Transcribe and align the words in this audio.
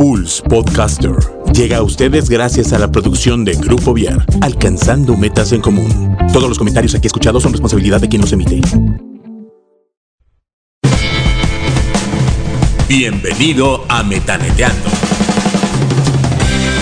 Pulse 0.00 0.42
Podcaster 0.44 1.14
llega 1.52 1.76
a 1.76 1.82
ustedes 1.82 2.30
gracias 2.30 2.72
a 2.72 2.78
la 2.78 2.90
producción 2.90 3.44
de 3.44 3.52
Grupo 3.52 3.92
Viar, 3.92 4.24
alcanzando 4.40 5.14
metas 5.14 5.52
en 5.52 5.60
común. 5.60 6.16
Todos 6.32 6.48
los 6.48 6.56
comentarios 6.56 6.94
aquí 6.94 7.06
escuchados 7.06 7.42
son 7.42 7.52
responsabilidad 7.52 8.00
de 8.00 8.08
quien 8.08 8.22
los 8.22 8.32
emite. 8.32 8.62
Bienvenido 12.88 13.84
a 13.90 14.02
Metaneteando, 14.02 14.88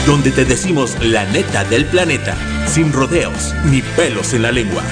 donde 0.06 0.30
te 0.30 0.44
decimos 0.44 0.96
la 1.02 1.24
neta 1.24 1.64
del 1.64 1.86
planeta, 1.86 2.36
sin 2.68 2.92
rodeos 2.92 3.52
ni 3.64 3.82
pelos 3.96 4.32
en 4.32 4.42
la 4.42 4.52
lengua. 4.52 4.84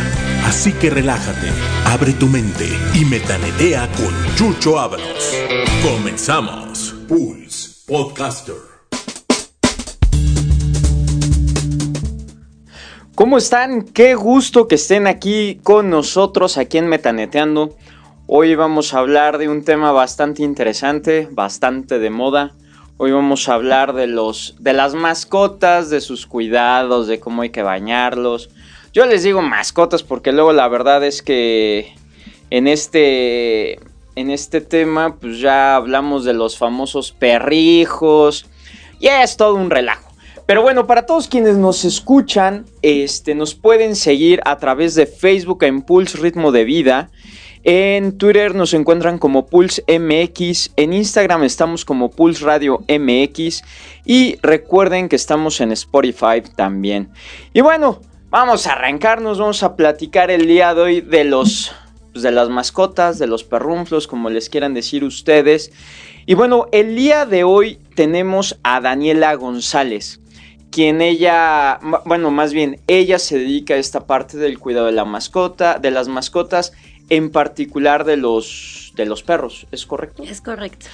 Así 0.45 0.72
que 0.72 0.90
relájate, 0.90 1.46
abre 1.84 2.12
tu 2.12 2.27
mente 2.27 2.68
y 2.93 3.04
metanetea 3.04 3.88
con 3.93 4.12
Chucho 4.34 4.80
Ábalos. 4.80 5.32
Comenzamos. 5.80 6.93
Pulse 7.06 7.45
Podcaster. 7.87 8.57
¿Cómo 13.14 13.39
están? 13.39 13.82
Qué 13.82 14.17
gusto 14.17 14.67
que 14.67 14.75
estén 14.75 15.07
aquí 15.07 15.61
con 15.63 15.89
nosotros, 15.89 16.58
aquí 16.58 16.79
en 16.79 16.89
Metaneteando. 16.89 17.77
Hoy 18.27 18.57
vamos 18.57 18.93
a 18.93 18.99
hablar 18.99 19.39
de 19.39 19.49
un 19.49 19.63
tema 19.63 19.93
bastante 19.93 20.43
interesante, 20.43 21.29
bastante 21.30 22.00
de 22.00 22.11
moda. 22.11 22.57
Hoy 22.96 23.13
vamos 23.13 23.49
a 23.49 23.54
hablar 23.54 23.93
de 23.93 24.08
los 24.08 24.57
de 24.58 24.72
las 24.72 24.94
mascotas, 24.94 25.89
de 25.89 26.00
sus 26.00 26.27
cuidados, 26.27 27.07
de 27.07 27.21
cómo 27.21 27.43
hay 27.43 27.50
que 27.50 27.63
bañarlos. 27.63 28.50
Yo 28.93 29.07
les 29.07 29.22
digo 29.22 29.43
mascotas 29.43 30.03
porque 30.03 30.32
luego 30.32 30.53
la 30.53 30.66
verdad 30.66 31.05
es 31.05 31.22
que 31.22 31.94
en 32.50 32.66
este 32.66 33.78
en 34.16 34.30
este 34.30 34.61
tema 34.61 35.16
pues 35.16 35.38
ya 35.38 35.77
hablamos 35.77 36.24
de 36.24 36.33
los 36.33 36.58
famosos 36.58 37.12
perrijos. 37.12 38.47
Y 38.98 39.08
es 39.08 39.36
todo 39.36 39.55
un 39.55 39.70
relajo. 39.70 40.11
Pero 40.47 40.62
bueno, 40.62 40.86
para 40.86 41.06
todos 41.06 41.28
quienes 41.28 41.56
nos 41.56 41.84
escuchan, 41.84 42.66
este, 42.80 43.34
nos 43.34 43.54
pueden 43.54 43.96
seguir 43.96 44.41
a 44.44 44.58
través 44.58 44.94
de 44.94 45.06
Facebook 45.06 45.64
en 45.64 45.82
Pulse 45.82 46.18
Ritmo 46.18 46.52
de 46.52 46.64
Vida. 46.64 47.10
En 47.64 48.16
Twitter 48.16 48.54
nos 48.54 48.72
encuentran 48.74 49.18
como 49.18 49.46
Pulse 49.46 49.82
MX, 49.88 50.70
en 50.76 50.92
Instagram 50.92 51.42
estamos 51.42 51.84
como 51.84 52.12
Pulse 52.12 52.44
Radio 52.44 52.84
MX 52.88 53.64
y 54.04 54.38
recuerden 54.41 55.08
que 55.08 55.16
estamos 55.16 55.60
en 55.60 55.72
Spotify 55.72 56.42
también. 56.54 57.10
Y 57.52 57.62
bueno, 57.62 58.00
vamos 58.30 58.69
a 58.69 58.74
arrancarnos, 58.74 59.41
vamos 59.41 59.64
a 59.64 59.74
platicar 59.74 60.30
el 60.30 60.46
día 60.46 60.74
de 60.74 60.80
hoy 60.80 61.00
de 61.00 61.24
los 61.24 61.74
pues, 62.17 62.22
de 62.22 62.31
las 62.31 62.48
mascotas, 62.48 63.19
de 63.19 63.27
los 63.27 63.45
perrunflos, 63.45 64.06
como 64.06 64.31
les 64.31 64.48
quieran 64.48 64.72
decir 64.72 65.05
ustedes. 65.05 65.70
Y 66.25 66.33
bueno, 66.33 66.67
el 66.72 66.97
día 66.97 67.27
de 67.27 67.45
hoy 67.45 67.78
tenemos 67.95 68.59
a 68.62 68.81
Daniela 68.81 69.34
González 69.34 70.20
quien 70.70 71.00
ella, 71.00 71.78
bueno, 72.05 72.31
más 72.31 72.53
bien 72.53 72.81
ella 72.87 73.19
se 73.19 73.39
dedica 73.39 73.75
a 73.75 73.77
esta 73.77 74.06
parte 74.06 74.37
del 74.37 74.59
cuidado 74.59 74.87
de 74.87 74.92
la 74.92 75.05
mascota, 75.05 75.78
de 75.78 75.91
las 75.91 76.09
mascotas, 76.09 76.72
en 77.09 77.31
particular 77.31 78.05
de 78.05 78.17
los, 78.17 78.92
de 78.97 79.06
los 79.06 79.22
perros, 79.22 79.67
¿es 79.72 79.87
correcto? 79.87 80.22
Es 80.22 80.41
correcto. 80.41 80.87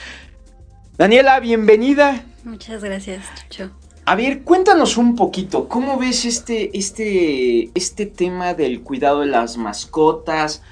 Daniela, 0.99 1.41
bienvenida. 1.41 2.25
Muchas 2.45 2.85
gracias, 2.85 3.25
Chucho. 3.35 3.71
A 4.05 4.15
ver, 4.17 4.43
cuéntanos 4.43 4.97
un 4.97 5.17
poquito, 5.17 5.69
¿cómo 5.69 5.97
ves 5.99 6.25
este, 6.25 6.77
este, 6.77 7.71
este 7.75 8.07
tema 8.07 8.55
del 8.55 8.83
cuidado 8.83 9.21
de 9.21 9.27
las 9.27 9.57
mascotas? 9.57 10.63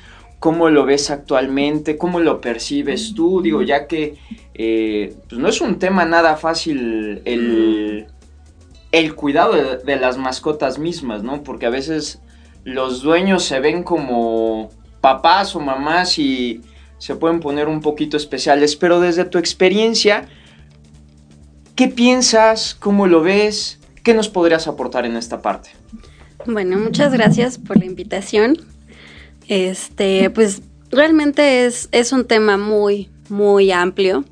¿Cómo 0.40 0.70
lo 0.70 0.84
ves 0.84 1.10
actualmente? 1.10 1.96
¿Cómo 1.96 2.18
lo 2.18 2.40
percibes 2.40 3.14
tú? 3.14 3.42
Digo, 3.42 3.62
ya 3.62 3.86
que 3.86 4.16
eh, 4.54 5.14
pues 5.28 5.40
no 5.40 5.48
es 5.48 5.60
un 5.60 5.78
tema 5.78 6.04
nada 6.04 6.36
fácil 6.36 7.22
el, 7.24 8.06
el 8.90 9.14
cuidado 9.14 9.52
de, 9.52 9.76
de 9.78 9.96
las 9.96 10.16
mascotas 10.18 10.78
mismas, 10.78 11.22
¿no? 11.22 11.42
Porque 11.42 11.66
a 11.66 11.70
veces 11.70 12.20
los 12.64 13.02
dueños 13.02 13.44
se 13.44 13.60
ven 13.60 13.82
como 13.82 14.70
papás 15.00 15.54
o 15.54 15.60
mamás 15.60 16.18
y 16.18 16.62
se 16.98 17.14
pueden 17.14 17.40
poner 17.40 17.68
un 17.68 17.80
poquito 17.80 18.16
especiales, 18.16 18.76
pero 18.76 19.00
desde 19.00 19.24
tu 19.24 19.38
experiencia, 19.38 20.28
¿qué 21.74 21.88
piensas? 21.88 22.74
¿Cómo 22.74 23.06
lo 23.06 23.22
ves? 23.22 23.78
¿Qué 24.02 24.14
nos 24.14 24.28
podrías 24.28 24.68
aportar 24.68 25.06
en 25.06 25.16
esta 25.16 25.40
parte? 25.40 25.70
Bueno, 26.46 26.78
muchas 26.78 27.12
gracias 27.12 27.58
por 27.58 27.78
la 27.78 27.86
invitación. 27.86 28.69
Este, 29.50 30.30
pues 30.30 30.62
realmente 30.92 31.66
es, 31.66 31.88
es 31.90 32.12
un 32.12 32.24
tema 32.24 32.56
muy, 32.56 33.10
muy 33.28 33.72
amplio. 33.72 34.24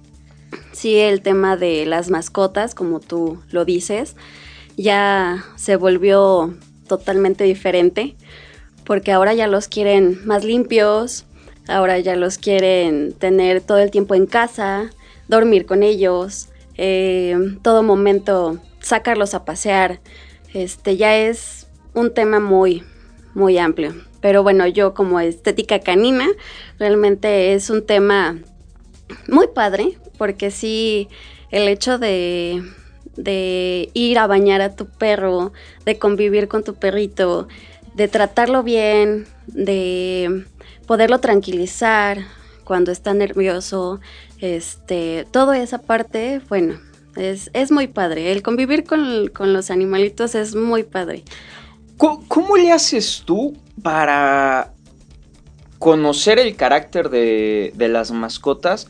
Sí, 0.71 0.95
el 0.95 1.23
tema 1.23 1.57
de 1.57 1.87
las 1.87 2.09
mascotas, 2.09 2.73
como 2.73 3.01
tú 3.01 3.43
lo 3.51 3.65
dices, 3.65 4.15
ya 4.77 5.45
se 5.57 5.75
volvió 5.75 6.55
totalmente 6.87 7.43
diferente 7.43 8.15
porque 8.85 9.11
ahora 9.11 9.35
ya 9.35 9.49
los 9.49 9.67
quieren 9.67 10.25
más 10.25 10.45
limpios, 10.45 11.27
ahora 11.67 11.99
ya 11.99 12.15
los 12.15 12.39
quieren 12.39 13.13
tener 13.13 13.61
todo 13.61 13.79
el 13.79 13.91
tiempo 13.91 14.15
en 14.15 14.27
casa, 14.27 14.91
dormir 15.27 15.67
con 15.67 15.83
ellos, 15.83 16.49
eh, 16.77 17.37
todo 17.63 17.83
momento 17.83 18.61
sacarlos 18.79 19.35
a 19.35 19.45
pasear. 19.45 19.99
Este 20.55 20.97
ya 20.97 21.17
es 21.17 21.67
un 21.93 22.15
tema 22.15 22.39
muy, 22.39 22.85
muy 23.35 23.59
amplio. 23.59 24.08
Pero 24.21 24.43
bueno, 24.43 24.67
yo 24.67 24.95
como 24.95 25.21
estética 25.21 25.81
canina, 25.81 26.27
realmente 26.79 27.55
es 27.55 27.71
un 27.71 27.87
tema 27.87 28.39
muy 29.29 29.49
padre, 29.49 29.99
porque 30.17 30.51
sí, 30.51 31.09
el 31.51 31.69
hecho 31.69 31.99
de, 31.99 32.63
de 33.17 33.91
ir 33.95 34.19
a 34.19 34.27
bañar 34.27 34.61
a 34.61 34.75
tu 34.75 34.87
perro, 34.87 35.53
de 35.85 35.99
convivir 35.99 36.49
con 36.49 36.65
tu 36.65 36.75
perrito, 36.75 37.49
de 37.95 38.09
tratarlo 38.09 38.63
bien, 38.63 39.27
de 39.47 40.45
poderlo 40.87 41.21
tranquilizar 41.21 42.19
cuando 42.65 42.93
está 42.93 43.15
nervioso, 43.15 44.01
este, 44.41 45.27
toda 45.31 45.59
esa 45.59 45.79
parte, 45.79 46.41
bueno, 46.49 46.79
es, 47.17 47.51
es 47.55 47.71
muy 47.71 47.89
padre. 47.89 48.31
El 48.31 48.43
convivir 48.43 48.85
con, 48.85 49.29
con, 49.29 49.53
los 49.53 49.71
animalitos 49.71 50.35
es 50.35 50.55
muy 50.55 50.85
padre. 50.85 51.25
¿Cómo, 51.99 52.25
¿Cómo, 52.29 52.57
le 52.57 52.73
haces 52.73 53.25
tú 53.27 53.55
para 53.83 54.73
conocer 55.79 56.39
el 56.39 56.57
carácter 56.57 57.11
de, 57.11 57.73
de 57.75 57.89
las 57.89 58.11
mascotas? 58.11 58.89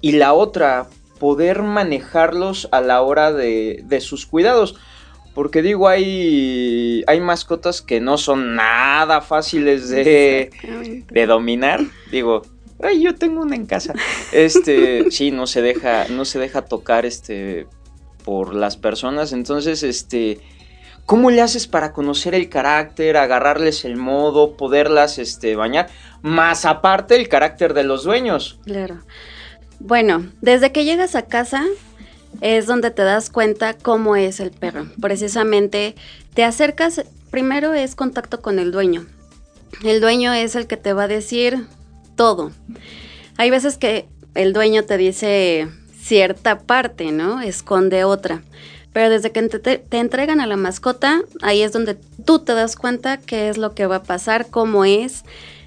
Y 0.00 0.12
la 0.12 0.32
otra, 0.34 0.88
poder 1.18 1.62
manejarlos 1.62 2.68
a 2.72 2.80
la 2.80 3.02
hora 3.02 3.32
de, 3.32 3.82
de 3.84 4.00
sus 4.00 4.26
cuidados. 4.26 4.76
Porque 5.34 5.62
digo, 5.62 5.88
hay, 5.88 7.04
hay 7.06 7.20
mascotas 7.20 7.80
que 7.80 8.00
no 8.00 8.18
son 8.18 8.54
nada 8.54 9.22
fáciles 9.22 9.88
de, 9.88 10.50
de 11.10 11.26
dominar. 11.26 11.80
Digo, 12.10 12.42
ay, 12.82 13.02
yo 13.02 13.14
tengo 13.14 13.40
una 13.40 13.56
en 13.56 13.66
casa. 13.66 13.94
Este, 14.32 15.10
sí, 15.10 15.30
no 15.30 15.46
se 15.46 15.62
deja, 15.62 16.06
no 16.08 16.24
se 16.26 16.38
deja 16.38 16.62
tocar 16.62 17.06
este 17.06 17.66
por 18.24 18.54
las 18.54 18.76
personas. 18.76 19.32
Entonces, 19.32 19.82
este, 19.82 20.40
¿cómo 21.06 21.30
le 21.30 21.42
haces 21.42 21.66
para 21.66 21.92
conocer 21.92 22.34
el 22.34 22.48
carácter, 22.48 23.16
agarrarles 23.16 23.84
el 23.84 23.96
modo, 23.96 24.56
poderlas 24.56 25.18
este, 25.18 25.56
bañar? 25.56 25.88
Más 26.22 26.64
aparte 26.64 27.16
el 27.16 27.28
carácter 27.28 27.74
de 27.74 27.84
los 27.84 28.04
dueños. 28.04 28.58
Claro. 28.64 29.00
Bueno, 29.78 30.30
desde 30.40 30.72
que 30.72 30.84
llegas 30.84 31.16
a 31.16 31.22
casa, 31.22 31.64
es 32.40 32.66
donde 32.66 32.90
te 32.90 33.02
das 33.02 33.30
cuenta 33.30 33.74
cómo 33.74 34.16
es 34.16 34.40
el 34.40 34.50
perro. 34.50 34.86
Precisamente 35.00 35.94
te 36.34 36.44
acercas, 36.44 37.02
primero 37.30 37.74
es 37.74 37.94
contacto 37.94 38.40
con 38.40 38.58
el 38.58 38.72
dueño. 38.72 39.06
El 39.84 40.00
dueño 40.00 40.32
es 40.32 40.54
el 40.54 40.66
que 40.66 40.76
te 40.76 40.92
va 40.92 41.04
a 41.04 41.08
decir 41.08 41.66
todo. 42.14 42.52
Hay 43.36 43.50
veces 43.50 43.78
que 43.78 44.08
el 44.34 44.52
dueño 44.52 44.84
te 44.84 44.96
dice 44.96 45.68
cierta 46.00 46.60
parte, 46.60 47.12
¿no? 47.12 47.40
Esconde 47.40 48.04
otra. 48.04 48.42
Pero 48.92 49.08
desde 49.08 49.32
que 49.32 49.42
te, 49.42 49.82
entregan 49.98 50.40
a 50.40 50.46
la 50.46 50.56
mascota, 50.56 51.22
ahí 51.40 51.62
es 51.62 51.72
donde 51.72 51.96
tú 52.24 52.40
te 52.40 52.52
das 52.52 52.76
cuenta 52.76 53.16
qué 53.16 53.48
es 53.48 53.56
lo 53.56 53.74
que 53.74 53.86
va 53.86 53.96
a 53.96 54.02
pasar, 54.02 54.48
cómo 54.50 54.84
es, 54.84 55.24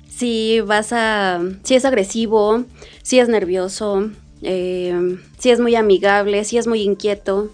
si 0.07 0.61
vas 0.61 0.93
a, 0.93 1.41
si 1.63 1.75
es 1.75 1.85
agresivo, 1.85 2.65
si 3.01 3.19
es 3.19 3.27
nervioso, 3.27 4.11
eh, 4.41 5.17
si 5.39 5.49
es 5.49 5.59
muy 5.59 5.75
amigable, 5.75 6.43
si 6.43 6.57
es 6.57 6.67
muy 6.67 6.81
inquieto, 6.81 7.51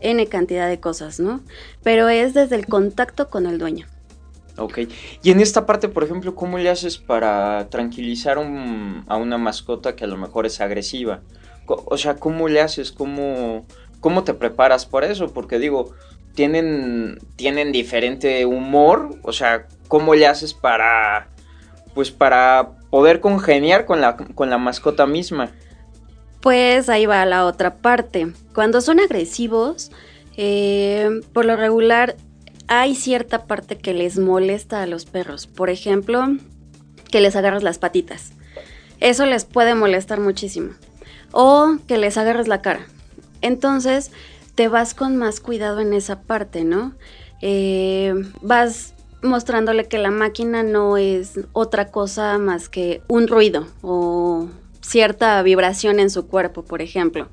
N 0.00 0.26
cantidad 0.26 0.68
de 0.68 0.80
cosas, 0.80 1.20
¿no? 1.20 1.40
Pero 1.82 2.08
es 2.08 2.34
desde 2.34 2.56
el 2.56 2.66
contacto 2.66 3.30
con 3.30 3.46
el 3.46 3.58
dueño. 3.58 3.86
Ok. 4.58 4.80
Y 5.22 5.30
en 5.30 5.40
esta 5.40 5.64
parte, 5.64 5.88
por 5.88 6.04
ejemplo, 6.04 6.34
¿cómo 6.34 6.58
le 6.58 6.68
haces 6.68 6.98
para 6.98 7.68
tranquilizar 7.70 8.38
un, 8.38 9.04
a 9.06 9.16
una 9.16 9.38
mascota 9.38 9.96
que 9.96 10.04
a 10.04 10.08
lo 10.08 10.16
mejor 10.16 10.44
es 10.44 10.60
agresiva? 10.60 11.20
O 11.66 11.96
sea, 11.96 12.16
¿cómo 12.16 12.48
le 12.48 12.60
haces? 12.60 12.92
¿Cómo, 12.92 13.64
cómo 14.02 14.24
te 14.24 14.34
preparas 14.34 14.84
por 14.84 15.04
eso? 15.04 15.32
Porque 15.32 15.58
digo, 15.58 15.94
tienen, 16.34 17.18
tienen 17.36 17.72
diferente 17.72 18.44
humor. 18.44 19.16
O 19.22 19.32
sea, 19.32 19.66
¿cómo 19.88 20.14
le 20.14 20.26
haces 20.26 20.52
para, 20.52 21.28
pues 21.94 22.10
para 22.10 22.72
poder 22.90 23.20
congeniar 23.20 23.86
con 23.86 24.02
la, 24.02 24.16
con 24.16 24.50
la 24.50 24.58
mascota 24.58 25.06
misma? 25.06 25.52
Pues 26.42 26.90
ahí 26.90 27.06
va 27.06 27.24
la 27.24 27.46
otra 27.46 27.76
parte. 27.76 28.32
Cuando 28.52 28.80
son 28.80 28.98
agresivos, 29.00 29.92
eh, 30.36 31.08
por 31.32 31.44
lo 31.44 31.56
regular 31.56 32.16
hay 32.66 32.96
cierta 32.96 33.46
parte 33.46 33.78
que 33.78 33.94
les 33.94 34.18
molesta 34.18 34.82
a 34.82 34.86
los 34.86 35.06
perros. 35.06 35.46
Por 35.46 35.70
ejemplo, 35.70 36.26
que 37.10 37.20
les 37.20 37.36
agarras 37.36 37.62
las 37.62 37.78
patitas. 37.78 38.32
Eso 38.98 39.26
les 39.26 39.44
puede 39.44 39.76
molestar 39.76 40.18
muchísimo. 40.18 40.70
O 41.30 41.76
que 41.86 41.98
les 41.98 42.18
agarres 42.18 42.48
la 42.48 42.62
cara. 42.62 42.86
Entonces, 43.42 44.10
te 44.54 44.68
vas 44.68 44.94
con 44.94 45.16
más 45.16 45.40
cuidado 45.40 45.80
en 45.80 45.92
esa 45.92 46.22
parte, 46.22 46.64
¿no? 46.64 46.94
Eh, 47.40 48.14
vas 48.40 48.94
mostrándole 49.22 49.86
que 49.86 49.98
la 49.98 50.10
máquina 50.10 50.62
no 50.62 50.96
es 50.96 51.38
otra 51.52 51.90
cosa 51.90 52.38
más 52.38 52.68
que 52.68 53.02
un 53.08 53.28
ruido 53.28 53.68
o 53.82 54.48
cierta 54.80 55.42
vibración 55.42 56.00
en 56.00 56.10
su 56.10 56.26
cuerpo, 56.26 56.64
por 56.64 56.82
ejemplo. 56.82 57.28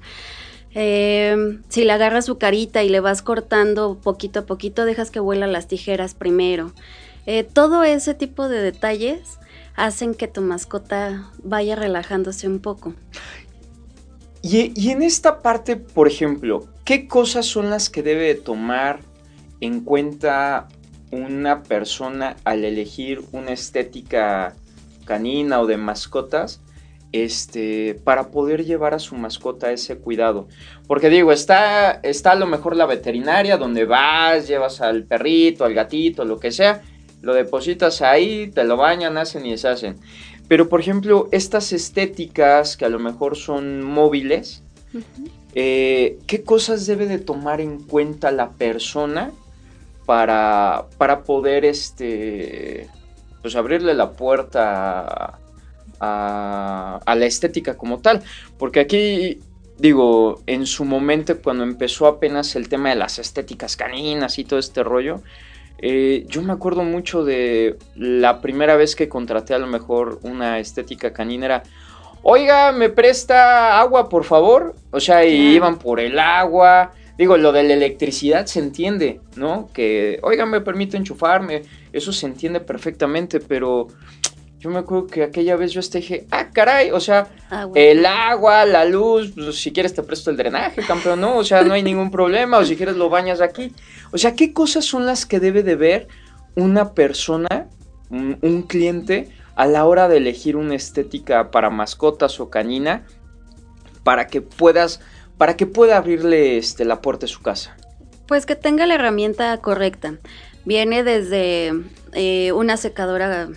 Eh, 0.75 1.59
si 1.67 1.83
le 1.83 1.91
agarras 1.91 2.25
su 2.25 2.37
carita 2.37 2.83
y 2.83 2.89
le 2.89 2.99
vas 2.99 3.21
cortando 3.21 3.99
poquito 4.01 4.41
a 4.41 4.45
poquito, 4.45 4.85
dejas 4.85 5.09
que 5.09 5.19
vuelan 5.19 5.51
las 5.51 5.67
tijeras 5.67 6.13
primero. 6.13 6.73
Eh, 7.25 7.43
todo 7.43 7.83
ese 7.83 8.13
tipo 8.13 8.49
de 8.49 8.61
detalles 8.61 9.39
hacen 9.75 10.13
que 10.13 10.27
tu 10.27 10.41
mascota 10.41 11.31
vaya 11.43 11.75
relajándose 11.75 12.47
un 12.47 12.59
poco. 12.59 12.93
Y, 14.41 14.89
en 14.89 15.01
esta 15.01 15.41
parte, 15.41 15.75
por 15.75 16.07
ejemplo, 16.07 16.67
¿qué 16.85 17.07
cosas 17.07 17.45
son 17.45 17.69
las 17.69 17.89
que 17.89 18.03
debe 18.03 18.35
tomar 18.35 19.01
en 19.59 19.81
cuenta 19.81 20.67
una 21.11 21.63
persona 21.63 22.37
al 22.45 22.63
elegir 22.63 23.21
una 23.31 23.51
estética 23.51 24.55
canina 25.05 25.59
o 25.59 25.67
de 25.67 25.77
mascotas? 25.77 26.61
este, 27.11 27.95
para 28.03 28.29
poder 28.29 28.65
llevar 28.65 28.93
a 28.93 28.99
su 28.99 29.15
mascota 29.15 29.71
ese 29.71 29.97
cuidado. 29.97 30.47
Porque 30.87 31.09
digo, 31.09 31.31
está, 31.31 31.99
está 32.03 32.31
a 32.31 32.35
lo 32.35 32.45
mejor 32.45 32.75
la 32.75 32.85
veterinaria 32.85 33.57
donde 33.57 33.85
vas, 33.85 34.47
llevas 34.47 34.81
al 34.81 35.03
perrito, 35.05 35.65
al 35.65 35.73
gatito, 35.73 36.25
lo 36.25 36.39
que 36.39 36.51
sea, 36.51 36.81
lo 37.21 37.33
depositas 37.33 38.01
ahí, 38.01 38.47
te 38.47 38.63
lo 38.63 38.77
bañan, 38.77 39.17
hacen 39.17 39.45
y 39.45 39.51
deshacen. 39.51 39.97
Pero 40.47 40.69
por 40.69 40.79
ejemplo, 40.79 41.29
estas 41.31 41.73
estéticas 41.73 42.77
que 42.77 42.85
a 42.85 42.89
lo 42.89 42.99
mejor 42.99 43.35
son 43.35 43.83
móviles, 43.83 44.63
eh, 45.53 46.17
¿qué 46.25 46.43
cosas 46.43 46.87
debe 46.87 47.05
de 47.05 47.19
tomar 47.19 47.61
en 47.61 47.83
cuenta 47.83 48.31
la 48.31 48.51
persona 48.51 49.31
para, 50.05 50.85
para 50.97 51.23
poder 51.23 51.65
este, 51.65 52.89
pues 53.41 53.55
abrirle 53.55 53.93
la 53.93 54.11
puerta 54.11 55.39
a, 55.99 56.99
la 57.05 57.25
estética 57.25 57.77
como 57.77 57.99
tal. 57.99 58.23
Porque 58.57 58.79
aquí, 58.79 59.39
digo, 59.77 60.41
en 60.47 60.65
su 60.65 60.85
momento, 60.85 61.39
cuando 61.41 61.63
empezó 61.63 62.07
apenas 62.07 62.55
el 62.55 62.69
tema 62.69 62.89
de 62.89 62.95
las 62.95 63.19
estéticas 63.19 63.75
caninas 63.75 64.39
y 64.39 64.45
todo 64.45 64.59
este 64.59 64.83
rollo, 64.83 65.21
eh, 65.81 66.25
yo 66.27 66.41
me 66.41 66.53
acuerdo 66.53 66.83
mucho 66.83 67.23
de 67.23 67.77
la 67.95 68.41
primera 68.41 68.75
vez 68.75 68.95
que 68.95 69.07
contraté 69.07 69.53
a 69.53 69.59
lo 69.59 69.67
mejor 69.67 70.19
una 70.23 70.59
estética 70.59 71.13
canina 71.13 71.45
era, 71.45 71.63
oiga, 72.21 72.71
¿me 72.71 72.89
presta 72.89 73.79
agua, 73.79 74.09
por 74.09 74.23
favor? 74.23 74.75
O 74.91 74.99
sea, 74.99 75.25
y 75.25 75.55
iban 75.55 75.79
por 75.79 75.99
el 75.99 76.19
agua. 76.19 76.91
Digo, 77.17 77.37
lo 77.37 77.51
de 77.51 77.63
la 77.63 77.73
electricidad 77.73 78.45
se 78.45 78.59
entiende, 78.59 79.19
¿no? 79.35 79.69
Que, 79.73 80.19
oiga, 80.23 80.45
me 80.45 80.61
permite 80.61 80.95
enchufarme, 80.95 81.63
eso 81.91 82.13
se 82.13 82.25
entiende 82.25 82.61
perfectamente, 82.61 83.41
pero 83.41 83.87
yo 84.59 84.69
me 84.69 84.79
acuerdo 84.79 85.07
que 85.07 85.23
aquella 85.23 85.55
vez 85.55 85.71
yo 85.71 85.79
este 85.79 85.99
dije, 85.99 86.27
ah, 86.31 86.49
caray, 86.51 86.91
o 86.91 86.99
sea, 86.99 87.27
el 87.75 88.05
agua, 88.05 88.65
la 88.65 88.83
luz, 88.83 89.31
pues, 89.33 89.55
si 89.55 89.71
quieres 89.71 89.93
te 89.93 90.03
presto 90.03 90.31
el 90.31 90.37
drenaje, 90.37 90.81
campeón, 90.81 91.21
¿no? 91.21 91.37
O 91.37 91.43
sea, 91.45 91.61
no 91.61 91.73
hay 91.73 91.81
ningún 91.81 92.11
problema, 92.11 92.57
o 92.57 92.65
si 92.65 92.75
quieres 92.75 92.97
lo 92.97 93.09
bañas 93.09 93.39
aquí. 93.39 93.73
O 94.11 94.17
sea, 94.17 94.35
¿qué 94.35 94.53
cosas 94.53 94.85
son 94.85 95.05
las 95.05 95.25
que 95.25 95.39
debe 95.39 95.63
de 95.63 95.75
ver 95.75 96.07
una 96.55 96.93
persona, 96.93 97.67
un, 98.09 98.63
cliente, 98.63 99.29
a 99.55 99.67
la 99.67 99.85
hora 99.85 100.07
de 100.07 100.17
elegir 100.17 100.55
una 100.55 100.75
estética 100.75 101.51
para 101.51 101.69
mascotas 101.69 102.39
o 102.39 102.49
canina, 102.49 103.05
para 104.03 104.27
que 104.27 104.41
puedas, 104.41 105.01
para 105.37 105.55
que 105.55 105.65
pueda 105.67 105.97
abrirle 105.97 106.57
este, 106.57 106.85
la 106.85 107.01
puerta 107.01 107.25
de 107.25 107.31
su 107.31 107.41
casa? 107.41 107.75
Pues 108.25 108.45
que 108.45 108.55
tenga 108.55 108.85
la 108.85 108.95
herramienta 108.95 109.55
correcta. 109.57 110.17
Viene 110.65 111.03
desde 111.03 111.73
eh, 112.13 112.51
una 112.51 112.77
secadora 112.77 113.49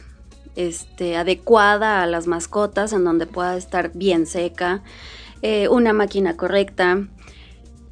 este, 0.57 1.17
adecuada 1.17 2.03
a 2.03 2.07
las 2.07 2.27
mascotas, 2.27 2.93
en 2.93 3.05
donde 3.05 3.27
pueda 3.27 3.57
estar 3.57 3.93
bien 3.95 4.27
seca, 4.27 4.83
eh, 5.41 5.69
una 5.69 5.93
máquina 5.93 6.37
correcta, 6.37 7.07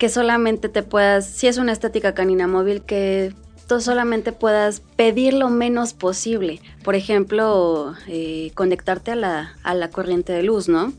que 0.01 0.09
solamente 0.09 0.71
te 0.71 0.83
puedas, 0.83 1.27
si 1.27 1.47
es 1.47 1.59
una 1.59 1.73
estética 1.73 2.15
canina 2.15 2.47
móvil, 2.47 2.81
que 2.81 3.35
tú 3.69 3.83
solamente 3.83 4.33
puedas 4.33 4.81
pedir 4.97 5.35
lo 5.35 5.51
menos 5.51 5.93
posible. 5.93 6.63
Por 6.83 6.95
ejemplo, 6.95 7.95
eh, 8.09 8.51
conectarte 8.55 9.11
a 9.11 9.15
la, 9.15 9.57
a 9.63 9.75
la, 9.75 9.91
corriente 9.91 10.33
de 10.33 10.43
luz, 10.43 10.71
¿no? 10.71 10.95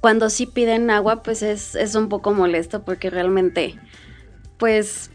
Cuando 0.00 0.30
sí 0.30 0.46
piden 0.46 0.90
agua, 0.90 1.24
pues 1.24 1.42
es, 1.42 1.74
es 1.74 1.96
un 1.96 2.08
poco 2.08 2.32
molesto 2.32 2.84
porque 2.84 3.10
realmente, 3.10 3.74
pues, 4.58 5.10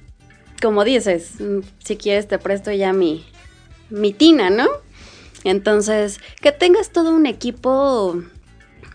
como 0.61 0.83
dices, 0.83 1.35
si 1.85 1.95
quieres 1.95 2.27
te 2.27 2.37
presto 2.37 2.69
ya 2.73 2.91
mi, 2.91 3.25
mi 3.89 4.11
tina, 4.11 4.49
¿no? 4.49 4.67
Entonces, 5.45 6.19
que 6.41 6.51
tengas 6.51 6.89
todo 6.89 7.15
un 7.15 7.27
equipo 7.27 8.21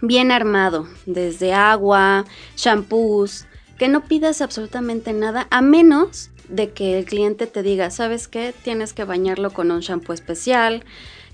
bien 0.03 0.31
armado, 0.31 0.87
desde 1.07 1.55
agua, 1.55 2.27
shampoos, 2.55 3.47
que 3.81 3.89
no 3.89 4.05
pidas 4.05 4.43
absolutamente 4.43 5.15
nada, 5.15 5.47
a 5.49 5.63
menos 5.63 6.29
de 6.51 6.69
que 6.69 6.99
el 6.99 7.07
cliente 7.07 7.47
te 7.47 7.63
diga, 7.63 7.89
¿sabes 7.89 8.29
qué? 8.29 8.53
Tienes 8.63 8.93
que 8.93 9.05
bañarlo 9.05 9.55
con 9.55 9.71
un 9.71 9.81
shampoo 9.81 10.13
especial, 10.13 10.85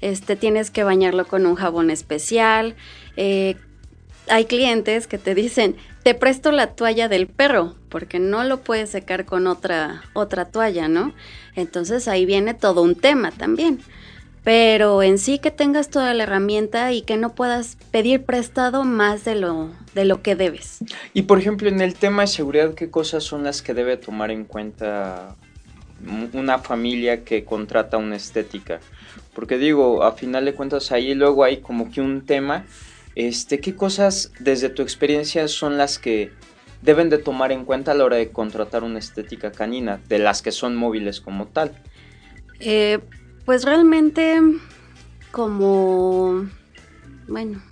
este, 0.01 0.37
tienes 0.37 0.71
que 0.71 0.85
bañarlo 0.85 1.27
con 1.27 1.45
un 1.45 1.57
jabón 1.57 1.91
especial. 1.91 2.77
Eh, 3.17 3.57
hay 4.29 4.45
clientes 4.45 5.09
que 5.09 5.19
te 5.19 5.35
dicen, 5.35 5.75
te 6.05 6.15
presto 6.15 6.53
la 6.53 6.69
toalla 6.69 7.09
del 7.09 7.27
perro, 7.27 7.75
porque 7.89 8.21
no 8.21 8.45
lo 8.45 8.61
puedes 8.61 8.91
secar 8.91 9.25
con 9.25 9.49
otra, 9.49 10.05
otra 10.13 10.45
toalla, 10.45 10.87
¿no? 10.87 11.15
Entonces 11.57 12.07
ahí 12.07 12.27
viene 12.27 12.55
todo 12.55 12.83
un 12.83 12.95
tema 12.95 13.33
también 13.33 13.81
pero 14.47 15.03
en 15.03 15.19
sí 15.19 15.41
que 15.41 15.51
tengas 15.51 15.91
toda 15.91 16.15
la 16.15 16.23
herramienta 16.23 16.93
y 16.93 17.03
que 17.03 17.17
no 17.17 17.35
puedas 17.35 17.77
pedir 17.91 18.23
prestado 18.23 18.85
más 18.85 19.25
de 19.25 19.35
lo, 19.35 19.71
de 19.93 20.05
lo 20.05 20.23
que 20.23 20.37
debes. 20.37 20.79
Y 21.15 21.23
por 21.23 21.41
ejemplo, 21.41 21.69
en 21.69 21.81
el 21.81 21.95
tema 21.95 22.23
de 22.23 22.29
seguridad, 22.29 22.75
¿qué 22.75 22.89
cosas 22.89 23.25
son 23.25 23.43
las 23.43 23.61
que 23.61 23.75
debe 23.75 23.97
tomar 23.97 24.31
en 24.31 24.45
cuenta 24.45 25.35
una 26.33 26.61
familia 26.61 27.25
que 27.25 27.45
contrata 27.45 27.97
una 27.97 28.15
estética? 28.15 28.79
Porque 29.35 29.59
digo, 29.59 30.05
a 30.05 30.13
final 30.13 30.45
de 30.45 30.55
cuentas 30.55 30.93
ahí 30.93 31.13
luego 31.15 31.43
hay 31.43 31.57
como 31.57 31.91
que 31.91 32.01
un 32.01 32.25
tema, 32.25 32.67
este, 33.17 33.59
¿qué 33.59 33.75
cosas 33.75 34.31
desde 34.39 34.69
tu 34.69 34.83
experiencia 34.83 35.49
son 35.49 35.77
las 35.77 35.99
que 35.99 36.31
deben 36.83 37.11
de 37.11 37.19
tomar 37.19 37.51
en 37.51 37.65
cuenta 37.65 37.91
a 37.91 37.95
la 37.97 38.05
hora 38.05 38.17
de 38.17 38.31
contratar 38.31 38.85
una 38.85 39.01
estética 39.01 39.51
canina, 39.51 40.01
de 40.09 40.21
las 40.21 40.41
que 40.41 40.53
son 40.53 40.77
móviles 40.77 41.21
como 41.21 41.49
tal? 41.49 41.73
Eh, 42.61 43.01
pues 43.47 43.65
realmente 43.65 44.41
como, 45.31 46.47
bueno, 47.29 47.63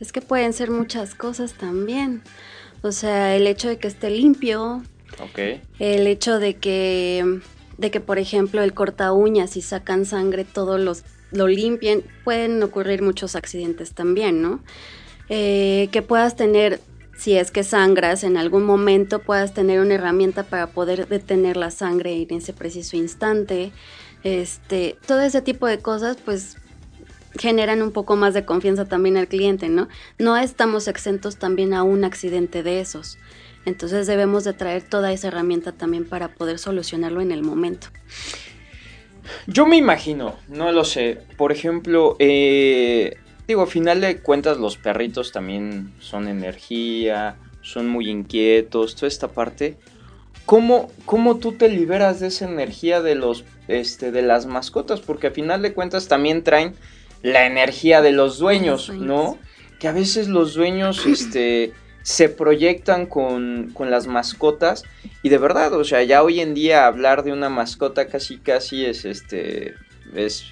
es 0.00 0.12
que 0.12 0.20
pueden 0.20 0.52
ser 0.52 0.70
muchas 0.70 1.14
cosas 1.14 1.54
también. 1.54 2.22
O 2.82 2.90
sea, 2.90 3.36
el 3.36 3.46
hecho 3.46 3.68
de 3.68 3.78
que 3.78 3.86
esté 3.86 4.10
limpio. 4.10 4.82
El 5.78 6.06
hecho 6.08 6.40
de 6.40 6.54
que, 6.54 7.40
de 7.78 7.90
que, 7.92 8.00
por 8.00 8.18
ejemplo, 8.18 8.62
el 8.62 8.74
corta 8.74 9.12
uñas 9.12 9.56
y 9.56 9.62
sacan 9.62 10.04
sangre, 10.04 10.44
todos 10.44 10.80
los 10.80 11.04
lo 11.30 11.46
limpien. 11.46 12.02
Pueden 12.24 12.62
ocurrir 12.62 13.02
muchos 13.02 13.36
accidentes 13.36 13.94
también, 13.94 14.42
¿no? 14.42 14.60
Eh, 15.28 15.88
que 15.92 16.02
puedas 16.02 16.34
tener, 16.34 16.80
si 17.16 17.36
es 17.36 17.50
que 17.50 17.62
sangras 17.62 18.24
en 18.24 18.36
algún 18.36 18.64
momento, 18.64 19.20
puedas 19.20 19.54
tener 19.54 19.80
una 19.80 19.94
herramienta 19.94 20.42
para 20.42 20.66
poder 20.68 21.06
detener 21.06 21.56
la 21.56 21.70
sangre 21.70 22.20
en 22.20 22.38
ese 22.38 22.52
preciso 22.52 22.96
instante. 22.96 23.70
Este, 24.24 24.96
todo 25.06 25.20
ese 25.20 25.42
tipo 25.42 25.66
de 25.66 25.78
cosas, 25.78 26.16
pues 26.24 26.56
generan 27.38 27.82
un 27.82 27.92
poco 27.92 28.16
más 28.16 28.34
de 28.34 28.44
confianza 28.44 28.84
también 28.84 29.16
al 29.16 29.28
cliente, 29.28 29.68
¿no? 29.68 29.88
No 30.18 30.36
estamos 30.36 30.88
exentos 30.88 31.36
también 31.36 31.74
a 31.74 31.82
un 31.82 32.04
accidente 32.04 32.62
de 32.62 32.80
esos. 32.80 33.18
Entonces 33.64 34.06
debemos 34.06 34.44
de 34.44 34.52
traer 34.52 34.82
toda 34.82 35.12
esa 35.12 35.28
herramienta 35.28 35.72
también 35.72 36.04
para 36.04 36.28
poder 36.28 36.58
solucionarlo 36.58 37.20
en 37.20 37.32
el 37.32 37.42
momento. 37.42 37.88
Yo 39.46 39.66
me 39.66 39.76
imagino, 39.76 40.36
no 40.48 40.72
lo 40.72 40.84
sé. 40.84 41.20
Por 41.36 41.52
ejemplo, 41.52 42.16
eh, 42.18 43.16
digo, 43.46 43.62
a 43.62 43.66
final 43.66 44.00
de 44.00 44.18
cuentas 44.18 44.58
los 44.58 44.76
perritos 44.76 45.32
también 45.32 45.92
son 46.00 46.26
energía, 46.26 47.36
son 47.62 47.88
muy 47.88 48.08
inquietos, 48.08 48.96
toda 48.96 49.08
esta 49.08 49.28
parte. 49.28 49.78
¿Cómo, 50.46 50.90
¿Cómo 51.06 51.38
tú 51.38 51.52
te 51.52 51.68
liberas 51.68 52.20
de 52.20 52.28
esa 52.28 52.46
energía 52.46 53.00
de 53.00 53.14
los 53.14 53.44
este, 53.68 54.10
de 54.10 54.22
las 54.22 54.46
mascotas, 54.46 55.00
porque 55.00 55.28
a 55.28 55.30
final 55.30 55.62
de 55.62 55.72
cuentas 55.72 56.08
también 56.08 56.42
traen 56.42 56.74
la 57.22 57.46
energía 57.46 58.02
de 58.02 58.12
los 58.12 58.38
dueños, 58.38 58.90
¿no? 58.90 59.38
que 59.82 59.88
a 59.88 59.92
veces 59.92 60.28
los 60.28 60.54
dueños, 60.54 61.06
este, 61.06 61.72
se 62.04 62.28
proyectan 62.28 63.06
con, 63.06 63.72
con, 63.74 63.90
las 63.90 64.06
mascotas 64.06 64.84
y 65.24 65.28
de 65.28 65.38
verdad, 65.38 65.72
o 65.74 65.82
sea, 65.82 66.04
ya 66.04 66.22
hoy 66.22 66.40
en 66.40 66.54
día 66.54 66.86
hablar 66.86 67.24
de 67.24 67.32
una 67.32 67.48
mascota 67.48 68.06
casi 68.06 68.38
casi 68.38 68.84
es 68.84 69.04
este 69.04 69.74
es 70.14 70.46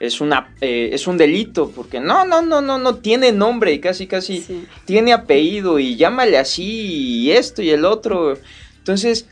es 0.00 0.20
una 0.20 0.54
eh, 0.60 0.90
es 0.92 1.06
un 1.06 1.16
delito 1.16 1.70
porque 1.70 2.00
no 2.00 2.26
no 2.26 2.42
no 2.42 2.60
no 2.60 2.78
no 2.78 2.96
tiene 2.96 3.32
nombre 3.32 3.72
y 3.72 3.80
casi 3.80 4.06
casi 4.06 4.66
tiene 4.84 5.12
apellido 5.12 5.78
y 5.78 5.96
llámale 5.96 6.36
así 6.36 7.22
y 7.22 7.32
esto 7.32 7.62
y 7.62 7.70
el 7.70 7.84
otro 7.84 8.36
entonces 8.82 9.26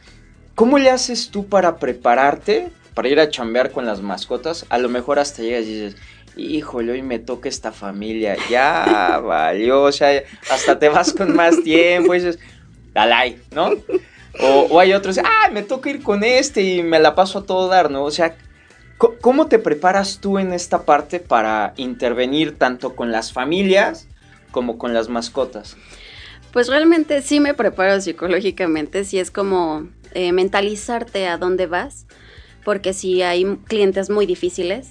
cómo 0.55 0.79
le 0.79 0.91
haces 0.91 1.31
tú 1.31 1.47
para 1.47 1.79
prepararte 1.79 2.71
para 2.95 3.09
ir 3.09 3.21
a 3.21 3.31
chambear 3.31 3.73
con 3.73 3.87
las 3.87 4.01
mascotas 4.01 4.67
a 4.69 4.79
lo 4.79 4.89
mejor 4.89 5.19
hasta 5.19 5.43
llegas 5.43 5.65
y 5.65 5.75
dices 5.75 5.97
híjole, 6.37 6.93
hoy 6.93 7.03
me 7.03 7.19
toca 7.19 7.49
esta 7.49 7.73
familia, 7.73 8.37
ya 8.49 9.21
valió, 9.25 9.83
o 9.83 9.93
sea, 9.93 10.23
hasta 10.51 10.79
te 10.79 10.89
vas 10.89 11.13
con 11.13 11.35
más 11.35 11.63
tiempo 11.63 12.15
y 12.15 12.19
dices, 12.19 12.39
dalai, 12.93 13.39
¿no? 13.53 13.71
O, 14.41 14.79
hay 14.79 14.93
otros, 14.93 15.19
ah, 15.19 15.51
me 15.53 15.63
toca 15.63 15.91
ir 15.91 16.03
con 16.03 16.23
este 16.23 16.63
y 16.63 16.83
me 16.83 16.99
la 16.99 17.15
paso 17.15 17.41
a 17.41 17.45
todo 17.45 17.69
dar, 17.69 17.91
¿no? 17.91 18.05
O 18.05 18.11
sea, 18.11 18.37
¿cómo 19.21 19.49
te 19.49 19.59
preparas 19.59 20.19
tú 20.21 20.39
en 20.39 20.53
esta 20.53 20.85
parte 20.85 21.19
para 21.19 21.75
intervenir 21.77 22.57
tanto 22.57 22.95
con 22.95 23.11
las 23.11 23.33
familias 23.33 24.07
como 24.53 24.79
con 24.79 24.95
las 24.95 25.09
mascotas? 25.09 25.77
Pues 26.53 26.67
realmente 26.67 27.23
sí 27.23 27.39
me 27.39 27.55
preparo 27.55 28.01
psicológicamente, 28.01 29.05
sí 29.05 29.19
es 29.19 29.31
como 29.31 29.89
eh, 30.15 30.33
mentalizarte 30.33 31.29
a 31.29 31.39
dónde 31.39 31.67
vas, 31.67 32.07
porque 32.65 32.93
si 32.93 33.23
hay 33.23 33.45
clientes 33.69 34.11
muy 34.11 34.27
difíciles, 34.27 34.89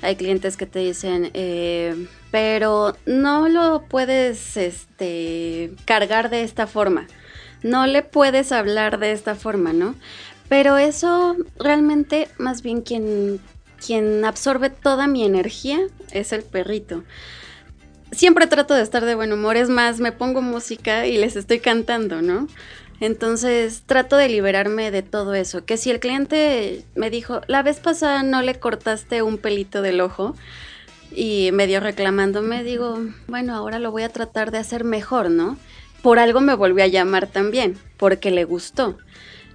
hay 0.00 0.16
clientes 0.16 0.56
que 0.56 0.64
te 0.64 0.78
dicen, 0.78 1.30
eh, 1.34 2.08
pero 2.30 2.96
no 3.04 3.48
lo 3.48 3.84
puedes 3.88 4.56
este, 4.56 5.72
cargar 5.84 6.30
de 6.30 6.44
esta 6.44 6.66
forma, 6.66 7.06
no 7.62 7.86
le 7.86 8.02
puedes 8.02 8.50
hablar 8.50 8.98
de 8.98 9.12
esta 9.12 9.34
forma, 9.34 9.74
¿no? 9.74 9.94
Pero 10.48 10.78
eso 10.78 11.36
realmente, 11.58 12.28
más 12.38 12.62
bien 12.62 12.80
quien, 12.80 13.38
quien 13.84 14.24
absorbe 14.24 14.70
toda 14.70 15.06
mi 15.06 15.24
energía 15.24 15.78
es 16.10 16.32
el 16.32 16.42
perrito. 16.42 17.04
Siempre 18.12 18.46
trato 18.46 18.74
de 18.74 18.82
estar 18.82 19.04
de 19.04 19.14
buen 19.14 19.32
humor, 19.32 19.56
es 19.56 19.68
más, 19.68 19.98
me 19.98 20.12
pongo 20.12 20.42
música 20.42 21.06
y 21.06 21.16
les 21.16 21.34
estoy 21.34 21.60
cantando, 21.60 22.22
¿no? 22.22 22.46
Entonces 23.00 23.82
trato 23.84 24.16
de 24.16 24.28
liberarme 24.28 24.92
de 24.92 25.02
todo 25.02 25.34
eso. 25.34 25.64
Que 25.64 25.76
si 25.76 25.90
el 25.90 25.98
cliente 25.98 26.84
me 26.94 27.10
dijo, 27.10 27.40
la 27.48 27.62
vez 27.62 27.80
pasada 27.80 28.22
no 28.22 28.42
le 28.42 28.60
cortaste 28.60 29.22
un 29.22 29.38
pelito 29.38 29.82
del 29.82 30.00
ojo 30.00 30.36
y 31.10 31.50
medio 31.52 31.80
reclamándome, 31.80 32.62
digo, 32.62 33.00
bueno, 33.26 33.56
ahora 33.56 33.78
lo 33.78 33.90
voy 33.90 34.04
a 34.04 34.08
tratar 34.08 34.50
de 34.50 34.58
hacer 34.58 34.84
mejor, 34.84 35.30
¿no? 35.30 35.56
Por 36.02 36.18
algo 36.18 36.40
me 36.40 36.54
volvió 36.54 36.84
a 36.84 36.88
llamar 36.88 37.26
también, 37.26 37.76
porque 37.96 38.30
le 38.30 38.44
gustó. 38.44 38.98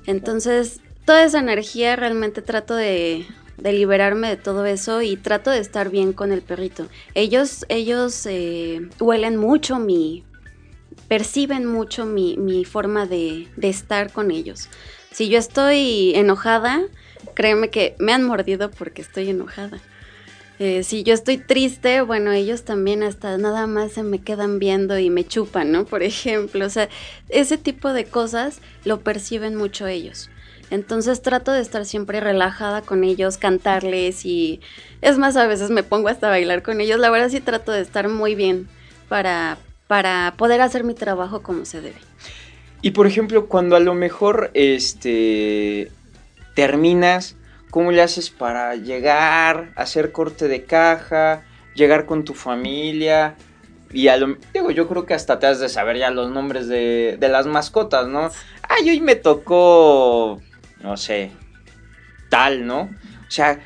Entonces, 0.06 0.82
toda 1.06 1.24
esa 1.24 1.40
energía 1.40 1.96
realmente 1.96 2.42
trato 2.42 2.76
de, 2.76 3.26
liberarme 3.64 4.30
de 4.30 4.38
todo 4.38 4.66
eso 4.66 5.02
y 5.02 5.18
trato 5.18 5.50
de 5.52 5.60
estar 5.60 5.90
bien 5.90 6.14
con 6.14 6.32
el 6.32 6.42
perrito. 6.42 6.88
Ellos, 7.16 7.66
ellos 7.70 8.26
eh, 8.26 8.88
huelen 9.00 9.38
mucho 9.38 9.80
mi, 9.80 10.24
perciben 11.08 11.66
mucho 11.66 12.06
mi, 12.06 12.66
forma 12.66 13.06
de, 13.06 13.48
estar 13.62 14.12
con 14.12 14.32
ellos. 14.32 14.70
Si 15.12 15.30
yo 15.30 15.40
estoy 15.40 16.14
enojada, 16.16 16.82
créeme 17.34 17.70
que 17.70 17.96
me 18.00 18.14
han 18.14 18.24
mordido 18.24 18.70
porque 18.72 19.02
estoy 19.02 19.30
enojada. 19.30 19.80
Eh, 20.60 20.84
si 20.84 21.04
yo 21.04 21.14
estoy 21.14 21.38
triste, 21.38 22.02
bueno, 22.02 22.32
ellos 22.32 22.64
también 22.64 23.04
hasta 23.04 23.38
nada 23.38 23.68
más 23.68 23.92
se 23.92 24.02
me 24.02 24.20
quedan 24.20 24.58
viendo 24.58 24.98
y 24.98 25.12
me 25.12 25.24
chupan, 25.24 25.72
¿no? 25.72 25.86
Por 25.86 26.02
ejemplo, 26.04 26.66
o 26.66 26.70
sea, 26.70 26.90
ese 27.30 27.58
tipo 27.58 27.94
de 27.94 28.06
cosas 28.06 28.60
lo 28.84 29.02
perciben 29.02 29.56
mucho 29.56 29.86
ellos. 29.86 30.30
Entonces 30.69 31.21
trato 31.21 31.51
de 31.51 31.62
estar 31.62 31.86
siempre 31.86 32.19
relajada 32.19 32.81
con 32.81 33.03
ellos, 33.03 33.38
cantarles 33.38 34.25
y 34.25 34.59
es 35.01 35.17
más, 35.17 35.38
a 35.38 35.47
veces 35.47 35.69
me 35.69 35.83
pongo 35.83 36.09
hasta 36.09 36.27
a 36.27 36.31
bailar 36.31 36.62
con 36.62 36.81
ellos. 36.81 37.00
La 37.00 37.09
verdad 37.09 37.29
sí 37.29 37.39
trato 37.39 37.71
de 37.71 37.81
estar 37.81 38.09
muy 38.09 38.36
bien 38.36 38.67
para, 39.07 39.57
para 39.88 40.33
poder 40.38 40.62
hacer 40.62 40.83
mi 40.83 40.93
trabajo 40.93 41.41
como 41.41 41.65
se 41.65 41.81
debe. 41.81 42.00
Y 42.81 42.91
por 42.91 43.07
ejemplo, 43.07 43.47
cuando 43.47 43.75
a 43.75 43.79
lo 43.79 43.93
mejor 43.93 44.51
este 44.53 45.91
terminas, 46.53 47.36
¿cómo 47.69 47.91
le 47.91 48.01
haces 48.01 48.29
para 48.29 48.75
llegar, 48.75 49.71
hacer 49.75 50.12
corte 50.12 50.47
de 50.47 50.63
caja, 50.63 51.43
llegar 51.75 52.05
con 52.05 52.24
tu 52.24 52.33
familia? 52.33 53.36
Y 53.91 54.09
a 54.09 54.17
lo, 54.17 54.38
digo, 54.53 54.71
yo 54.71 54.88
creo 54.88 55.05
que 55.05 55.13
hasta 55.13 55.39
te 55.39 55.47
has 55.47 55.59
de 55.59 55.69
saber 55.69 55.97
ya 55.97 56.12
los 56.12 56.29
nombres 56.29 56.67
de, 56.67 57.17
de 57.19 57.29
las 57.29 57.47
mascotas, 57.47 58.07
¿no? 58.07 58.29
Ay, 58.63 58.89
hoy 58.89 59.00
me 59.00 59.15
tocó, 59.15 60.41
no 60.81 60.98
sé, 60.98 61.31
tal, 62.29 62.65
¿no? 62.65 62.81
O 62.81 63.31
sea, 63.31 63.60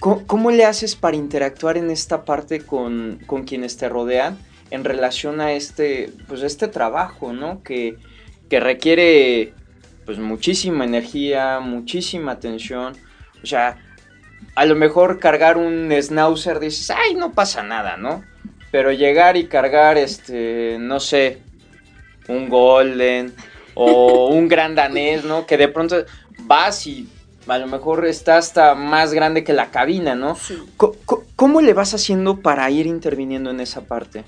¿cómo, 0.00 0.50
le 0.50 0.64
haces 0.64 0.96
para 0.96 1.16
interactuar 1.16 1.76
en 1.76 1.90
esta 1.90 2.24
parte 2.24 2.60
con, 2.60 3.20
con 3.26 3.44
quienes 3.44 3.76
te 3.76 3.88
rodean? 3.88 4.38
en 4.72 4.84
relación 4.84 5.42
a 5.42 5.52
este, 5.52 6.10
pues 6.26 6.42
este 6.42 6.66
trabajo, 6.66 7.34
¿no? 7.34 7.62
Que, 7.62 7.98
que 8.48 8.58
requiere 8.58 9.52
pues 10.06 10.18
muchísima 10.18 10.84
energía, 10.84 11.60
muchísima 11.60 12.32
atención. 12.32 12.94
O 13.42 13.46
sea, 13.46 13.76
a 14.54 14.64
lo 14.64 14.74
mejor 14.74 15.18
cargar 15.18 15.58
un 15.58 15.90
schnauzer 16.00 16.58
dices, 16.58 16.90
ay, 16.90 17.14
no 17.14 17.32
pasa 17.32 17.62
nada, 17.62 17.98
¿no? 17.98 18.24
Pero 18.70 18.92
llegar 18.92 19.36
y 19.36 19.44
cargar, 19.44 19.98
este, 19.98 20.78
no 20.80 21.00
sé, 21.00 21.42
un 22.28 22.48
golden 22.48 23.34
o 23.74 24.28
un 24.28 24.48
gran 24.48 24.74
danés, 24.74 25.22
¿no? 25.22 25.46
Que 25.46 25.58
de 25.58 25.68
pronto 25.68 26.06
vas 26.46 26.86
y 26.86 27.08
a 27.46 27.58
lo 27.58 27.66
mejor 27.66 28.06
está 28.06 28.36
hasta 28.36 28.74
más 28.74 29.12
grande 29.12 29.44
que 29.44 29.52
la 29.52 29.70
cabina, 29.70 30.14
¿no? 30.14 30.36
¿Cómo 31.36 31.60
le 31.60 31.74
vas 31.74 31.94
haciendo 31.94 32.40
para 32.40 32.70
ir 32.70 32.86
interviniendo 32.86 33.50
en 33.50 33.60
esa 33.60 33.82
parte? 33.82 34.24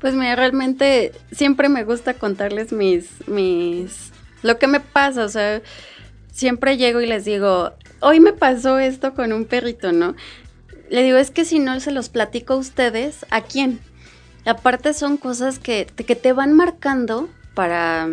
Pues 0.00 0.14
mira, 0.14 0.36
realmente 0.36 1.12
siempre 1.32 1.68
me 1.68 1.84
gusta 1.84 2.14
contarles 2.14 2.72
mis, 2.72 3.26
mis, 3.28 4.12
lo 4.42 4.58
que 4.58 4.66
me 4.66 4.80
pasa, 4.80 5.24
o 5.24 5.28
sea, 5.28 5.62
siempre 6.32 6.76
llego 6.76 7.00
y 7.00 7.06
les 7.06 7.24
digo, 7.24 7.72
hoy 8.00 8.20
me 8.20 8.32
pasó 8.32 8.78
esto 8.78 9.14
con 9.14 9.32
un 9.32 9.46
perrito, 9.46 9.92
¿no? 9.92 10.14
Le 10.90 11.02
digo, 11.02 11.16
es 11.16 11.30
que 11.30 11.44
si 11.44 11.58
no 11.58 11.78
se 11.80 11.92
los 11.92 12.08
platico 12.08 12.54
a 12.54 12.58
ustedes, 12.58 13.24
¿a 13.30 13.40
quién? 13.40 13.80
Aparte 14.44 14.92
son 14.92 15.16
cosas 15.16 15.58
que, 15.58 15.86
que 15.86 16.16
te 16.16 16.32
van 16.34 16.52
marcando 16.52 17.30
para 17.54 18.08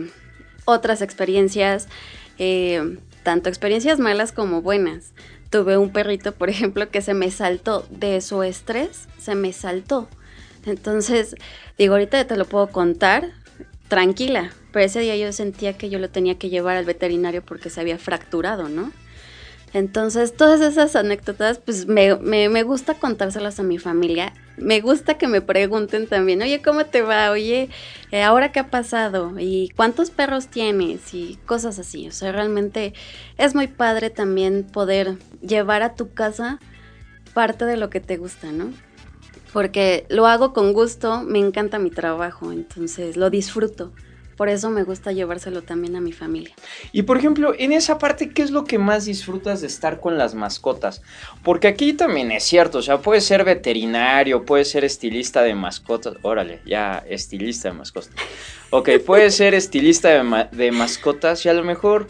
otras 0.66 1.02
experiencias, 1.02 1.90
eh, 2.38 2.98
tanto 3.24 3.50
experiencias 3.50 4.00
malas 4.00 4.32
como 4.32 4.62
buenas. 4.62 5.14
Tuve 5.50 5.78
un 5.78 5.92
perrito, 5.92 6.32
por 6.34 6.50
ejemplo, 6.50 6.90
que 6.90 7.02
se 7.02 7.14
me 7.14 7.30
saltó 7.32 7.86
de 7.90 8.22
su 8.22 8.44
estrés, 8.44 9.08
se 9.18 9.36
me 9.36 9.54
saltó. 9.54 10.08
Entonces, 10.66 11.36
digo, 11.78 11.94
ahorita 11.94 12.26
te 12.26 12.38
lo 12.38 12.46
puedo 12.46 12.68
contar 12.68 13.32
tranquila, 13.88 14.52
pero 14.72 14.86
ese 14.86 15.02
día 15.02 15.18
yo 15.18 15.34
sentía 15.34 15.78
que 15.78 15.90
yo 15.90 16.00
lo 16.00 16.10
tenía 16.10 16.38
que 16.38 16.50
llevar 16.50 16.78
al 16.78 16.86
veterinario 16.86 17.44
porque 17.44 17.70
se 17.70 17.82
había 17.82 17.98
fracturado, 17.98 18.70
¿no? 18.70 18.92
Entonces, 19.74 20.36
todas 20.36 20.60
esas 20.62 20.96
anécdotas, 20.96 21.60
pues 21.60 21.88
me, 21.88 22.16
me, 22.18 22.64
gusta 22.64 22.96
contárselas 22.96 23.60
a 23.60 23.64
mi 23.64 23.78
familia. 23.78 24.34
Me 24.58 24.82
gusta 24.82 25.18
que 25.18 25.28
me 25.28 25.42
pregunten 25.42 26.08
también, 26.08 26.42
oye, 26.42 26.62
¿cómo 26.62 26.86
te 26.86 27.02
va? 27.02 27.32
Oye, 27.32 27.70
eh, 28.12 28.22
¿ahora 28.22 28.52
qué 28.52 28.60
ha 28.60 28.70
pasado? 28.70 29.34
¿Y 29.40 29.70
cuántos 29.76 30.10
perros 30.10 30.48
tienes? 30.48 31.14
Y 31.14 31.40
cosas 31.46 31.80
así. 31.80 32.08
O 32.08 32.12
sea, 32.12 32.32
realmente 32.32 32.94
es 33.38 33.56
muy 33.56 33.68
padre 33.68 34.10
también 34.10 34.66
poder 34.66 35.18
llevar 35.42 35.84
a 35.84 35.96
tu 35.96 36.14
casa 36.14 36.60
parte 37.34 37.66
de 37.66 37.78
lo 37.78 37.90
que 37.90 38.02
te 38.02 38.18
gusta, 38.18 38.52
¿no? 38.52 38.74
porque 39.54 40.06
lo 40.10 40.28
hago 40.28 40.54
con 40.54 40.74
gusto, 40.74 41.24
me 41.24 41.40
encanta 41.40 41.80
mi 41.80 41.90
trabajo, 41.90 42.52
entonces 42.52 43.18
lo 43.18 43.30
disfruto. 43.30 43.92
Por 44.42 44.50
eso 44.50 44.72
me 44.72 44.82
gusta 44.82 45.12
llevárselo 45.12 45.62
también 45.62 45.96
a 45.96 46.02
mi 46.02 46.14
familia. 46.14 46.56
Y 46.92 47.04
por 47.04 47.16
ejemplo, 47.16 47.54
en 47.56 47.74
esa 47.74 48.00
parte, 48.00 48.32
¿qué 48.32 48.42
es 48.42 48.50
lo 48.50 48.64
que 48.64 48.80
más 48.80 49.06
disfrutas 49.06 49.62
de 49.62 49.68
estar 49.68 50.00
con 50.00 50.18
las 50.18 50.34
mascotas? 50.34 51.04
Porque 51.44 51.68
aquí 51.68 51.94
también 51.94 52.32
es 52.32 52.44
cierto, 52.44 52.80
o 52.80 52.82
sea, 52.82 53.02
puedes 53.02 53.24
ser 53.24 53.44
veterinario, 53.44 54.44
puedes 54.44 54.72
ser 54.72 54.84
estilista 54.84 55.44
de 55.44 55.54
mascotas. 55.54 56.16
Órale, 56.24 56.60
ya, 56.66 57.04
estilista 57.08 57.70
de 57.70 57.76
mascotas. 57.76 58.10
Ok, 58.72 58.90
puedes 59.06 59.36
ser 59.38 59.54
estilista 59.54 60.10
de, 60.10 60.48
de 60.52 60.72
mascotas 60.72 61.46
y 61.46 61.50
a 61.50 61.54
lo 61.54 61.64
mejor, 61.64 62.08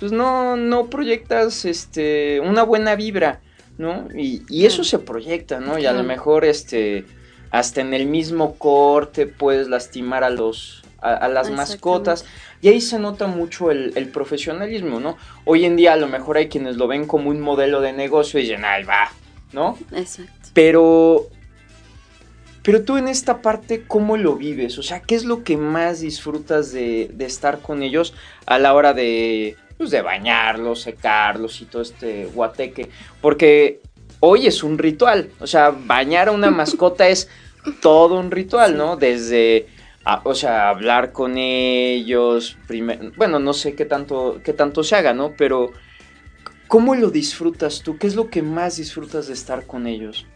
pues 0.00 0.12
no, 0.12 0.56
no 0.56 0.86
proyectas 0.86 1.66
este, 1.66 2.40
una 2.40 2.62
buena 2.62 2.96
vibra. 2.96 3.42
¿no? 3.76 4.08
Y, 4.16 4.64
eso 4.64 4.82
se 4.82 4.98
proyecta, 4.98 5.60
¿no? 5.60 5.78
Y 5.78 5.84
a 5.84 5.92
lo 5.92 6.04
mejor 6.04 6.46
este 6.46 7.04
hasta 7.50 7.82
en 7.82 7.92
el 7.92 8.06
mismo 8.06 8.54
corte 8.54 9.26
puedes 9.26 9.68
lastimar 9.68 10.24
a 10.24 10.30
los 10.30 10.85
a, 11.00 11.28
las 11.28 11.50
mascotas 11.50 12.24
y 12.62 12.68
ahí 12.68 12.80
se 12.80 12.98
nota 12.98 13.26
mucho 13.26 13.70
el, 13.70 14.08
profesionalismo, 14.12 15.00
¿no? 15.00 15.16
Hoy 15.44 15.64
en 15.64 15.76
día 15.76 15.92
a 15.92 15.96
lo 15.96 16.08
mejor 16.08 16.36
hay 16.36 16.48
quienes 16.48 16.76
lo 16.76 16.88
ven 16.88 17.06
como 17.06 17.30
un 17.30 17.40
modelo 17.40 17.80
de 17.80 17.92
negocio 17.92 18.40
y 18.40 18.44
dicen, 18.44 18.64
ay, 18.64 18.84
va, 18.84 19.10
¿no? 19.52 19.78
Exacto. 19.92 20.32
Pero 20.54 21.28
Pero 22.62 22.82
tú 22.82 22.96
en 22.96 23.08
esta 23.08 23.42
parte, 23.42 23.84
¿cómo 23.86 24.16
lo 24.16 24.36
vives? 24.36 24.78
O 24.78 24.82
sea, 24.82 25.00
¿qué 25.00 25.14
es 25.14 25.24
lo 25.24 25.44
que 25.44 25.56
más 25.56 26.00
disfrutas 26.00 26.72
de, 26.72 27.10
de 27.12 27.24
estar 27.24 27.60
con 27.60 27.82
ellos 27.82 28.14
a 28.46 28.58
la 28.58 28.74
hora 28.74 28.92
de, 28.92 29.56
pues, 29.76 29.90
de 29.90 30.02
bañarlos, 30.02 30.82
secarlos 30.82 31.60
y 31.60 31.66
todo 31.66 31.82
este 31.82 32.26
guateque? 32.26 32.88
Porque 33.20 33.80
hoy 34.20 34.46
es 34.46 34.62
un 34.62 34.78
ritual. 34.78 35.30
O 35.40 35.46
sea, 35.46 35.70
bañar 35.70 36.28
a 36.28 36.32
una 36.32 36.50
mascota 36.50 37.08
es 37.08 37.28
todo 37.80 38.18
un 38.18 38.30
ritual, 38.30 38.76
¿no? 38.76 38.96
Desde, 38.96 39.66
o 40.24 40.34
sea, 40.34 40.68
hablar 40.68 41.12
con 41.12 41.36
ellos, 41.36 42.56
bueno, 43.16 43.38
no 43.38 43.52
sé 43.52 43.74
qué 43.74 43.84
tanto, 43.84 44.40
qué 44.44 44.52
tanto 44.52 44.84
se 44.84 44.96
haga, 44.96 45.12
¿no? 45.14 45.34
Pero, 45.36 45.72
¿cómo 46.68 46.94
lo 46.94 47.10
disfrutas 47.10 47.82
tú? 47.82 47.98
¿Qué 47.98 48.06
es 48.06 48.14
lo 48.14 48.30
que 48.30 48.42
más 48.42 48.76
disfrutas 48.76 49.26
de 49.26 49.34
estar 49.34 49.66
con 49.66 49.86
ellos? 49.86 50.26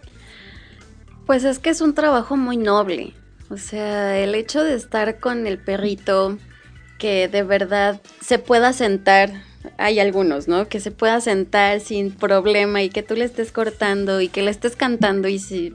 Pues 1.26 1.44
es 1.44 1.58
que 1.58 1.70
es 1.70 1.80
un 1.80 1.94
trabajo 1.94 2.36
muy 2.36 2.56
noble. 2.56 3.14
O 3.48 3.56
sea, 3.56 4.18
el 4.18 4.34
hecho 4.34 4.62
de 4.62 4.74
estar 4.74 5.18
con 5.20 5.46
el 5.46 5.58
perrito, 5.58 6.38
que 6.98 7.28
de 7.28 7.42
verdad 7.42 8.00
se 8.20 8.38
pueda 8.38 8.72
sentar 8.72 9.30
hay 9.78 10.00
algunos, 10.00 10.48
¿no? 10.48 10.68
Que 10.68 10.80
se 10.80 10.90
pueda 10.90 11.20
sentar 11.20 11.80
sin 11.80 12.12
problema 12.12 12.82
y 12.82 12.88
que 12.88 13.02
tú 13.02 13.14
le 13.14 13.24
estés 13.24 13.52
cortando 13.52 14.20
y 14.20 14.28
que 14.28 14.42
le 14.42 14.50
estés 14.50 14.76
cantando 14.76 15.28
y 15.28 15.38
si 15.38 15.74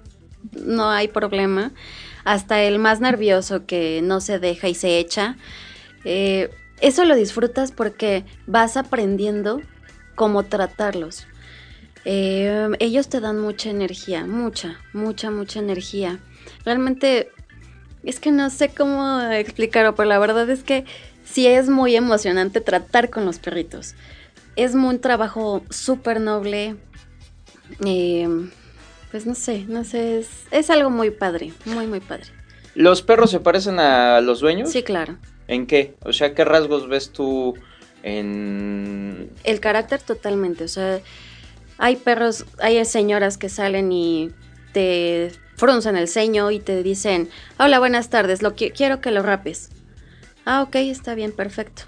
no 0.54 0.90
hay 0.90 1.08
problema. 1.08 1.72
Hasta 2.26 2.62
el 2.64 2.80
más 2.80 3.00
nervioso 3.00 3.66
que 3.66 4.02
no 4.04 4.20
se 4.20 4.40
deja 4.40 4.68
y 4.68 4.76
se 4.76 5.00
echa. 5.00 5.38
Eh, 6.04 6.50
eso 6.82 7.06
lo 7.06 7.16
disfrutas 7.16 7.72
porque 7.72 8.26
vas 8.48 8.76
aprendiendo 8.76 9.62
cómo 10.16 10.44
tratarlos. 10.44 11.28
Eh, 12.04 12.70
ellos 12.80 13.10
te 13.10 13.20
dan 13.20 13.40
mucha 13.40 13.70
energía, 13.70 14.26
mucha, 14.26 14.80
mucha, 14.94 15.32
mucha 15.32 15.60
energía. 15.60 16.20
Realmente 16.64 17.32
es 18.04 18.20
que 18.20 18.32
no 18.32 18.50
sé 18.50 18.70
cómo 18.70 19.22
explicarlo, 19.22 19.96
pero 19.96 20.08
la 20.08 20.20
verdad 20.20 20.50
es 20.50 20.64
que 20.64 20.86
sí 21.24 21.48
es 21.48 21.70
muy 21.70 21.96
emocionante 21.96 22.62
tratar 22.62 23.10
con 23.10 23.26
los 23.26 23.40
perritos. 23.40 23.96
Es 24.56 24.76
un 24.76 25.00
trabajo 25.00 25.64
súper 25.70 26.22
noble. 26.22 26.76
Eh, 27.84 28.28
pues 29.16 29.26
no 29.26 29.34
sé, 29.34 29.64
no 29.70 29.86
sé, 29.86 30.26
es, 30.52 30.70
algo 30.70 30.90
muy 30.90 31.10
padre, 31.10 31.54
muy, 31.64 31.88
muy 31.88 32.02
padre. 32.02 32.26
¿Los 32.74 33.02
perros 33.02 33.32
se 33.32 33.40
parecen 33.40 33.80
a 33.80 34.20
los 34.20 34.42
dueños? 34.42 34.70
Sí, 34.70 34.84
claro. 34.84 35.16
¿En 35.48 35.68
qué? 35.68 35.96
O 36.04 36.12
sea, 36.12 36.36
¿qué 36.36 36.44
rasgos 36.44 36.90
ves 36.90 37.12
tú 37.12 37.54
en...? 38.04 39.32
El 39.46 39.62
carácter 39.62 40.02
totalmente, 40.02 40.66
o 40.66 40.68
sea, 40.68 41.00
hay 41.78 41.96
perros, 41.96 42.46
hay 42.60 42.84
señoras 42.84 43.38
que 43.38 43.48
salen 43.48 43.94
y 43.94 44.32
te 44.74 45.32
fruncen 45.56 45.96
el 45.96 46.10
ceño 46.10 46.52
y 46.52 46.60
te 46.60 46.84
dicen, 46.84 47.30
hola, 47.58 47.80
buenas 47.80 48.10
tardes, 48.10 48.42
lo 48.42 48.54
quiero 48.54 49.00
que 49.00 49.12
lo 49.12 49.24
rapes. 49.24 49.70
Ah, 50.44 50.62
ok, 50.62 50.76
está 50.76 51.16
bien, 51.16 51.32
perfecto. 51.32 51.84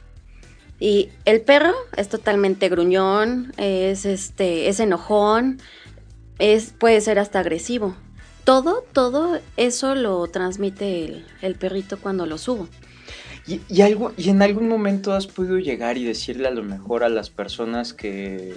Y 0.79 1.09
el 1.25 1.41
perro 1.41 1.73
es 1.97 2.07
totalmente 2.07 2.69
gruñón, 2.69 3.51
es 3.57 4.05
este, 4.05 4.69
es 4.69 4.79
enojón, 4.79 5.59
es, 6.39 6.73
puede 6.77 7.01
ser 7.01 7.19
hasta 7.19 7.39
agresivo. 7.39 7.95
Todo, 8.43 8.83
todo 8.93 9.39
eso 9.57 9.95
lo 9.95 10.25
transmite 10.27 11.23
el, 11.41 11.55
perrito 11.55 11.97
cuando 11.99 12.25
lo 12.25 12.37
subo. 12.37 12.67
Y, 13.45 13.81
algo, 13.81 14.13
¿Y 14.17 14.29
en 14.29 14.41
algún 14.41 14.67
momento 14.67 15.13
has 15.13 15.27
podido 15.27 15.57
llegar 15.57 15.97
y 15.97 16.03
decirle 16.03 16.47
a 16.47 16.51
lo 16.51 16.63
mejor 16.63 17.03
a 17.03 17.09
las 17.09 17.29
personas 17.29 17.93
que 17.93 18.55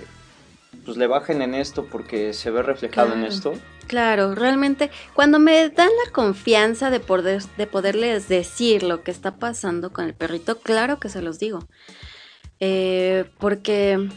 pues 0.84 0.96
le 0.96 1.06
bajen 1.06 1.42
en 1.42 1.54
esto 1.54 1.86
porque 1.86 2.32
se 2.32 2.50
ve 2.50 2.62
reflejado 2.62 3.14
en 3.14 3.24
esto? 3.24 3.52
Claro, 3.86 4.34
realmente 4.34 4.90
cuando 5.14 5.38
me 5.38 5.68
dan 5.68 5.90
la 6.04 6.12
confianza 6.12 6.90
de, 6.90 7.00
poder, 7.00 7.42
de 7.56 7.66
poderles 7.66 8.28
decir 8.28 8.82
lo 8.82 9.02
que 9.02 9.10
está 9.10 9.36
pasando 9.36 9.92
con 9.92 10.04
el 10.04 10.14
perrito, 10.14 10.58
claro 10.58 11.00
que 11.00 11.08
se 11.08 11.22
los 11.22 11.38
digo. 11.38 11.66
Eh, 12.60 13.24
porque 13.38 14.10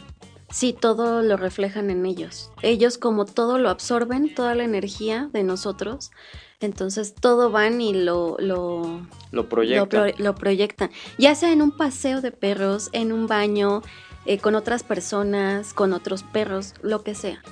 sí, 0.54 0.72
todo 0.72 1.20
lo 1.22 1.36
reflejan 1.36 1.90
en 1.90 2.06
ellos. 2.06 2.52
Ellos 2.62 2.96
como 2.96 3.24
todo 3.24 3.58
lo 3.58 3.70
absorben, 3.70 4.32
toda 4.32 4.54
la 4.54 4.62
energía 4.62 5.28
de 5.32 5.42
nosotros. 5.42 6.12
Entonces 6.60 7.14
todo 7.14 7.50
van 7.50 7.80
y 7.80 7.92
lo, 7.92 8.36
lo, 8.38 9.04
lo, 9.32 9.48
proyectan. 9.48 10.12
lo, 10.16 10.34
proyectan. 10.36 10.90
Ya 11.18 11.34
sea 11.34 11.52
en 11.52 11.60
un 11.60 11.72
paseo 11.76 12.20
de 12.20 12.30
perros, 12.30 12.88
en 12.92 13.12
un 13.12 13.26
baño, 13.26 13.82
eh, 14.26 14.38
con 14.38 14.54
otras 14.54 14.84
personas, 14.84 15.74
con 15.74 15.92
otros 15.92 16.22
perros, 16.22 16.74
lo 16.82 17.02
que 17.02 17.16
sea. 17.16 17.42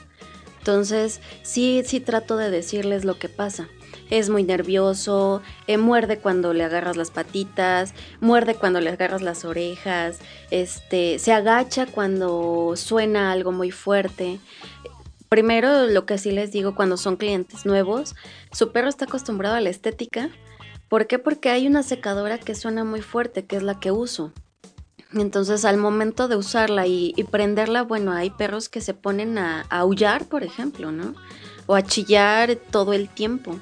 Entonces, 0.58 1.20
sí, 1.42 1.82
sí 1.84 1.98
trato 1.98 2.36
de 2.36 2.50
decirles 2.50 3.04
lo 3.04 3.18
que 3.18 3.28
pasa. 3.28 3.68
Es 4.12 4.28
muy 4.28 4.42
nervioso, 4.42 5.40
eh, 5.66 5.78
muerde 5.78 6.18
cuando 6.18 6.52
le 6.52 6.64
agarras 6.64 6.98
las 6.98 7.10
patitas, 7.10 7.94
muerde 8.20 8.54
cuando 8.54 8.78
le 8.78 8.90
agarras 8.90 9.22
las 9.22 9.46
orejas, 9.46 10.18
este, 10.50 11.18
se 11.18 11.32
agacha 11.32 11.86
cuando 11.86 12.74
suena 12.76 13.32
algo 13.32 13.52
muy 13.52 13.70
fuerte. 13.70 14.38
Primero, 15.30 15.86
lo 15.86 16.04
que 16.04 16.18
sí 16.18 16.30
les 16.30 16.52
digo 16.52 16.74
cuando 16.74 16.98
son 16.98 17.16
clientes 17.16 17.64
nuevos, 17.64 18.14
su 18.52 18.70
perro 18.70 18.90
está 18.90 19.06
acostumbrado 19.06 19.54
a 19.54 19.62
la 19.62 19.70
estética. 19.70 20.28
¿Por 20.90 21.06
qué? 21.06 21.18
Porque 21.18 21.48
hay 21.48 21.66
una 21.66 21.82
secadora 21.82 22.36
que 22.36 22.54
suena 22.54 22.84
muy 22.84 23.00
fuerte, 23.00 23.46
que 23.46 23.56
es 23.56 23.62
la 23.62 23.80
que 23.80 23.92
uso. 23.92 24.30
Entonces 25.14 25.64
al 25.64 25.78
momento 25.78 26.28
de 26.28 26.36
usarla 26.36 26.86
y, 26.86 27.14
prenderla, 27.30 27.80
bueno, 27.80 28.12
hay 28.12 28.28
perros 28.28 28.68
que 28.68 28.82
se 28.82 28.92
ponen 28.92 29.38
a, 29.38 29.62
aullar, 29.70 30.26
por 30.26 30.42
ejemplo, 30.42 30.92
¿no? 30.92 31.14
O 31.64 31.76
a 31.76 31.82
chillar 31.82 32.56
todo 32.56 32.92
el 32.92 33.08
tiempo. 33.08 33.58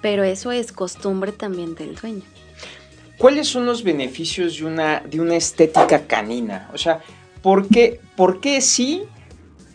Pero 0.00 0.24
eso 0.24 0.52
es 0.52 0.72
costumbre 0.72 1.32
también 1.32 1.74
del 1.74 1.94
dueño. 1.94 2.22
¿Cuáles 3.18 3.48
son 3.48 3.66
los 3.66 3.82
beneficios 3.82 4.58
de 4.58 4.64
una, 4.64 5.00
de 5.00 5.20
una 5.20 5.36
estética 5.36 6.06
canina? 6.06 6.70
O 6.72 6.78
sea, 6.78 7.00
¿por 7.42 7.68
qué, 7.68 8.00
¿por 8.16 8.40
qué 8.40 8.62
sí 8.62 9.02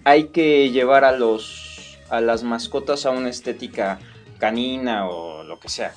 hay 0.03 0.29
que 0.29 0.71
llevar 0.71 1.03
a, 1.03 1.11
los, 1.11 1.99
a 2.09 2.21
las 2.21 2.43
mascotas 2.43 3.05
a 3.05 3.11
una 3.11 3.29
estética 3.29 3.99
canina 4.39 5.07
o 5.07 5.43
lo 5.43 5.59
que 5.59 5.69
sea? 5.69 5.93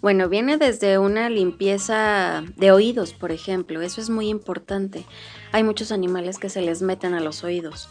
Bueno, 0.00 0.28
viene 0.28 0.58
desde 0.58 0.98
una 0.98 1.30
limpieza 1.30 2.44
de 2.56 2.72
oídos, 2.72 3.12
por 3.12 3.32
ejemplo. 3.32 3.80
Eso 3.82 4.00
es 4.00 4.10
muy 4.10 4.28
importante. 4.28 5.04
Hay 5.52 5.64
muchos 5.64 5.92
animales 5.92 6.38
que 6.38 6.50
se 6.50 6.60
les 6.60 6.82
meten 6.82 7.14
a 7.14 7.20
los 7.20 7.44
oídos. 7.44 7.88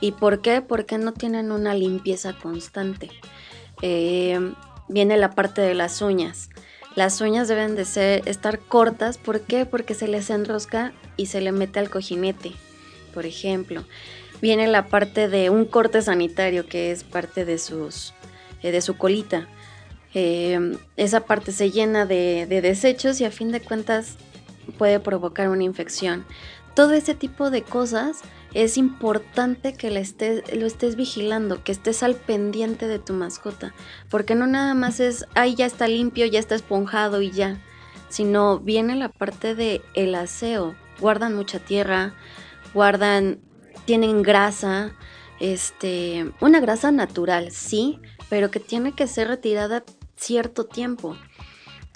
¿Y 0.00 0.12
por 0.12 0.42
qué? 0.42 0.60
Porque 0.60 0.98
no 0.98 1.12
tienen 1.12 1.52
una 1.52 1.74
limpieza 1.74 2.34
constante. 2.34 3.10
Eh, 3.82 4.52
viene 4.88 5.16
la 5.16 5.30
parte 5.30 5.60
de 5.60 5.74
las 5.74 6.02
uñas. 6.02 6.50
Las 6.94 7.20
uñas 7.20 7.48
deben 7.48 7.74
de 7.74 7.84
ser, 7.84 8.22
estar 8.28 8.60
cortas. 8.60 9.18
¿Por 9.18 9.40
qué? 9.40 9.66
Porque 9.66 9.94
se 9.94 10.06
les 10.06 10.30
enrosca 10.30 10.92
y 11.16 11.26
se 11.26 11.40
le 11.40 11.50
mete 11.50 11.80
al 11.80 11.90
cojinete, 11.90 12.52
por 13.12 13.26
ejemplo. 13.26 13.84
Viene 14.40 14.66
la 14.68 14.86
parte 14.86 15.28
de 15.28 15.50
un 15.50 15.64
corte 15.64 16.02
sanitario 16.02 16.66
que 16.66 16.92
es 16.92 17.02
parte 17.02 17.44
de, 17.44 17.58
sus, 17.58 18.14
eh, 18.62 18.70
de 18.70 18.80
su 18.80 18.96
colita. 18.96 19.48
Eh, 20.12 20.76
esa 20.96 21.24
parte 21.24 21.50
se 21.50 21.72
llena 21.72 22.06
de, 22.06 22.46
desechos 22.46 23.20
y 23.20 23.24
a 23.24 23.32
fin 23.32 23.50
de 23.50 23.60
cuentas 23.60 24.16
puede 24.78 25.00
provocar 25.00 25.48
una 25.48 25.64
infección. 25.64 26.24
Todo 26.74 26.92
ese 26.92 27.14
tipo 27.14 27.50
de 27.50 27.62
cosas 27.62 28.20
es 28.54 28.78
importante 28.78 29.74
que 29.74 29.90
lo 29.90 29.98
estés 30.66 30.96
vigilando, 30.96 31.62
que 31.64 31.72
estés 31.72 32.04
al 32.04 32.14
pendiente 32.14 32.86
de 32.86 33.00
tu 33.00 33.12
mascota, 33.12 33.74
porque 34.08 34.36
no 34.36 34.46
nada 34.46 34.74
más 34.74 35.00
es, 35.00 35.26
ay, 35.34 35.56
ya 35.56 35.66
está 35.66 35.88
limpio, 35.88 36.24
ya 36.26 36.38
está 36.38 36.54
esponjado 36.54 37.20
y 37.20 37.32
ya, 37.32 37.60
sino 38.08 38.60
viene 38.60 38.94
la 38.94 39.08
parte 39.08 39.56
de 39.56 39.82
el 39.94 40.14
aseo. 40.14 40.76
Guardan 41.00 41.34
mucha 41.34 41.58
tierra, 41.58 42.14
guardan, 42.72 43.40
tienen 43.84 44.22
grasa, 44.22 44.92
este, 45.40 46.32
una 46.40 46.60
grasa 46.60 46.92
natural, 46.92 47.50
sí, 47.50 47.98
pero 48.28 48.52
que 48.52 48.60
tiene 48.60 48.92
que 48.92 49.08
ser 49.08 49.26
retirada 49.26 49.82
cierto 50.14 50.64
tiempo. 50.64 51.16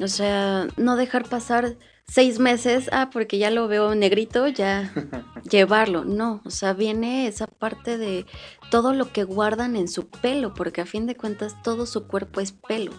O 0.00 0.08
sea, 0.08 0.66
no 0.76 0.96
dejar 0.96 1.28
pasar 1.28 1.76
seis 2.08 2.38
meses, 2.38 2.88
ah, 2.92 3.10
porque 3.12 3.38
ya 3.38 3.50
lo 3.50 3.68
veo 3.68 3.94
negrito, 3.94 4.48
ya 4.48 4.92
llevarlo. 5.50 6.04
No, 6.04 6.40
o 6.44 6.50
sea, 6.50 6.72
viene 6.72 7.26
esa 7.26 7.46
parte 7.46 7.98
de 7.98 8.26
todo 8.70 8.92
lo 8.94 9.12
que 9.12 9.24
guardan 9.24 9.76
en 9.76 9.88
su 9.88 10.08
pelo, 10.08 10.54
porque 10.54 10.80
a 10.80 10.86
fin 10.86 11.06
de 11.06 11.14
cuentas 11.14 11.54
todo 11.62 11.86
su 11.86 12.06
cuerpo 12.06 12.40
es 12.40 12.52
pelo. 12.52 12.92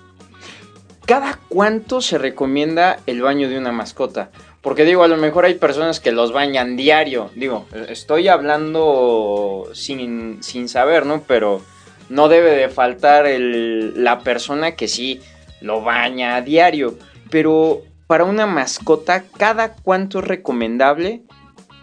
¿Cada 1.06 1.40
cuánto 1.50 2.02
se 2.02 2.20
recomienda 2.20 3.00
el 3.08 3.22
baño 3.22 3.50
de 3.50 3.58
una 3.58 3.72
mascota? 3.72 4.30
Porque 4.62 4.86
digo, 4.86 5.04
a 5.04 5.08
lo 5.08 5.18
mejor 5.18 5.46
hay 5.46 5.56
personas 5.56 6.00
que 6.00 6.12
los 6.12 6.32
bañan 6.32 6.78
diario. 6.78 7.32
Digo, 7.36 7.66
estoy 7.88 8.28
hablando 8.28 9.70
sin, 9.74 10.44
sin 10.44 10.70
saber, 10.70 11.08
¿no? 11.08 11.24
Pero 11.26 11.62
no 12.10 12.28
debe 12.28 12.52
de 12.52 12.70
faltar 12.70 13.26
la 13.28 14.20
persona 14.20 14.76
que 14.76 14.88
sí 14.88 15.22
lo 15.62 15.82
baña 15.82 16.36
a 16.36 16.42
diario. 16.42 17.00
Pero 17.32 17.84
para 18.10 18.24
una 18.24 18.48
mascota, 18.48 19.22
¿cada 19.22 19.76
cuánto 19.76 20.18
es 20.18 20.26
recomendable 20.26 21.22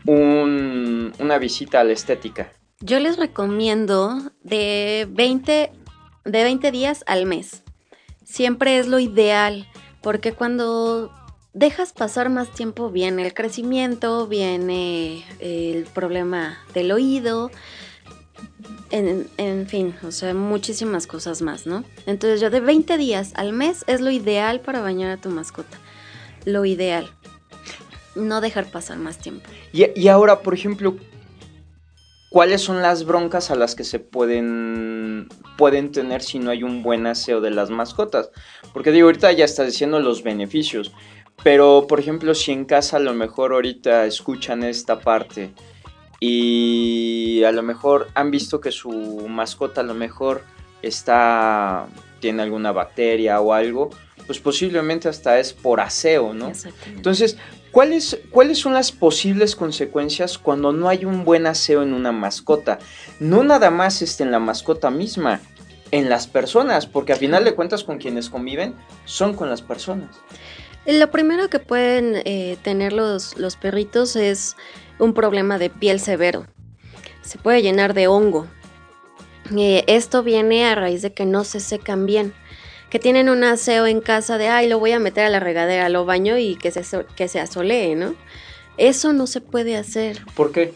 una 0.04 1.38
visita 1.38 1.80
a 1.80 1.84
la 1.84 1.92
estética? 1.92 2.52
Yo 2.80 2.98
les 2.98 3.16
recomiendo 3.16 4.32
de 4.42 5.06
20, 5.08 5.70
de 6.24 6.42
20 6.42 6.72
días 6.72 7.04
al 7.06 7.26
mes. 7.26 7.62
siempre 8.24 8.78
es 8.78 8.88
lo 8.88 8.98
ideal, 8.98 9.68
porque 10.02 10.32
cuando 10.32 11.12
dejas 11.52 11.92
pasar 11.92 12.28
más 12.28 12.50
tiempo 12.50 12.90
viene 12.90 13.24
el 13.24 13.32
crecimiento, 13.32 14.26
viene 14.26 15.24
el 15.38 15.84
problema 15.84 16.58
del 16.74 16.90
oído, 16.90 17.52
en, 18.90 19.28
en, 19.36 19.68
fin, 19.68 19.94
o 20.02 20.10
sea, 20.10 20.34
muchísimas 20.34 21.06
cosas 21.06 21.40
más, 21.40 21.66
¿no? 21.66 21.84
Entonces 22.04 22.40
yo 22.40 22.50
de 22.50 22.58
20 22.58 22.98
días 22.98 23.30
al 23.36 23.52
mes 23.52 23.84
es 23.86 24.00
lo 24.00 24.10
ideal 24.10 24.58
para 24.58 24.80
bañar 24.80 25.12
a 25.12 25.16
tu 25.18 25.30
mascota. 25.30 25.78
Lo 26.46 26.64
ideal. 26.64 27.10
No 28.14 28.40
dejar 28.40 28.70
pasar 28.70 28.96
más 28.98 29.18
tiempo. 29.18 29.50
Y, 29.72 30.08
ahora, 30.08 30.40
por 30.40 30.54
ejemplo, 30.54 30.96
¿cuáles 32.30 32.62
son 32.62 32.80
las 32.80 33.04
broncas 33.04 33.50
a 33.50 33.56
las 33.56 33.74
que 33.74 33.84
se 33.84 33.98
pueden, 33.98 35.28
pueden 35.58 35.90
tener 35.92 36.22
si 36.22 36.38
no 36.38 36.50
hay 36.50 36.62
un 36.62 36.82
buen 36.82 37.06
aseo 37.06 37.40
de 37.40 37.50
las 37.50 37.68
mascotas? 37.68 38.30
Porque 38.72 38.92
digo, 38.92 39.08
ahorita 39.08 39.32
ya 39.32 39.44
estás 39.44 39.66
diciendo 39.66 39.98
los 39.98 40.22
beneficios, 40.22 40.92
pero 41.42 41.86
por 41.88 41.98
ejemplo, 41.98 42.32
si 42.34 42.52
en 42.52 42.64
casa 42.64 42.98
a 42.98 43.00
lo 43.00 43.12
mejor 43.12 43.52
ahorita 43.52 44.06
escuchan 44.06 44.62
esta 44.62 45.00
parte 45.00 45.52
y 46.20 47.42
a 47.42 47.50
lo 47.50 47.62
mejor 47.64 48.08
han 48.14 48.30
visto 48.30 48.60
que 48.60 48.70
su 48.70 48.92
mascota 49.28 49.80
a 49.80 49.84
lo 49.84 49.94
mejor 49.94 50.42
está 50.80 51.86
tiene 52.20 52.42
alguna 52.42 52.72
bacteria 52.72 53.40
o 53.40 53.52
algo, 53.52 53.90
pues 54.26 54.40
posiblemente 54.40 55.08
hasta 55.08 55.38
es 55.38 55.52
por 55.52 55.80
aseo, 55.80 56.32
¿no? 56.32 56.52
Entonces, 56.86 57.36
¿cuáles, 57.70 58.18
¿cuáles 58.30 58.58
son 58.58 58.74
las 58.74 58.92
posibles 58.92 59.54
consecuencias 59.54 60.38
cuando 60.38 60.72
no 60.72 60.88
hay 60.88 61.04
un 61.04 61.24
buen 61.24 61.46
aseo 61.46 61.82
en 61.82 61.92
una 61.92 62.12
mascota? 62.12 62.78
No 63.20 63.44
nada 63.44 63.70
más 63.70 64.02
este, 64.02 64.24
en 64.24 64.30
la 64.30 64.38
mascota 64.38 64.90
misma, 64.90 65.40
en 65.90 66.08
las 66.08 66.26
personas, 66.26 66.86
porque 66.86 67.12
a 67.12 67.16
final 67.16 67.44
de 67.44 67.54
cuentas 67.54 67.84
con 67.84 67.98
quienes 67.98 68.28
conviven 68.28 68.74
son 69.04 69.34
con 69.34 69.48
las 69.48 69.62
personas. 69.62 70.16
Lo 70.86 71.10
primero 71.10 71.48
que 71.48 71.58
pueden 71.58 72.22
eh, 72.24 72.58
tener 72.62 72.92
los, 72.92 73.36
los 73.36 73.56
perritos 73.56 74.14
es 74.16 74.56
un 74.98 75.14
problema 75.14 75.58
de 75.58 75.70
piel 75.70 76.00
severo. 76.00 76.46
Se 77.22 77.38
puede 77.38 77.62
llenar 77.62 77.92
de 77.92 78.06
hongo. 78.06 78.46
Eh, 79.56 79.84
esto 79.86 80.22
viene 80.22 80.64
a 80.64 80.74
raíz 80.74 81.02
de 81.02 81.12
que 81.12 81.26
no 81.26 81.44
se 81.44 81.60
secan 81.60 82.06
bien. 82.06 82.32
Que 82.90 82.98
tienen 82.98 83.28
un 83.28 83.42
aseo 83.44 83.86
en 83.86 84.00
casa 84.00 84.38
de, 84.38 84.48
ay, 84.48 84.68
lo 84.68 84.78
voy 84.78 84.92
a 84.92 84.98
meter 84.98 85.24
a 85.24 85.30
la 85.30 85.40
regadera, 85.40 85.88
lo 85.88 86.04
baño 86.04 86.38
y 86.38 86.56
que 86.56 86.70
se, 86.70 86.82
que 87.16 87.28
se 87.28 87.40
asolee, 87.40 87.94
¿no? 87.94 88.14
Eso 88.78 89.12
no 89.12 89.26
se 89.26 89.40
puede 89.40 89.76
hacer. 89.76 90.24
¿Por 90.34 90.52
qué? 90.52 90.74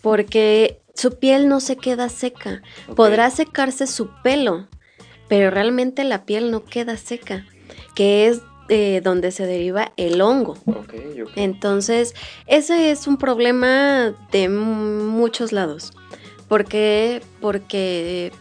Porque 0.00 0.80
su 0.94 1.18
piel 1.18 1.48
no 1.48 1.60
se 1.60 1.76
queda 1.76 2.08
seca. 2.08 2.62
Podrá 2.94 3.30
secarse 3.30 3.86
su 3.86 4.10
pelo, 4.22 4.66
pero 5.28 5.50
realmente 5.50 6.04
la 6.04 6.24
piel 6.24 6.50
no 6.50 6.64
queda 6.64 6.96
seca, 6.96 7.46
que 7.94 8.26
es 8.28 8.40
eh, 8.68 9.00
donde 9.04 9.30
se 9.30 9.46
deriva 9.46 9.92
el 9.96 10.20
hongo. 10.20 10.56
Entonces, 11.36 12.14
ese 12.46 12.90
es 12.90 13.06
un 13.06 13.16
problema 13.16 14.12
de 14.32 14.48
muchos 14.48 15.52
lados. 15.52 15.92
¿Por 16.48 16.64
qué? 16.64 17.22
Porque 17.40 18.32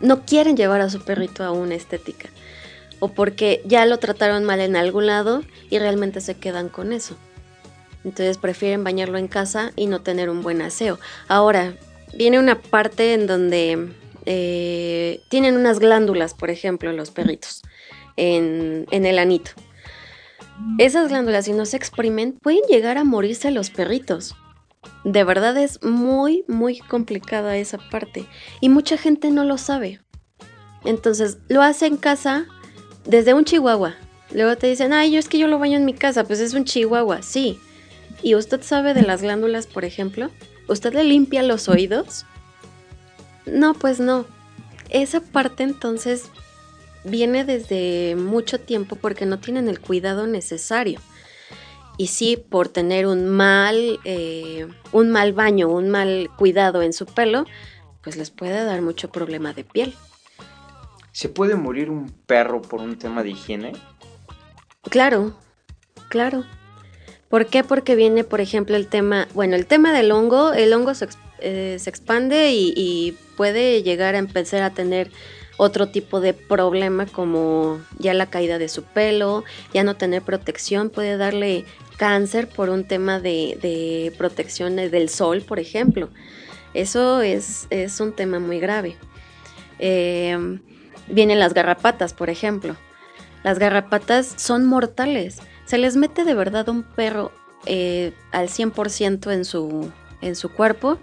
no 0.00 0.24
quieren 0.24 0.56
llevar 0.56 0.80
a 0.80 0.90
su 0.90 1.04
perrito 1.04 1.44
a 1.44 1.50
una 1.50 1.74
estética. 1.74 2.28
O 3.00 3.08
porque 3.08 3.62
ya 3.64 3.86
lo 3.86 3.98
trataron 3.98 4.44
mal 4.44 4.60
en 4.60 4.76
algún 4.76 5.06
lado 5.06 5.42
y 5.70 5.78
realmente 5.78 6.20
se 6.20 6.34
quedan 6.34 6.68
con 6.68 6.92
eso. 6.92 7.16
Entonces 8.04 8.38
prefieren 8.38 8.84
bañarlo 8.84 9.18
en 9.18 9.28
casa 9.28 9.72
y 9.76 9.86
no 9.86 10.02
tener 10.02 10.30
un 10.30 10.42
buen 10.42 10.62
aseo. 10.62 10.98
Ahora, 11.28 11.74
viene 12.14 12.38
una 12.38 12.60
parte 12.60 13.14
en 13.14 13.26
donde 13.26 13.88
eh, 14.26 15.20
tienen 15.28 15.56
unas 15.56 15.78
glándulas, 15.78 16.34
por 16.34 16.50
ejemplo, 16.50 16.92
los 16.92 17.10
perritos 17.10 17.62
en, 18.16 18.86
el 18.90 19.18
anito. 19.18 19.52
Esas 20.78 21.08
glándulas, 21.08 21.46
si 21.46 21.52
no 21.52 21.66
se 21.66 21.76
exprimen, 21.76 22.32
pueden 22.32 22.62
llegar 22.68 22.98
a 22.98 23.04
morirse 23.04 23.50
los 23.50 23.70
perritos. 23.70 24.36
De 25.04 25.24
verdad 25.24 25.56
es 25.56 25.82
muy, 25.82 26.44
muy 26.48 26.78
complicada 26.78 27.56
esa 27.56 27.78
parte. 27.78 28.26
Y 28.60 28.68
mucha 28.68 28.96
gente 28.96 29.30
no 29.30 29.44
lo 29.44 29.58
sabe. 29.58 30.00
Entonces, 30.84 31.38
lo 31.48 31.62
hace 31.62 31.86
en 31.86 31.96
casa 31.96 32.46
desde 33.04 33.34
un 33.34 33.44
chihuahua. 33.44 33.94
Luego 34.32 34.56
te 34.56 34.66
dicen, 34.66 34.92
ay, 34.92 35.12
yo 35.12 35.18
es 35.18 35.28
que 35.28 35.38
yo 35.38 35.46
lo 35.46 35.58
baño 35.58 35.76
en 35.76 35.84
mi 35.84 35.94
casa. 35.94 36.24
Pues 36.24 36.40
es 36.40 36.54
un 36.54 36.64
chihuahua, 36.64 37.22
sí. 37.22 37.58
¿Y 38.22 38.34
usted 38.34 38.62
sabe 38.62 38.94
de 38.94 39.02
las 39.02 39.22
glándulas, 39.22 39.66
por 39.66 39.84
ejemplo? 39.84 40.30
¿Usted 40.68 40.94
le 40.94 41.04
limpia 41.04 41.42
los 41.42 41.68
oídos? 41.68 42.24
No, 43.46 43.74
pues 43.74 44.00
no. 44.00 44.26
Esa 44.88 45.20
parte 45.20 45.62
entonces 45.62 46.30
viene 47.04 47.44
desde 47.44 48.16
mucho 48.16 48.58
tiempo 48.58 48.96
porque 48.96 49.26
no 49.26 49.38
tienen 49.38 49.68
el 49.68 49.80
cuidado 49.80 50.26
necesario. 50.26 51.00
Y 51.96 52.08
sí, 52.08 52.36
por 52.36 52.68
tener 52.68 53.06
un 53.06 53.28
mal, 53.28 54.00
eh, 54.04 54.66
un 54.92 55.10
mal 55.10 55.32
baño, 55.32 55.68
un 55.68 55.90
mal 55.90 56.28
cuidado 56.36 56.82
en 56.82 56.92
su 56.92 57.06
pelo, 57.06 57.44
pues 58.02 58.16
les 58.16 58.30
puede 58.30 58.64
dar 58.64 58.82
mucho 58.82 59.10
problema 59.10 59.52
de 59.52 59.64
piel. 59.64 59.94
¿Se 61.12 61.28
puede 61.28 61.54
morir 61.54 61.90
un 61.90 62.10
perro 62.26 62.60
por 62.60 62.80
un 62.80 62.98
tema 62.98 63.22
de 63.22 63.30
higiene? 63.30 63.72
Claro, 64.90 65.32
claro. 66.08 66.44
¿Por 67.28 67.46
qué? 67.46 67.64
Porque 67.64 67.96
viene, 67.96 68.24
por 68.24 68.40
ejemplo, 68.40 68.76
el 68.76 68.88
tema, 68.88 69.28
bueno, 69.34 69.56
el 69.56 69.66
tema 69.66 69.92
del 69.92 70.12
hongo, 70.12 70.52
el 70.52 70.72
hongo 70.72 70.94
se, 70.94 71.08
eh, 71.40 71.78
expande 71.84 72.52
y, 72.52 73.16
puede 73.36 73.82
llegar 73.82 74.14
a 74.14 74.18
empezar 74.18 74.62
a 74.62 74.70
tener 74.70 75.10
otro 75.56 75.88
tipo 75.88 76.20
de 76.20 76.34
problema 76.34 77.06
como 77.06 77.80
ya 77.98 78.14
la 78.14 78.26
caída 78.26 78.58
de 78.58 78.68
su 78.68 78.84
pelo, 78.84 79.42
ya 79.72 79.82
no 79.82 79.96
tener 79.96 80.22
protección, 80.22 80.88
puede 80.88 81.16
darle 81.16 81.64
cáncer 81.96 82.48
por 82.48 82.70
un 82.70 82.84
tema 82.84 83.20
de, 83.20 84.12
protección 84.18 84.76
del 84.76 85.08
sol, 85.08 85.42
por 85.42 85.58
ejemplo. 85.58 86.10
Eso 86.74 87.20
es, 87.20 87.68
un 88.00 88.12
tema 88.12 88.38
muy 88.38 88.58
grave. 88.58 88.96
Eh, 89.78 90.58
vienen 91.08 91.38
las 91.38 91.54
garrapatas, 91.54 92.12
por 92.14 92.30
ejemplo. 92.30 92.76
Las 93.42 93.58
garrapatas 93.58 94.34
son 94.36 94.64
mortales. 94.64 95.38
Se 95.66 95.78
les 95.78 95.96
mete 95.96 96.24
de 96.24 96.34
verdad 96.34 96.68
un 96.68 96.82
perro 96.82 97.32
eh, 97.66 98.12
al 98.32 98.48
100% 98.48 99.32
en 99.32 99.44
su, 99.44 99.90
en 100.20 100.36
su 100.36 100.50
cuerpo, 100.50 100.98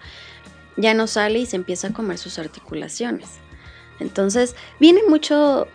ya 0.77 0.93
no 0.93 1.07
sale 1.07 1.39
y 1.39 1.45
se 1.45 1.55
empieza 1.55 1.87
a 1.87 1.93
comer 1.93 2.17
sus 2.17 2.37
articulaciones. 2.39 3.29
Entonces, 3.99 4.55
viene 4.79 5.01
mucho, 5.07 5.67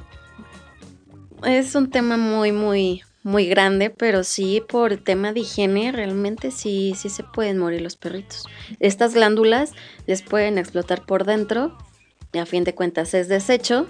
es 1.44 1.74
un 1.74 1.90
tema 1.90 2.16
muy, 2.16 2.52
muy, 2.52 3.02
muy 3.26 3.46
grande, 3.46 3.90
pero 3.90 4.22
sí 4.22 4.62
por 4.66 4.98
tema 4.98 5.32
de 5.32 5.40
higiene 5.40 5.90
realmente 5.90 6.52
sí, 6.52 6.94
sí 6.96 7.08
se 7.08 7.24
pueden 7.24 7.58
morir 7.58 7.82
los 7.82 7.96
perritos. 7.96 8.46
Estas 8.78 9.14
glándulas 9.14 9.72
les 10.06 10.22
pueden 10.22 10.58
explotar 10.58 11.04
por 11.04 11.24
dentro, 11.24 11.76
y 12.32 12.38
a 12.38 12.46
fin 12.46 12.62
de 12.62 12.76
cuentas 12.76 13.14
es 13.14 13.26
desecho 13.26 13.88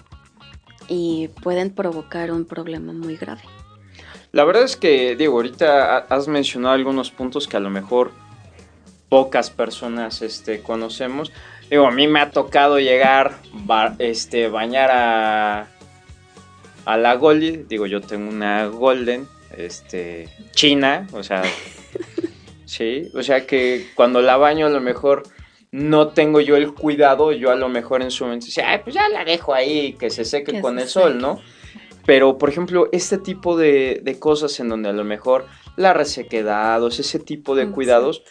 y 0.88 1.28
pueden 1.42 1.70
provocar 1.70 2.32
un 2.32 2.46
problema 2.46 2.94
muy 2.94 3.16
grave. 3.16 3.42
La 4.32 4.44
verdad 4.44 4.62
es 4.62 4.76
que, 4.76 5.16
Diego, 5.16 5.34
ahorita 5.34 5.98
has 5.98 6.28
mencionado 6.28 6.74
algunos 6.74 7.10
puntos 7.10 7.46
que 7.46 7.58
a 7.58 7.60
lo 7.60 7.68
mejor 7.68 8.12
pocas 9.10 9.50
personas 9.50 10.22
este, 10.22 10.62
conocemos. 10.62 11.30
Digo, 11.68 11.86
a 11.86 11.90
mí 11.90 12.08
me 12.08 12.20
ha 12.20 12.30
tocado 12.30 12.78
llegar, 12.78 13.36
este, 13.98 14.48
bañar 14.48 14.90
a, 14.90 15.68
a 16.86 16.96
la 16.96 17.14
Goldie. 17.16 17.66
Digo, 17.68 17.86
yo 17.86 18.00
tengo 18.00 18.30
una 18.30 18.66
Golden, 18.66 19.28
este, 19.54 20.28
china, 20.52 21.06
o 21.12 21.22
sea, 21.22 21.42
sí, 22.64 23.10
o 23.14 23.22
sea 23.22 23.46
que 23.46 23.88
cuando 23.94 24.22
la 24.22 24.38
baño 24.38 24.66
a 24.66 24.70
lo 24.70 24.80
mejor 24.80 25.24
no 25.70 26.08
tengo 26.08 26.40
yo 26.40 26.56
el 26.56 26.72
cuidado, 26.72 27.32
yo 27.32 27.50
a 27.50 27.56
lo 27.56 27.68
mejor 27.68 28.00
en 28.00 28.10
su 28.10 28.24
momento 28.24 28.46
dice, 28.46 28.62
ay, 28.62 28.80
pues 28.82 28.94
ya 28.94 29.08
la 29.10 29.24
dejo 29.24 29.52
ahí, 29.52 29.92
que 29.94 30.08
se 30.08 30.24
seque 30.24 30.60
con 30.60 30.78
el 30.78 30.88
sol, 30.88 31.18
¿no? 31.18 31.40
Pero, 32.06 32.38
por 32.38 32.48
ejemplo, 32.48 32.88
este 32.92 33.18
tipo 33.18 33.56
de, 33.56 34.00
de, 34.02 34.18
cosas 34.18 34.58
en 34.60 34.68
donde 34.68 34.88
a 34.88 34.92
lo 34.92 35.02
mejor 35.02 35.44
la 35.74 35.92
resequedad, 35.92 36.82
o 36.82 36.86
ese 36.86 37.18
tipo 37.18 37.56
de 37.56 37.66
mm, 37.66 37.72
cuidados, 37.72 38.22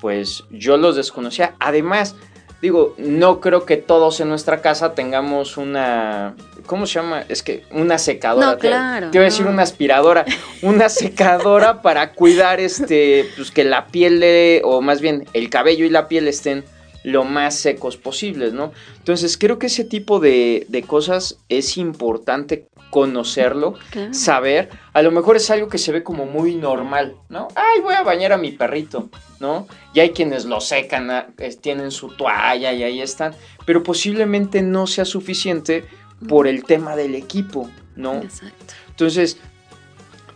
pues 0.00 0.44
yo 0.50 0.78
los 0.78 0.96
desconocía. 0.96 1.54
Además, 1.60 2.16
digo, 2.60 2.94
no 2.98 3.40
creo 3.40 3.64
que 3.64 3.76
todos 3.76 4.20
en 4.20 4.28
nuestra 4.28 4.60
casa 4.60 4.94
tengamos 4.94 5.56
una, 5.56 6.34
¿cómo 6.66 6.86
se 6.86 6.94
llama? 6.94 7.24
Es 7.28 7.42
que 7.42 7.64
una 7.70 7.98
secadora. 7.98 8.52
No, 8.52 8.58
claro. 8.58 9.10
Te, 9.10 9.18
iba 9.18 9.22
a 9.22 9.30
decir 9.30 9.46
una 9.46 9.62
aspiradora, 9.62 10.24
una 10.62 10.88
secadora 10.90 11.82
para 11.82 12.12
cuidar 12.12 12.60
este, 12.60 13.28
pues 13.36 13.50
que 13.50 13.64
la 13.64 13.86
piel 13.86 14.20
de, 14.20 14.62
o 14.64 14.80
más 14.80 15.00
bien 15.00 15.26
el 15.32 15.48
cabello 15.50 15.84
y 15.84 15.90
la 15.90 16.08
piel 16.08 16.28
estén 16.28 16.64
lo 17.02 17.24
más 17.24 17.56
secos 17.56 17.96
posibles, 17.96 18.52
¿no? 18.52 18.72
Entonces 18.98 19.38
creo 19.38 19.58
que 19.58 19.66
ese 19.66 19.84
tipo 19.84 20.20
de, 20.20 20.66
de 20.68 20.82
cosas 20.82 21.38
es 21.48 21.76
importante 21.76 22.68
conocerlo, 22.90 23.74
saber, 24.10 24.68
a 24.92 25.02
lo 25.02 25.12
mejor 25.12 25.36
es 25.36 25.48
algo 25.50 25.68
que 25.68 25.78
se 25.78 25.92
ve 25.92 26.02
como 26.02 26.26
muy 26.26 26.56
normal, 26.56 27.14
¿no? 27.28 27.48
Ay, 27.54 27.80
voy 27.80 27.94
a 27.94 28.02
bañar 28.02 28.32
a 28.32 28.36
mi 28.36 28.50
perrito, 28.50 29.08
¿no? 29.38 29.66
Y 29.94 30.00
hay 30.00 30.10
quienes 30.10 30.44
lo 30.44 30.60
secan, 30.60 31.10
ah, 31.10 31.28
tienen 31.60 31.92
su 31.92 32.08
toalla 32.08 32.72
y 32.72 32.82
ahí 32.82 33.00
están, 33.00 33.34
pero 33.64 33.82
posiblemente 33.82 34.60
no 34.60 34.86
sea 34.86 35.04
suficiente 35.04 35.84
por 36.28 36.46
el 36.46 36.64
tema 36.64 36.96
del 36.96 37.14
equipo, 37.14 37.70
¿no? 37.96 38.16
Exacto. 38.16 38.74
Entonces, 38.88 39.38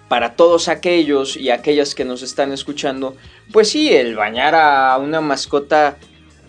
para 0.08 0.36
todos 0.36 0.68
aquellos 0.68 1.36
y 1.36 1.50
aquellas 1.50 1.94
que 1.94 2.04
nos 2.04 2.22
están 2.22 2.52
escuchando, 2.52 3.16
pues 3.52 3.68
sí, 3.68 3.92
el 3.92 4.14
bañar 4.14 4.54
a 4.54 4.96
una 4.98 5.20
mascota 5.20 5.96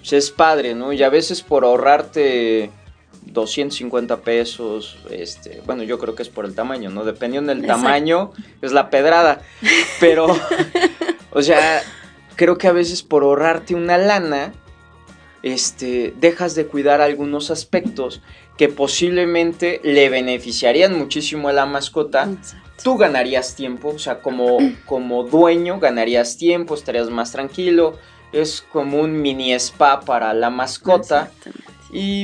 pues, 0.06 0.14
es 0.14 0.30
padre, 0.30 0.76
¿no? 0.76 0.94
Y 0.94 1.02
a 1.02 1.10
veces 1.10 1.42
por 1.42 1.66
ahorrarte 1.66 2.70
250 3.24 4.18
pesos, 4.18 5.00
este, 5.10 5.64
bueno, 5.66 5.82
yo 5.82 5.98
creo 5.98 6.14
que 6.14 6.22
es 6.22 6.30
por 6.30 6.46
el 6.46 6.54
tamaño, 6.54 6.92
¿no? 6.92 7.04
Dependiendo 7.04 7.50
del 7.50 7.64
Exacto. 7.64 7.82
tamaño, 7.82 8.32
es 8.62 8.72
la 8.72 8.92
pedrada. 8.92 9.42
Pero, 10.00 10.28
o 11.32 11.42
sea, 11.42 11.82
creo 12.36 12.60
que 12.60 12.68
a 12.68 12.72
veces 12.72 13.02
por 13.02 13.24
ahorrarte 13.24 13.74
una 13.74 13.98
lana, 13.98 14.54
este, 15.42 16.14
dejas 16.18 16.54
de 16.54 16.68
cuidar 16.68 17.02
algunos 17.02 17.50
aspectos 17.50 18.22
que 18.60 18.70
posiblemente 18.70 19.82
le 19.84 20.10
beneficiarían 20.10 20.96
muchísimo 20.96 21.50
a 21.50 21.54
la 21.54 21.66
mascota. 21.66 22.30
Exacto. 22.32 22.62
Tú 22.84 22.98
ganarías 22.98 23.56
tiempo, 23.56 23.94
o 23.96 24.00
sea, 24.00 24.22
como, 24.22 24.60
como 24.86 25.24
dueño 25.24 25.80
ganarías 25.80 26.38
tiempo, 26.38 26.76
estarías 26.76 27.10
más 27.10 27.32
tranquilo. 27.32 27.98
Es 28.42 28.62
como 28.62 29.00
un 29.00 29.22
mini 29.22 29.54
spa 29.54 30.02
para 30.02 30.34
la 30.34 30.50
mascota. 30.50 31.32
Exactamente. 31.38 31.74
Y, 31.92 32.24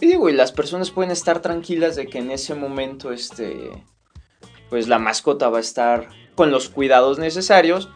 y 0.00 0.06
digo, 0.06 0.28
y 0.28 0.32
las 0.32 0.52
personas 0.52 0.90
pueden 0.90 1.10
estar 1.10 1.40
tranquilas 1.40 1.96
de 1.96 2.06
que 2.06 2.18
en 2.18 2.30
ese 2.30 2.54
momento, 2.54 3.12
este, 3.12 3.70
pues 4.68 4.88
la 4.88 4.98
mascota 4.98 5.48
va 5.48 5.58
a 5.58 5.60
estar 5.60 6.08
con 6.34 6.50
los 6.50 6.68
cuidados 6.68 7.18
necesarios 7.18 7.88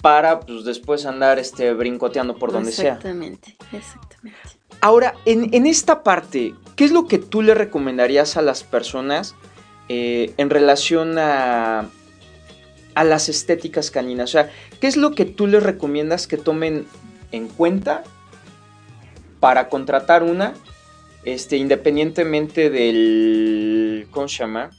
para, 0.00 0.40
pues 0.40 0.64
después 0.64 1.06
andar, 1.06 1.38
este, 1.38 1.72
brincoteando 1.72 2.36
por 2.36 2.52
donde 2.52 2.72
sea. 2.72 2.94
Exactamente, 2.94 3.56
exactamente. 3.72 4.38
Ahora, 4.80 5.14
en, 5.24 5.52
en 5.54 5.66
esta 5.66 6.02
parte, 6.02 6.54
¿qué 6.76 6.84
es 6.84 6.92
lo 6.92 7.06
que 7.06 7.18
tú 7.18 7.42
le 7.42 7.54
recomendarías 7.54 8.36
a 8.36 8.42
las 8.42 8.62
personas 8.62 9.34
eh, 9.88 10.32
en 10.36 10.50
relación 10.50 11.18
a, 11.18 11.88
a 12.94 13.04
las 13.04 13.28
estéticas 13.28 13.90
caninas? 13.90 14.30
O 14.30 14.32
sea, 14.32 14.50
¿qué 14.80 14.86
es 14.86 14.96
lo 14.96 15.14
que 15.14 15.24
tú 15.24 15.46
les 15.46 15.62
recomiendas 15.62 16.26
que 16.26 16.36
tomen 16.36 16.86
en 17.32 17.48
cuenta 17.48 18.04
para 19.40 19.68
contratar 19.68 20.22
una, 20.22 20.54
este, 21.24 21.56
independientemente 21.58 22.70
del, 22.70 24.06
¿cómo 24.10 24.26
se 24.26 24.38
llama? 24.38 24.70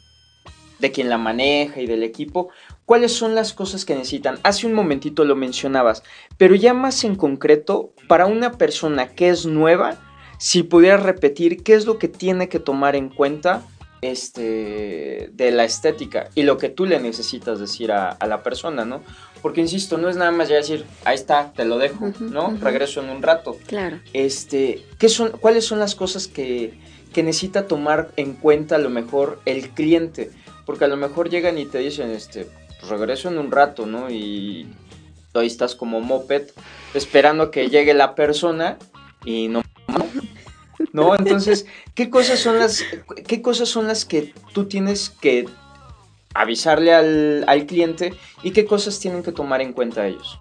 De 0.80 0.92
quien 0.92 1.10
la 1.10 1.18
maneja 1.18 1.82
y 1.82 1.86
del 1.86 2.02
equipo. 2.02 2.50
¿Cuáles 2.86 3.14
son 3.14 3.36
las 3.36 3.54
cosas 3.54 3.86
que 3.86 3.94
necesitan? 3.94 4.40
Hace 4.42 4.66
un 4.66 4.74
momentito 4.74 5.24
lo 5.24 5.36
mencionabas, 5.36 6.02
pero 6.38 6.56
ya 6.56 6.74
más 6.74 7.04
en 7.04 7.16
concreto, 7.16 7.94
para 8.08 8.26
una 8.26 8.54
persona 8.54 9.10
que 9.10 9.30
es 9.30 9.46
nueva, 9.46 9.98
si 10.40 10.64
pudieras 10.64 11.04
repetir 11.04 11.62
qué 11.62 11.76
es 11.76 11.86
lo 11.86 12.00
que 12.00 12.08
tiene 12.08 12.50
que 12.50 12.60
tomar 12.60 12.96
en 12.96 13.10
cuenta 13.10 13.64
este, 14.12 15.30
de 15.34 15.52
la 15.52 15.64
estética 15.64 16.30
y 16.36 16.44
lo 16.44 16.58
que 16.58 16.70
tú 16.70 16.86
le 16.86 17.00
necesitas 17.00 17.60
decir 17.60 17.92
a, 17.92 18.10
a 18.10 18.28
la 18.28 18.44
persona, 18.44 18.86
¿no? 18.86 19.04
Porque 19.42 19.62
insisto, 19.62 19.98
no 19.98 20.10
es 20.10 20.18
nada 20.18 20.32
más 20.32 20.50
ya 20.50 20.56
decir, 20.56 20.86
ahí 21.04 21.16
está, 21.16 21.54
te 21.54 21.66
lo 21.66 21.78
dejo, 21.78 22.12
¿no? 22.20 22.58
Regreso 22.60 23.04
en 23.04 23.10
un 23.10 23.22
rato. 23.22 23.58
Claro. 23.68 24.00
Este, 24.14 24.84
¿qué 24.98 25.08
son, 25.08 25.32
¿Cuáles 25.32 25.66
son 25.66 25.78
las 25.78 25.94
cosas 25.94 26.28
que, 26.28 26.74
que 27.14 27.22
necesita 27.22 27.68
tomar 27.68 28.10
en 28.18 28.34
cuenta 28.34 28.76
a 28.76 28.80
lo 28.80 28.90
mejor 28.90 29.40
el 29.46 29.70
cliente? 29.70 30.32
Porque 30.66 30.86
a 30.86 30.88
lo 30.88 30.98
mejor 30.98 31.30
llegan 31.30 31.60
y 31.60 31.66
te 31.66 31.78
dicen, 31.78 32.10
este, 32.10 32.48
pues 32.80 32.90
regreso 32.90 33.30
en 33.30 33.38
un 33.38 33.52
rato, 33.52 33.86
¿no? 33.86 34.10
Y 34.10 34.68
ahí 35.36 35.48
estás 35.48 35.76
como 35.76 36.02
moped 36.02 36.50
esperando 36.94 37.52
que 37.52 37.70
llegue 37.70 37.94
la 37.94 38.16
persona 38.16 38.78
y 39.26 39.48
no 39.48 39.62
¿no? 40.96 41.14
Entonces, 41.16 41.66
¿qué 41.94 42.10
cosas 42.10 42.40
son 42.40 42.58
las 42.58 42.82
qué 43.28 43.42
cosas 43.42 43.68
son 43.68 43.86
las 43.88 44.06
que 44.06 44.34
tú 44.54 44.66
tienes 44.66 45.10
que 45.10 45.46
avisarle 46.34 46.94
al, 46.94 47.44
al 47.48 47.66
cliente 47.66 48.14
y 48.44 48.52
qué 48.52 48.66
cosas 48.66 49.00
tienen 49.00 49.22
que 49.22 49.34
tomar 49.34 49.62
en 49.62 49.74
cuenta 49.74 50.08
ellos? 50.08 50.40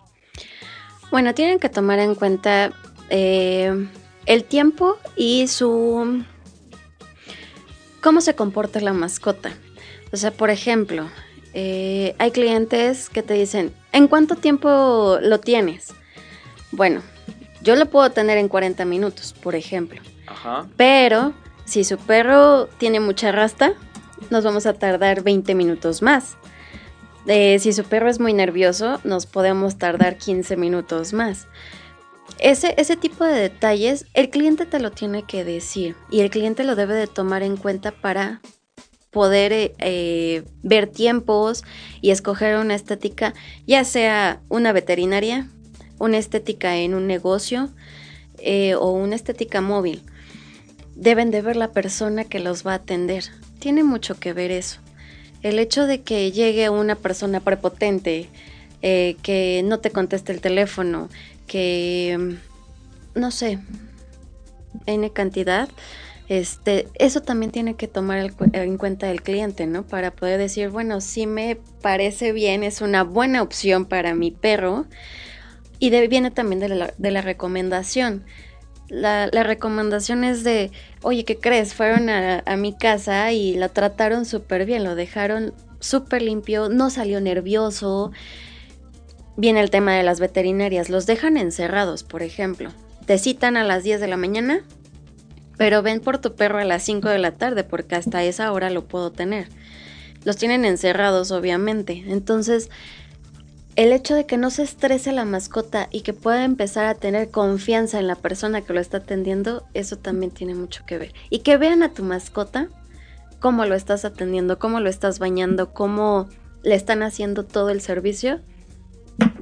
Bueno, 1.10 1.34
tienen 1.34 1.58
que 1.58 1.68
tomar 1.68 1.98
en 1.98 2.14
cuenta 2.14 2.72
eh, 3.10 3.88
el 4.26 4.44
tiempo 4.44 4.96
y 5.16 5.48
su... 5.48 6.24
cómo 8.00 8.20
se 8.20 8.36
comporta 8.36 8.80
la 8.80 8.92
mascota. 8.92 9.52
O 10.12 10.16
sea, 10.16 10.30
por 10.30 10.50
ejemplo, 10.50 11.10
eh, 11.52 12.14
hay 12.18 12.30
clientes 12.30 13.10
que 13.10 13.24
te 13.24 13.34
dicen, 13.34 13.74
¿en 13.90 14.06
cuánto 14.06 14.36
tiempo 14.36 15.18
lo 15.20 15.40
tienes? 15.40 15.92
Bueno, 16.70 17.02
yo 17.60 17.74
lo 17.74 17.86
puedo 17.86 18.10
tener 18.10 18.38
en 18.38 18.48
40 18.48 18.84
minutos, 18.84 19.32
por 19.32 19.56
ejemplo. 19.56 20.00
Pero 20.76 21.32
si 21.64 21.84
su 21.84 21.96
perro 21.98 22.66
tiene 22.78 23.00
mucha 23.00 23.32
rasta, 23.32 23.74
nos 24.30 24.44
vamos 24.44 24.66
a 24.66 24.74
tardar 24.74 25.22
20 25.22 25.54
minutos 25.54 26.02
más. 26.02 26.36
Eh, 27.26 27.58
si 27.58 27.72
su 27.72 27.84
perro 27.84 28.08
es 28.10 28.20
muy 28.20 28.34
nervioso, 28.34 29.00
nos 29.04 29.26
podemos 29.26 29.78
tardar 29.78 30.18
15 30.18 30.56
minutos 30.56 31.12
más. 31.12 31.46
Ese, 32.38 32.74
ese 32.76 32.96
tipo 32.96 33.24
de 33.24 33.34
detalles, 33.34 34.06
el 34.12 34.28
cliente 34.28 34.66
te 34.66 34.78
lo 34.78 34.90
tiene 34.90 35.22
que 35.22 35.44
decir 35.44 35.94
y 36.10 36.20
el 36.20 36.30
cliente 36.30 36.64
lo 36.64 36.74
debe 36.74 36.94
de 36.94 37.06
tomar 37.06 37.42
en 37.42 37.56
cuenta 37.56 37.92
para 37.92 38.40
poder 39.10 39.52
eh, 39.52 39.74
eh, 39.78 40.42
ver 40.62 40.88
tiempos 40.88 41.62
y 42.00 42.10
escoger 42.10 42.56
una 42.56 42.74
estética, 42.74 43.32
ya 43.66 43.84
sea 43.84 44.42
una 44.48 44.72
veterinaria, 44.72 45.48
una 45.98 46.18
estética 46.18 46.76
en 46.76 46.94
un 46.94 47.06
negocio 47.06 47.70
o 48.78 48.90
una 48.90 49.14
estética 49.14 49.62
móvil. 49.62 50.02
Deben 50.96 51.30
de 51.30 51.42
ver 51.42 51.56
la 51.56 51.72
persona 51.72 52.24
que 52.24 52.38
los 52.38 52.66
va 52.66 52.72
a 52.72 52.76
atender. 52.76 53.24
Tiene 53.58 53.82
mucho 53.82 54.18
que 54.18 54.32
ver 54.32 54.50
eso. 54.50 54.80
El 55.42 55.58
hecho 55.58 55.86
de 55.86 56.02
que 56.02 56.32
llegue 56.32 56.70
una 56.70 56.94
persona 56.94 57.40
prepotente, 57.40 58.28
eh, 58.82 59.16
que 59.22 59.62
no 59.64 59.80
te 59.80 59.90
conteste 59.90 60.32
el 60.32 60.40
teléfono, 60.40 61.08
que 61.46 62.16
mm, 62.18 63.18
no 63.18 63.30
sé, 63.30 63.58
N 64.86 65.10
cantidad, 65.10 65.68
este, 66.28 66.88
eso 66.94 67.20
también 67.20 67.52
tiene 67.52 67.74
que 67.74 67.86
tomar 67.86 68.32
en 68.52 68.78
cuenta 68.78 69.10
el 69.10 69.22
cliente, 69.22 69.66
¿no? 69.66 69.82
Para 69.82 70.10
poder 70.10 70.38
decir, 70.38 70.70
bueno, 70.70 71.00
sí 71.00 71.26
me 71.26 71.58
parece 71.82 72.32
bien, 72.32 72.62
es 72.62 72.80
una 72.80 73.04
buena 73.04 73.42
opción 73.42 73.84
para 73.84 74.14
mi 74.14 74.30
perro. 74.30 74.86
Y 75.78 75.90
viene 76.08 76.30
también 76.30 76.60
de 76.60 77.10
la 77.10 77.20
recomendación. 77.20 78.24
La, 78.88 79.28
la 79.32 79.42
recomendación 79.42 80.24
es 80.24 80.44
de, 80.44 80.70
oye, 81.02 81.24
¿qué 81.24 81.38
crees? 81.38 81.74
Fueron 81.74 82.08
a, 82.10 82.42
a 82.44 82.56
mi 82.56 82.76
casa 82.76 83.32
y 83.32 83.56
lo 83.56 83.68
trataron 83.70 84.26
súper 84.26 84.66
bien, 84.66 84.84
lo 84.84 84.94
dejaron 84.94 85.54
súper 85.80 86.22
limpio, 86.22 86.68
no 86.68 86.90
salió 86.90 87.20
nervioso. 87.20 88.12
Viene 89.36 89.60
el 89.60 89.70
tema 89.70 89.94
de 89.94 90.02
las 90.02 90.20
veterinarias, 90.20 90.90
los 90.90 91.06
dejan 91.06 91.36
encerrados, 91.36 92.04
por 92.04 92.22
ejemplo. 92.22 92.70
Te 93.06 93.18
citan 93.18 93.56
a 93.56 93.64
las 93.64 93.82
10 93.82 94.00
de 94.00 94.08
la 94.08 94.16
mañana, 94.16 94.62
pero 95.56 95.82
ven 95.82 96.00
por 96.00 96.18
tu 96.18 96.34
perro 96.34 96.58
a 96.58 96.64
las 96.64 96.82
5 96.82 97.08
de 97.08 97.18
la 97.18 97.32
tarde, 97.32 97.64
porque 97.64 97.96
hasta 97.96 98.24
esa 98.24 98.50
hora 98.52 98.70
lo 98.70 98.84
puedo 98.84 99.12
tener. 99.12 99.48
Los 100.24 100.36
tienen 100.36 100.64
encerrados, 100.64 101.30
obviamente. 101.30 102.04
Entonces, 102.06 102.70
el 103.76 103.92
hecho 103.92 104.14
de 104.14 104.26
que 104.26 104.36
no 104.36 104.50
se 104.50 104.62
estrese 104.62 105.12
la 105.12 105.24
mascota 105.24 105.88
y 105.90 106.02
que 106.02 106.12
pueda 106.12 106.44
empezar 106.44 106.86
a 106.86 106.94
tener 106.94 107.30
confianza 107.30 107.98
en 107.98 108.06
la 108.06 108.14
persona 108.14 108.60
que 108.62 108.72
lo 108.72 108.80
está 108.80 108.98
atendiendo, 108.98 109.64
eso 109.74 109.96
también 109.96 110.30
tiene 110.30 110.54
mucho 110.54 110.84
que 110.86 110.98
ver. 110.98 111.14
Y 111.30 111.40
que 111.40 111.56
vean 111.56 111.82
a 111.82 111.92
tu 111.92 112.04
mascota 112.04 112.68
cómo 113.40 113.66
lo 113.66 113.74
estás 113.74 114.04
atendiendo, 114.04 114.58
cómo 114.58 114.80
lo 114.80 114.88
estás 114.88 115.18
bañando, 115.18 115.72
cómo 115.72 116.28
le 116.62 116.74
están 116.74 117.02
haciendo 117.02 117.44
todo 117.44 117.70
el 117.70 117.80
servicio. 117.80 118.40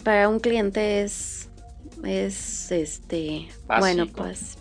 Para 0.02 0.28
un 0.28 0.40
cliente 0.40 1.02
es, 1.02 1.48
es 2.04 2.72
este, 2.72 3.48
bueno, 3.78 4.06
pues 4.06 4.58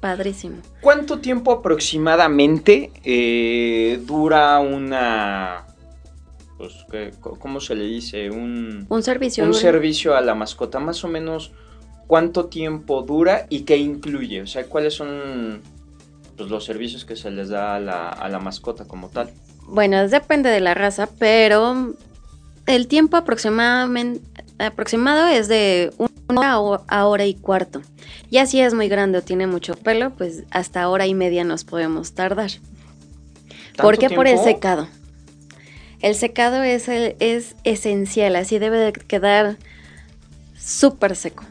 padrísimo. 0.00 0.56
¿Cuánto 0.80 1.20
tiempo 1.20 1.52
aproximadamente 1.52 2.90
eh, 3.04 4.00
dura 4.06 4.58
una... 4.60 5.66
Pues, 6.60 6.74
¿qué- 6.90 7.10
¿cómo 7.38 7.58
se 7.58 7.74
le 7.74 7.84
dice? 7.86 8.30
Un, 8.30 8.84
Un 8.90 9.02
servicio. 9.02 9.42
un 9.46 9.54
servicio 9.54 10.14
a 10.14 10.20
la 10.20 10.34
mascota. 10.34 10.78
Más 10.78 11.02
o 11.04 11.08
menos, 11.08 11.52
¿cuánto 12.06 12.46
tiempo 12.46 13.00
dura 13.00 13.46
y 13.48 13.60
qué 13.60 13.78
incluye? 13.78 14.42
O 14.42 14.46
sea, 14.46 14.66
¿cuáles 14.66 14.92
son 14.92 15.62
pues, 16.36 16.50
los 16.50 16.66
servicios 16.66 17.06
que 17.06 17.16
se 17.16 17.30
les 17.30 17.48
da 17.48 17.76
a 17.76 17.80
la, 17.80 18.10
a 18.10 18.28
la 18.28 18.40
mascota 18.40 18.84
como 18.84 19.08
tal? 19.08 19.30
Bueno, 19.68 20.06
depende 20.06 20.50
de 20.50 20.60
la 20.60 20.74
raza, 20.74 21.08
pero 21.18 21.94
el 22.66 22.88
tiempo 22.88 23.16
aproximadamente, 23.16 24.20
aproximado 24.58 25.28
es 25.28 25.48
de 25.48 25.90
una 26.28 26.60
ho- 26.60 26.84
a 26.88 27.06
hora 27.06 27.24
y 27.24 27.32
cuarto. 27.36 27.80
Ya 28.30 28.44
si 28.44 28.60
es 28.60 28.74
muy 28.74 28.88
grande 28.90 29.16
o 29.16 29.22
tiene 29.22 29.46
mucho 29.46 29.76
pelo, 29.76 30.10
pues 30.10 30.42
hasta 30.50 30.86
hora 30.90 31.06
y 31.06 31.14
media 31.14 31.42
nos 31.42 31.64
podemos 31.64 32.12
tardar. 32.12 32.50
¿Por 33.78 33.96
¿Tanto 33.96 34.08
qué? 34.08 34.14
Por 34.14 34.26
el 34.26 34.38
secado. 34.38 34.88
El 36.00 36.14
secado 36.14 36.62
es, 36.62 36.88
el- 36.88 37.16
es 37.20 37.56
esencial, 37.64 38.36
así 38.36 38.58
debe 38.58 38.78
de 38.78 38.92
quedar 38.92 39.56
súper 40.56 41.16
seco. 41.16 41.44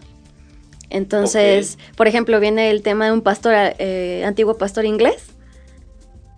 Entonces, 0.90 1.78
por 1.96 2.08
ejemplo, 2.08 2.40
viene 2.40 2.72
el 2.72 2.82
tema 2.82 3.06
de 3.06 3.12
un 3.12 3.22
pastor, 3.22 3.54
eh, 3.56 4.24
antiguo 4.26 4.58
pastor 4.58 4.86
inglés. 4.86 5.32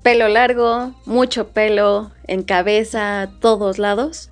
pelo 0.03 0.27
largo, 0.29 0.95
mucho 1.05 1.49
pelo 1.49 2.09
en 2.25 2.41
cabeza, 2.41 3.29
todos 3.39 3.77
lados, 3.77 4.31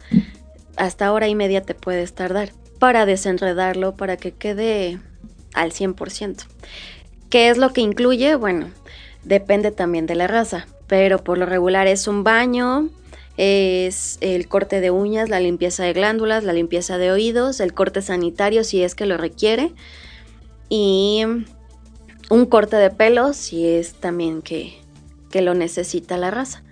hasta 0.77 1.13
hora 1.13 1.27
y 1.27 1.35
media 1.35 1.61
te 1.61 1.75
puedes 1.75 2.13
tardar 2.15 2.49
para 2.79 3.05
desenredarlo, 3.05 3.95
para 3.95 4.17
que 4.17 4.31
quede 4.31 4.97
al 5.53 5.71
100%. 5.71 6.45
¿Qué 7.29 7.49
es 7.49 7.59
lo 7.59 7.71
que 7.71 7.81
incluye? 7.81 8.33
Bueno, 8.33 8.71
depende 9.23 9.69
también 9.69 10.07
de 10.07 10.15
la 10.15 10.25
raza, 10.25 10.65
pero 10.87 11.23
por 11.23 11.37
lo 11.37 11.45
regular 11.45 11.85
es 11.85 12.07
un 12.07 12.23
baño, 12.23 12.89
es 13.41 14.17
el 14.19 14.49
corte 14.49 14.81
de 14.81 14.91
uñas, 14.91 15.29
la 15.29 15.39
limpieza 15.39 15.85
de 15.85 15.93
glándulas, 15.93 16.43
la 16.43 16.51
limpieza 16.51 16.97
de 16.97 17.09
oídos, 17.09 17.61
el 17.61 17.73
corte 17.73 18.01
sanitario 18.01 18.65
si 18.65 18.83
es 18.83 18.95
que 18.95 19.05
lo 19.05 19.15
requiere 19.15 19.71
y 20.67 21.23
un 22.29 22.45
corte 22.47 22.75
de 22.75 22.89
pelo 22.89 23.31
si 23.31 23.65
es 23.65 23.93
también 23.93 24.41
que, 24.41 24.73
que 25.31 25.41
lo 25.41 25.53
necesita 25.53 26.17
la 26.17 26.31
raza. 26.31 26.63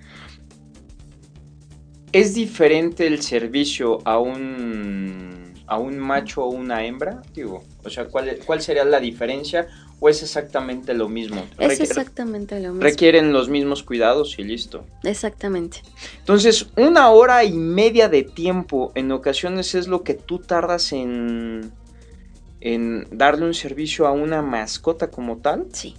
¿Es 2.12 2.34
diferente 2.34 3.08
el 3.08 3.22
servicio 3.22 4.00
a 4.04 4.20
un, 4.20 5.54
a 5.68 5.78
un 5.78 5.98
macho 5.98 6.44
o 6.44 6.50
una 6.50 6.86
hembra? 6.86 7.22
Digo, 7.34 7.64
o 7.86 7.90
sea, 7.90 8.10
¿cuál, 8.10 8.40
¿cuál 8.46 8.62
sería 8.62 8.84
la 8.84 9.00
diferencia 9.00 9.70
o 10.00 10.10
es 10.10 10.22
exactamente 10.22 10.94
lo 10.94 11.10
mismo? 11.10 11.44
Es 11.58 11.80
exactamente 11.80 12.60
lo 12.60 12.70
mismo. 12.70 12.84
Requieren 12.84 13.34
los 13.34 13.50
mismos 13.50 13.84
cuidados 13.84 14.38
y 14.38 14.44
listo. 14.44 14.86
Exactamente. 15.04 15.82
Entonces, 16.20 16.68
una 16.78 17.10
hora 17.10 17.44
y 17.44 17.54
media 17.54 18.08
de 18.08 18.24
tiempo 18.24 18.92
en 18.96 19.12
ocasiones 19.12 19.74
es 19.74 19.88
lo 19.88 20.04
que 20.04 20.14
tú 20.14 20.40
tardas 20.40 20.92
en, 20.92 21.72
en 22.62 23.08
darle 23.12 23.46
un 23.46 23.56
servicio 23.56 24.06
a 24.06 24.12
una 24.12 24.42
mascota 24.42 25.10
como 25.10 25.38
tal. 25.38 25.66
Sí. 25.74 25.96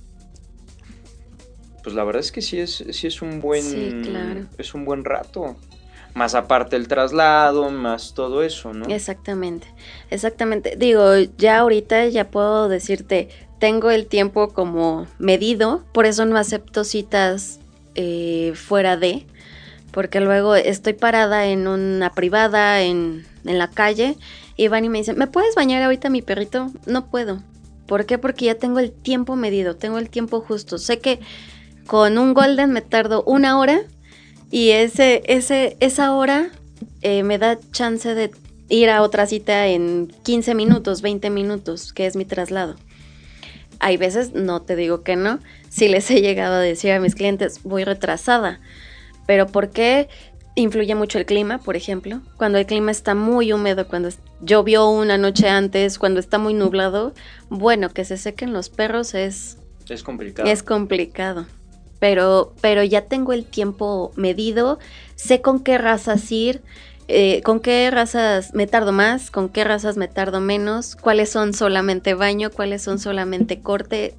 Pues 1.82 1.96
la 1.96 2.04
verdad 2.04 2.20
es 2.20 2.30
que 2.30 2.42
sí 2.42 2.61
es, 2.61 2.84
sí 2.90 3.06
es 3.06 3.22
un 3.22 3.40
buen. 3.40 3.62
Sí, 3.62 4.00
claro. 4.04 4.46
Es 4.58 4.74
un 4.74 4.84
buen 4.84 5.04
rato. 5.04 5.56
Más 6.14 6.34
aparte 6.34 6.74
el 6.74 6.88
traslado, 6.88 7.70
más 7.70 8.14
todo 8.14 8.42
eso, 8.42 8.72
¿no? 8.72 8.87
Exactamente, 8.87 9.68
exactamente. 10.11 10.74
Digo, 10.76 11.14
ya 11.37 11.58
ahorita 11.58 12.06
ya 12.08 12.30
puedo 12.30 12.68
decirte, 12.68 13.28
tengo 13.59 13.90
el 13.90 14.07
tiempo 14.07 14.49
como 14.49 15.07
medido, 15.18 15.85
por 15.92 16.07
eso 16.07 16.25
no 16.25 16.37
acepto 16.37 16.85
citas 16.85 17.61
eh, 17.94 18.53
fuera 18.55 18.97
de, 18.97 19.27
porque 19.90 20.21
luego 20.21 20.55
estoy 20.55 20.92
parada 20.92 21.47
en 21.47 21.66
una 21.66 22.11
privada, 22.12 22.83
en, 22.83 23.27
en 23.44 23.59
la 23.59 23.68
calle, 23.68 24.16
y 24.57 24.68
van 24.68 24.85
y 24.85 24.88
me 24.88 24.99
dicen, 24.99 25.18
¿me 25.18 25.27
puedes 25.27 25.55
bañar 25.55 25.83
ahorita 25.83 26.11
mi 26.11 26.23
perrito? 26.23 26.71
No 26.87 27.07
puedo. 27.07 27.42
¿Por 27.87 28.05
qué? 28.07 28.18
Porque 28.18 28.44
ya 28.47 28.57
tengo 28.57 28.81
el 28.81 28.92
tiempo 28.92 29.35
medido, 29.37 29.77
tengo 29.77 29.99
el 29.99 30.11
tiempo 30.11 30.40
justo. 30.40 30.79
Sé 30.79 30.99
que 30.99 31.21
con 31.87 32.18
un 32.18 32.35
golden 32.35 32.71
me 32.71 32.83
tardo 32.83 33.23
una 33.25 33.59
hora 33.59 33.83
y 34.51 34.71
ese, 34.71 35.23
ese, 35.27 35.77
esa 35.81 36.12
hora 36.14 36.51
eh, 37.03 37.23
me 37.23 37.38
da 37.38 37.59
chance 37.73 38.14
de 38.14 38.31
ir 38.68 38.90
a 38.90 39.03
otra 39.03 39.27
cita 39.27 39.66
en 39.68 40.12
15 40.23 40.55
minutos, 40.55 41.03
20 41.03 41.31
minutos, 41.31 41.92
que 41.92 42.07
es 42.07 42.16
mi 42.16 42.25
traslado. 42.25 42.77
Hay 43.80 43.96
veces, 43.96 44.32
no 44.34 44.62
te 44.62 44.76
digo 44.76 45.02
que 45.02 45.16
no, 45.16 45.38
si 45.68 45.88
les 45.88 46.10
he 46.10 46.20
llegado 46.20 46.54
a 46.54 46.60
decir 46.60 46.92
a 46.92 47.00
mis 47.00 47.14
clientes, 47.14 47.62
voy 47.62 47.84
retrasada. 47.84 48.60
Pero 49.26 49.46
¿por 49.46 49.70
qué? 49.70 50.08
Influye 50.54 50.94
mucho 50.94 51.18
el 51.18 51.26
clima, 51.26 51.58
por 51.58 51.76
ejemplo. 51.76 52.20
Cuando 52.36 52.58
el 52.58 52.66
clima 52.66 52.90
está 52.90 53.14
muy 53.14 53.52
húmedo, 53.52 53.86
cuando 53.86 54.08
llovió 54.40 54.88
una 54.88 55.18
noche 55.18 55.48
antes, 55.48 55.98
cuando 55.98 56.18
está 56.18 56.38
muy 56.38 56.54
nublado, 56.54 57.14
bueno, 57.48 57.90
que 57.90 58.04
se 58.04 58.16
sequen 58.16 58.52
los 58.52 58.68
perros 58.68 59.14
es... 59.14 59.58
Es 59.88 60.02
complicado. 60.02 60.48
Es 60.48 60.62
complicado 60.62 61.46
pero, 61.98 62.54
pero 62.60 62.82
ya 62.82 63.02
tengo 63.02 63.32
el 63.32 63.44
tiempo 63.44 64.12
medido, 64.16 64.78
sé 65.14 65.40
con 65.40 65.60
qué 65.60 65.78
razas 65.78 66.30
ir, 66.30 66.62
eh, 67.11 67.40
con 67.42 67.61
qué 67.61 67.90
razas 67.90 68.53
me 68.53 68.66
tardo 68.66 68.92
más, 68.92 69.31
con 69.31 69.49
qué 69.49 69.64
razas 69.64 69.97
me 69.97 70.09
tardo 70.09 70.40
menos, 70.40 70.94
cuáles 70.94 71.31
son 71.31 71.55
solamente 71.55 72.12
baño, 72.12 72.51
cuáles 72.51 72.83
son 72.83 72.99
solamente 72.99 73.62
corte. 73.62 74.14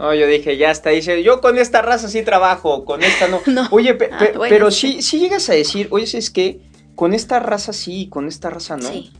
No, 0.00 0.12
yo 0.12 0.26
dije, 0.26 0.56
ya 0.56 0.72
está, 0.72 0.90
dice, 0.90 1.22
yo 1.22 1.40
con 1.40 1.58
esta 1.58 1.80
raza 1.80 2.08
sí 2.08 2.22
trabajo, 2.22 2.84
con 2.84 3.04
esta 3.04 3.28
no. 3.28 3.40
Oye, 3.70 3.96
ah, 4.10 4.26
pero 4.48 4.72
sí, 4.72 5.00
sí 5.00 5.20
llegas 5.20 5.48
a 5.48 5.54
decir, 5.54 5.86
oye, 5.90 6.18
es 6.18 6.30
que 6.30 6.60
con 6.96 7.14
esta 7.14 7.38
raza 7.38 7.72
sí, 7.72 8.08
con 8.08 8.26
esta 8.26 8.50
raza 8.50 8.76
no. 8.76 8.88
Sí. 8.88 9.12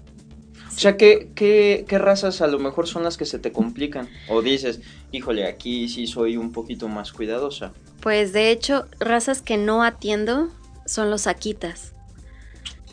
O 0.75 0.79
sea, 0.81 0.97
¿qué, 0.97 1.31
¿qué, 1.35 1.85
qué, 1.87 1.99
razas 1.99 2.41
a 2.41 2.47
lo 2.47 2.59
mejor 2.59 2.89
son 2.89 3.05
las 3.05 3.17
que 3.17 3.27
se 3.27 3.39
te 3.39 3.53
complican? 3.53 4.09
O 4.29 4.41
dices, 4.43 4.81
híjole, 5.13 5.47
aquí 5.47 5.89
sí 5.89 6.07
soy 6.07 6.37
un 6.37 6.51
poquito 6.51 6.89
más 6.89 7.13
cuidadosa. 7.13 7.73
Pues 8.01 8.33
de 8.33 8.51
hecho, 8.51 8.87
razas 8.99 9.43
que 9.43 9.59
no 9.59 9.85
atiendo 9.85 10.49
son 10.87 11.11
los 11.11 11.27
Akitas. 11.27 11.93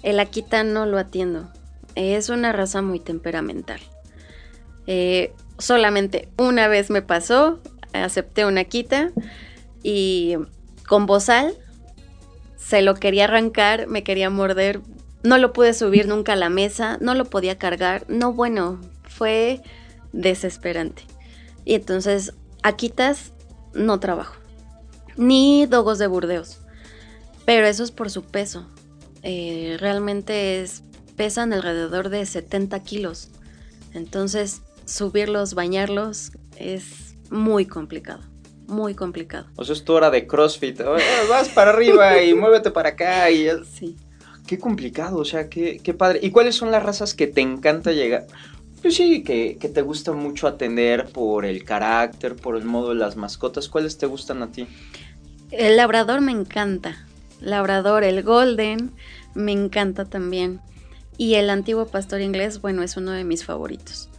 El 0.08 0.22
Akita 0.22 0.64
no 0.64 0.86
lo 0.86 1.00
atiendo. 1.00 1.50
Es 1.96 2.30
una 2.30 2.54
raza 2.54 2.82
muy 2.82 3.02
temperamental. 3.02 3.82
Eh, 4.86 5.34
solamente 5.58 6.30
una 6.38 6.70
vez 6.70 6.90
me 6.90 7.02
pasó, 7.02 7.60
acepté 7.92 8.46
una 8.46 8.62
Akita 8.62 9.12
y 9.84 10.38
con 10.88 11.08
bozal 11.08 11.54
se 12.56 12.82
lo 12.82 12.96
quería 12.96 13.26
arrancar, 13.26 13.88
me 13.88 14.06
quería 14.06 14.30
morder, 14.30 14.80
no 15.24 15.38
lo 15.38 15.52
pude 15.52 15.74
subir 15.74 16.08
nunca 16.08 16.32
a 16.32 16.38
la 16.38 16.50
mesa, 16.50 16.98
no 17.02 17.14
lo 17.14 17.26
podía 17.26 17.58
cargar. 17.58 18.06
No, 18.08 18.32
bueno, 18.32 18.80
fue 19.04 19.62
desesperante. 20.14 21.04
Y 21.66 21.76
entonces, 21.76 22.34
Aquitas 22.64 23.34
no 23.74 24.00
trabajo. 24.00 24.36
Ni 25.18 25.66
dogos 25.66 26.00
de 26.00 26.08
Burdeos. 26.08 26.62
Pero 27.44 27.68
eso 27.68 27.84
es 27.84 27.92
por 27.92 28.10
su 28.10 28.24
peso. 28.24 28.70
Eh, 29.24 29.78
realmente 29.80 30.62
es, 30.62 30.84
pesan 31.16 31.54
alrededor 31.54 32.10
de 32.10 32.26
70 32.26 32.82
kilos. 32.84 33.30
Entonces, 33.94 34.62
subirlos, 34.86 35.54
bañarlos 35.54 36.32
es 36.58 37.16
muy 37.30 37.66
complicado. 37.66 38.22
Muy 38.68 38.96
complicado. 38.96 39.48
O 39.56 39.64
sea, 39.64 39.74
es 39.74 39.84
tu 39.84 39.94
hora 39.94 40.10
de 40.10 40.28
CrossFit. 40.28 40.82
Vas 41.30 41.50
para 41.50 41.72
arriba 41.72 42.22
y 42.22 42.34
muévete 42.36 42.72
para 42.72 42.90
acá 42.90 43.30
y... 43.32 43.48
Sí. 43.66 43.96
Qué 44.46 44.58
complicado, 44.58 45.18
o 45.18 45.26
sea, 45.26 45.50
qué, 45.50 45.80
qué 45.84 45.94
padre. 45.94 46.20
¿Y 46.22 46.32
cuáles 46.32 46.56
son 46.56 46.72
las 46.72 46.82
razas 46.82 47.14
que 47.14 47.28
te 47.28 47.42
encanta 47.42 47.92
llegar? 47.92 48.28
Pues 48.82 48.96
sí, 48.96 49.22
que, 49.22 49.58
que, 49.60 49.68
te 49.68 49.82
gusta 49.82 50.14
mucho 50.14 50.48
atender 50.48 51.08
por 51.08 51.46
el 51.46 51.66
carácter, 51.66 52.36
por 52.38 52.56
el 52.56 52.64
modo 52.64 52.90
de 52.90 52.96
las 52.96 53.18
mascotas. 53.18 53.68
¿Cuáles 53.68 53.98
te 53.98 54.06
gustan 54.06 54.42
a 54.44 54.52
ti? 54.52 54.66
El 55.52 55.76
labrador 55.76 56.22
me 56.22 56.32
encanta. 56.32 57.07
Labrador, 57.42 58.04
el 58.04 58.24
golden, 58.24 58.92
me 59.34 59.52
encanta 59.52 60.06
también. 60.06 60.62
Y 61.18 61.36
el 61.36 61.50
antiguo 61.50 61.88
pastor 61.88 62.22
inglés, 62.22 62.62
bueno, 62.62 62.84
es 62.84 62.98
uno 62.98 63.12
de 63.12 63.24
mis 63.24 63.44
favoritos. 63.44 64.10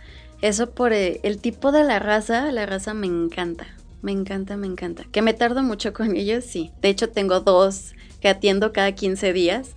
Eso 0.41 0.71
por 0.71 0.93
el, 0.93 1.21
el 1.23 1.39
tipo 1.39 1.73
de 1.73 1.85
la 1.85 1.99
raza, 1.99 2.51
la 2.53 2.67
raza 2.67 2.95
me 2.95 3.07
encanta. 3.07 3.67
Me 4.03 4.13
encanta, 4.13 4.57
me 4.57 4.67
encanta. 4.67 5.05
Que 5.11 5.23
me 5.23 5.35
tardo 5.35 5.63
mucho 5.63 5.93
con 5.93 6.17
ellos, 6.17 6.45
sí. 6.45 6.73
De 6.81 6.89
hecho, 6.89 7.11
tengo 7.11 7.41
dos 7.41 7.95
que 8.21 8.29
atiendo 8.29 8.73
cada 8.73 8.93
15 8.93 9.33
días 9.33 9.71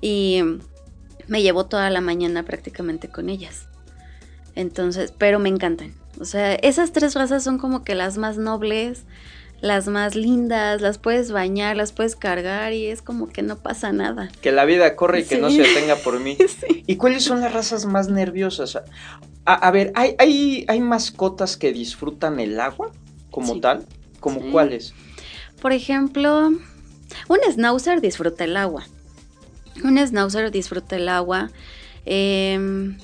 y 0.00 0.42
me 1.28 1.42
llevo 1.42 1.66
toda 1.66 1.90
la 1.90 2.00
mañana 2.00 2.42
prácticamente 2.42 3.08
con 3.08 3.28
ellas. 3.28 3.68
Entonces, 4.54 5.12
pero 5.16 5.38
me 5.38 5.48
encantan. 5.48 5.94
O 6.20 6.24
sea, 6.24 6.54
esas 6.54 6.92
tres 6.92 7.14
razas 7.14 7.42
son 7.42 7.58
como 7.58 7.84
que 7.84 7.94
las 7.94 8.18
más 8.18 8.36
nobles, 8.36 9.04
las 9.62 9.86
más 9.86 10.16
lindas, 10.16 10.82
las 10.82 10.98
puedes 10.98 11.30
bañar, 11.30 11.76
las 11.76 11.92
puedes 11.92 12.16
cargar 12.16 12.72
y 12.72 12.88
es 12.88 13.00
como 13.00 13.28
que 13.28 13.42
no 13.42 13.58
pasa 13.58 13.92
nada. 13.92 14.28
Que 14.42 14.50
la 14.50 14.64
vida 14.64 14.96
corre 14.96 15.20
y 15.20 15.24
que 15.24 15.38
no 15.38 15.50
se 15.50 15.62
detenga 15.62 15.94
por 15.96 16.18
mí. 16.18 16.36
¿Y 16.86 16.96
cuáles 16.96 17.22
son 17.22 17.40
las 17.40 17.54
razas 17.54 17.86
más 17.86 18.08
nerviosas? 18.08 18.76
A, 19.44 19.70
ver, 19.70 19.92
¿hay, 19.94 20.16
hay, 20.18 20.64
¿hay, 20.68 20.80
mascotas 20.80 21.56
que 21.56 21.72
disfrutan 21.72 22.40
el 22.40 22.60
agua 22.60 22.90
como 23.30 23.60
tal? 23.60 23.86
¿Como 24.18 24.50
cuáles? 24.50 24.94
Por 25.60 25.72
ejemplo, 25.72 26.48
un 27.28 27.38
schnauzer 27.48 28.00
disfruta 28.00 28.44
el 28.44 28.56
agua. 28.56 28.84
Un 29.84 29.96
schnauzer 29.96 30.50
disfruta 30.50 30.96
el 30.96 31.08
agua. 31.08 31.50
Em, 32.04 32.98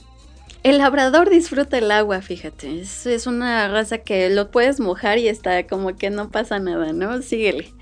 el 0.68 0.78
labrador 0.78 1.30
disfruta 1.30 1.78
el 1.78 1.90
agua, 1.90 2.20
fíjate. 2.20 2.80
Es, 2.80 3.26
una 3.26 3.68
raza 3.68 3.98
que 3.98 4.30
lo 4.30 4.50
puedes 4.50 4.80
mojar 4.80 5.18
y 5.18 5.28
está 5.28 5.66
como 5.66 5.96
que 5.96 6.10
no 6.10 6.30
pasa 6.30 6.58
nada, 6.58 6.92
¿no? 6.92 7.22
Síguele. 7.22 7.72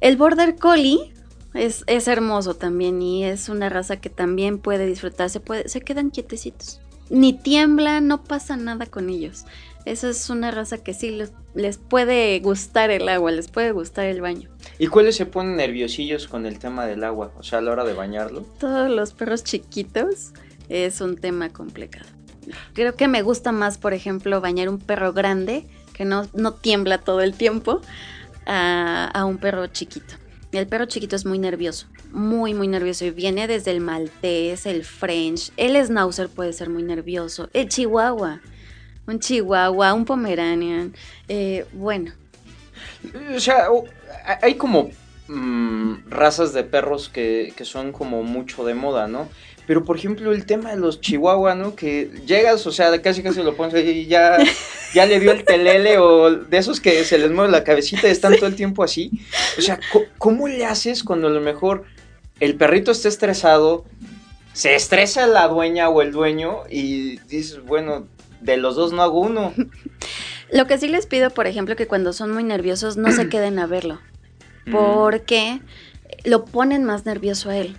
El 0.00 0.16
border 0.16 0.56
collie 0.56 1.12
es, 1.54 1.84
es, 1.86 2.08
hermoso 2.08 2.54
también 2.54 3.02
y 3.02 3.24
es 3.24 3.48
una 3.48 3.68
raza 3.68 4.00
que 4.00 4.10
también 4.10 4.58
puede 4.58 4.86
disfrutar. 4.86 5.30
Se, 5.30 5.40
puede, 5.40 5.68
se 5.68 5.80
quedan 5.80 6.10
quietecitos. 6.10 6.80
Ni 7.10 7.32
tiembla, 7.32 8.00
no 8.00 8.24
pasa 8.24 8.56
nada 8.56 8.86
con 8.86 9.10
ellos. 9.10 9.44
Esa 9.84 10.10
es 10.10 10.30
una 10.30 10.50
raza 10.52 10.78
que 10.78 10.94
sí 10.94 11.10
les, 11.54 11.78
puede 11.78 12.38
gustar 12.38 12.90
el 12.90 13.08
agua, 13.08 13.32
les 13.32 13.48
puede 13.48 13.72
gustar 13.72 14.06
el 14.06 14.20
baño. 14.20 14.48
¿Y 14.78 14.86
cuáles 14.86 15.16
se 15.16 15.26
ponen 15.26 15.56
nerviosillos 15.56 16.28
con 16.28 16.46
el 16.46 16.58
tema 16.60 16.86
del 16.86 17.02
agua? 17.02 17.32
O 17.36 17.42
sea, 17.42 17.58
a 17.58 17.62
la 17.62 17.72
hora 17.72 17.84
de 17.84 17.92
bañarlo. 17.92 18.42
Todos 18.60 18.90
los 18.90 19.12
perros 19.12 19.42
chiquitos 19.42 20.32
es 20.72 21.00
un 21.00 21.16
tema 21.16 21.50
complicado. 21.50 22.06
Creo 22.72 22.94
que 22.94 23.08
me 23.08 23.22
gusta 23.22 23.52
más, 23.52 23.78
por 23.78 23.92
ejemplo, 23.92 24.40
bañar 24.40 24.68
un 24.68 24.78
perro 24.78 25.12
grande 25.12 25.66
que 25.92 26.04
no, 26.04 26.26
no 26.32 26.54
tiembla 26.54 26.98
todo 26.98 27.20
el 27.20 27.34
tiempo 27.34 27.82
a, 28.46 29.24
un 29.26 29.38
perro 29.38 29.66
chiquito. 29.66 30.14
El 30.50 30.66
perro 30.66 30.86
chiquito 30.86 31.16
es 31.16 31.24
muy 31.24 31.38
nervioso, 31.38 31.86
muy, 32.10 32.54
muy 32.54 32.68
nervioso. 32.68 33.04
Y 33.04 33.10
viene 33.10 33.46
desde 33.46 33.70
el 33.70 33.80
maltés, 33.80 34.66
el 34.66 34.84
French, 34.84 35.52
el 35.56 35.82
schnauzer 35.84 36.28
puede 36.28 36.52
ser 36.52 36.68
muy 36.68 36.82
nervioso, 36.82 37.48
el 37.52 37.68
chihuahua, 37.68 38.40
un 39.06 39.20
chihuahua, 39.20 39.94
un 39.94 40.04
pomeranian. 40.04 40.94
Eh, 41.28 41.66
bueno. 41.72 42.12
O 43.34 43.40
sea, 43.40 43.68
hay 44.42 44.56
como 44.56 44.90
mm, 45.28 46.08
razas 46.08 46.52
de 46.52 46.64
perros 46.64 47.08
que, 47.08 47.52
que 47.56 47.64
son 47.64 47.92
como 47.92 48.22
mucho 48.22 48.64
de 48.64 48.74
moda, 48.74 49.06
¿no? 49.06 49.28
Pero, 49.66 49.84
por 49.84 49.96
ejemplo, 49.96 50.32
el 50.32 50.44
tema 50.44 50.70
de 50.70 50.76
los 50.76 51.00
chihuahua, 51.00 51.54
¿no? 51.54 51.76
Que 51.76 52.10
llegas, 52.26 52.66
o 52.66 52.72
sea, 52.72 53.00
casi 53.00 53.22
casi 53.22 53.42
lo 53.42 53.54
pones 53.54 53.74
ahí 53.74 53.88
y 53.88 54.06
ya, 54.06 54.38
ya 54.94 55.06
le 55.06 55.20
dio 55.20 55.30
el 55.30 55.44
telele 55.44 55.98
o 55.98 56.30
de 56.30 56.58
esos 56.58 56.80
que 56.80 57.04
se 57.04 57.18
les 57.18 57.30
mueve 57.30 57.52
la 57.52 57.62
cabecita 57.62 58.08
y 58.08 58.10
están 58.10 58.36
todo 58.36 58.46
el 58.46 58.56
tiempo 58.56 58.82
así. 58.82 59.10
O 59.56 59.62
sea, 59.62 59.78
¿cómo 60.18 60.48
le 60.48 60.66
haces 60.66 61.04
cuando 61.04 61.28
a 61.28 61.30
lo 61.30 61.40
mejor 61.40 61.84
el 62.40 62.56
perrito 62.56 62.90
está 62.90 63.08
estresado, 63.08 63.84
se 64.52 64.74
estresa 64.74 65.28
la 65.28 65.46
dueña 65.46 65.88
o 65.88 66.02
el 66.02 66.10
dueño 66.10 66.62
y 66.68 67.18
dices, 67.28 67.62
bueno, 67.64 68.08
de 68.40 68.56
los 68.56 68.74
dos 68.74 68.92
no 68.92 69.02
hago 69.02 69.20
uno? 69.20 69.54
Lo 70.50 70.66
que 70.66 70.76
sí 70.76 70.88
les 70.88 71.06
pido, 71.06 71.30
por 71.30 71.46
ejemplo, 71.46 71.76
que 71.76 71.86
cuando 71.86 72.12
son 72.12 72.32
muy 72.32 72.42
nerviosos 72.42 72.96
no 72.96 73.12
se 73.12 73.28
queden 73.28 73.58
a 73.58 73.66
verlo. 73.66 74.00
Mm. 74.64 74.70
Porque 74.70 75.60
lo 76.22 76.44
ponen 76.44 76.84
más 76.84 77.04
nervioso 77.04 77.50
a 77.50 77.56
él 77.56 77.76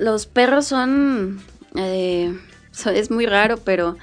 los 0.00 0.26
perros 0.26 0.66
son, 0.66 1.40
eh, 1.76 2.36
es 2.92 3.10
muy 3.10 3.26
raro, 3.26 3.58
pero 3.58 3.96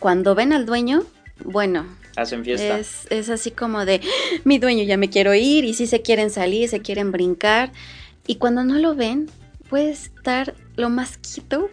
cuando 0.00 0.34
ven 0.34 0.52
al 0.52 0.66
dueño, 0.66 1.04
bueno. 1.44 1.86
Hacen 2.16 2.44
fiesta. 2.44 2.78
Es, 2.78 3.30
así 3.30 3.52
como 3.52 3.84
de, 3.84 4.00
mi 4.44 4.58
dueño 4.58 4.82
ya 4.82 4.96
me 4.96 5.08
quiero 5.08 5.34
ir 5.34 5.64
y 5.64 5.74
si 5.74 5.86
se 5.86 6.02
quieren 6.02 6.30
salir, 6.30 6.68
se 6.68 6.80
quieren 6.80 7.12
brincar. 7.12 7.72
Y 8.26 8.36
cuando 8.36 8.64
no 8.64 8.74
lo 8.74 8.94
ven, 8.94 9.30
puede 9.70 9.90
estar 9.90 10.54
lo 10.76 10.90
más 10.90 11.18
quito 11.18 11.70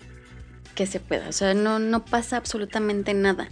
que 0.76 0.86
se 0.86 1.00
pueda. 1.00 1.28
O 1.28 1.32
sea, 1.32 1.54
no, 1.56 1.80
no 1.80 2.06
pasa 2.06 2.38
absolutamente 2.38 3.14
nada. 3.14 3.50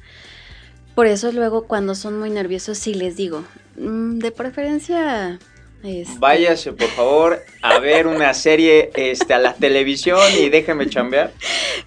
Por 0.94 1.08
eso 1.08 1.32
luego 1.32 1.66
cuando 1.66 1.96
son 1.96 2.20
muy 2.20 2.30
nerviosos 2.30 2.78
sí 2.78 2.94
les 2.94 3.18
digo, 3.18 3.44
mm, 3.78 4.20
de 4.20 4.32
preferencia 4.32 5.40
este. 5.84 6.18
Váyase, 6.18 6.74
por 6.74 6.88
favor, 6.90 7.44
a 7.62 7.80
ver 7.80 8.08
una 8.08 8.34
serie 8.34 8.92
este, 8.96 9.34
a 9.34 9.40
la 9.40 9.54
televisión 9.54 10.20
y 10.40 10.50
déjame 10.50 10.90
chambear. 10.90 11.32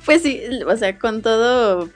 Pues 0.05 0.22
sí, 0.22 0.40
o 0.64 0.76
sea, 0.76 0.99
con 0.99 1.20
todo 1.20 1.88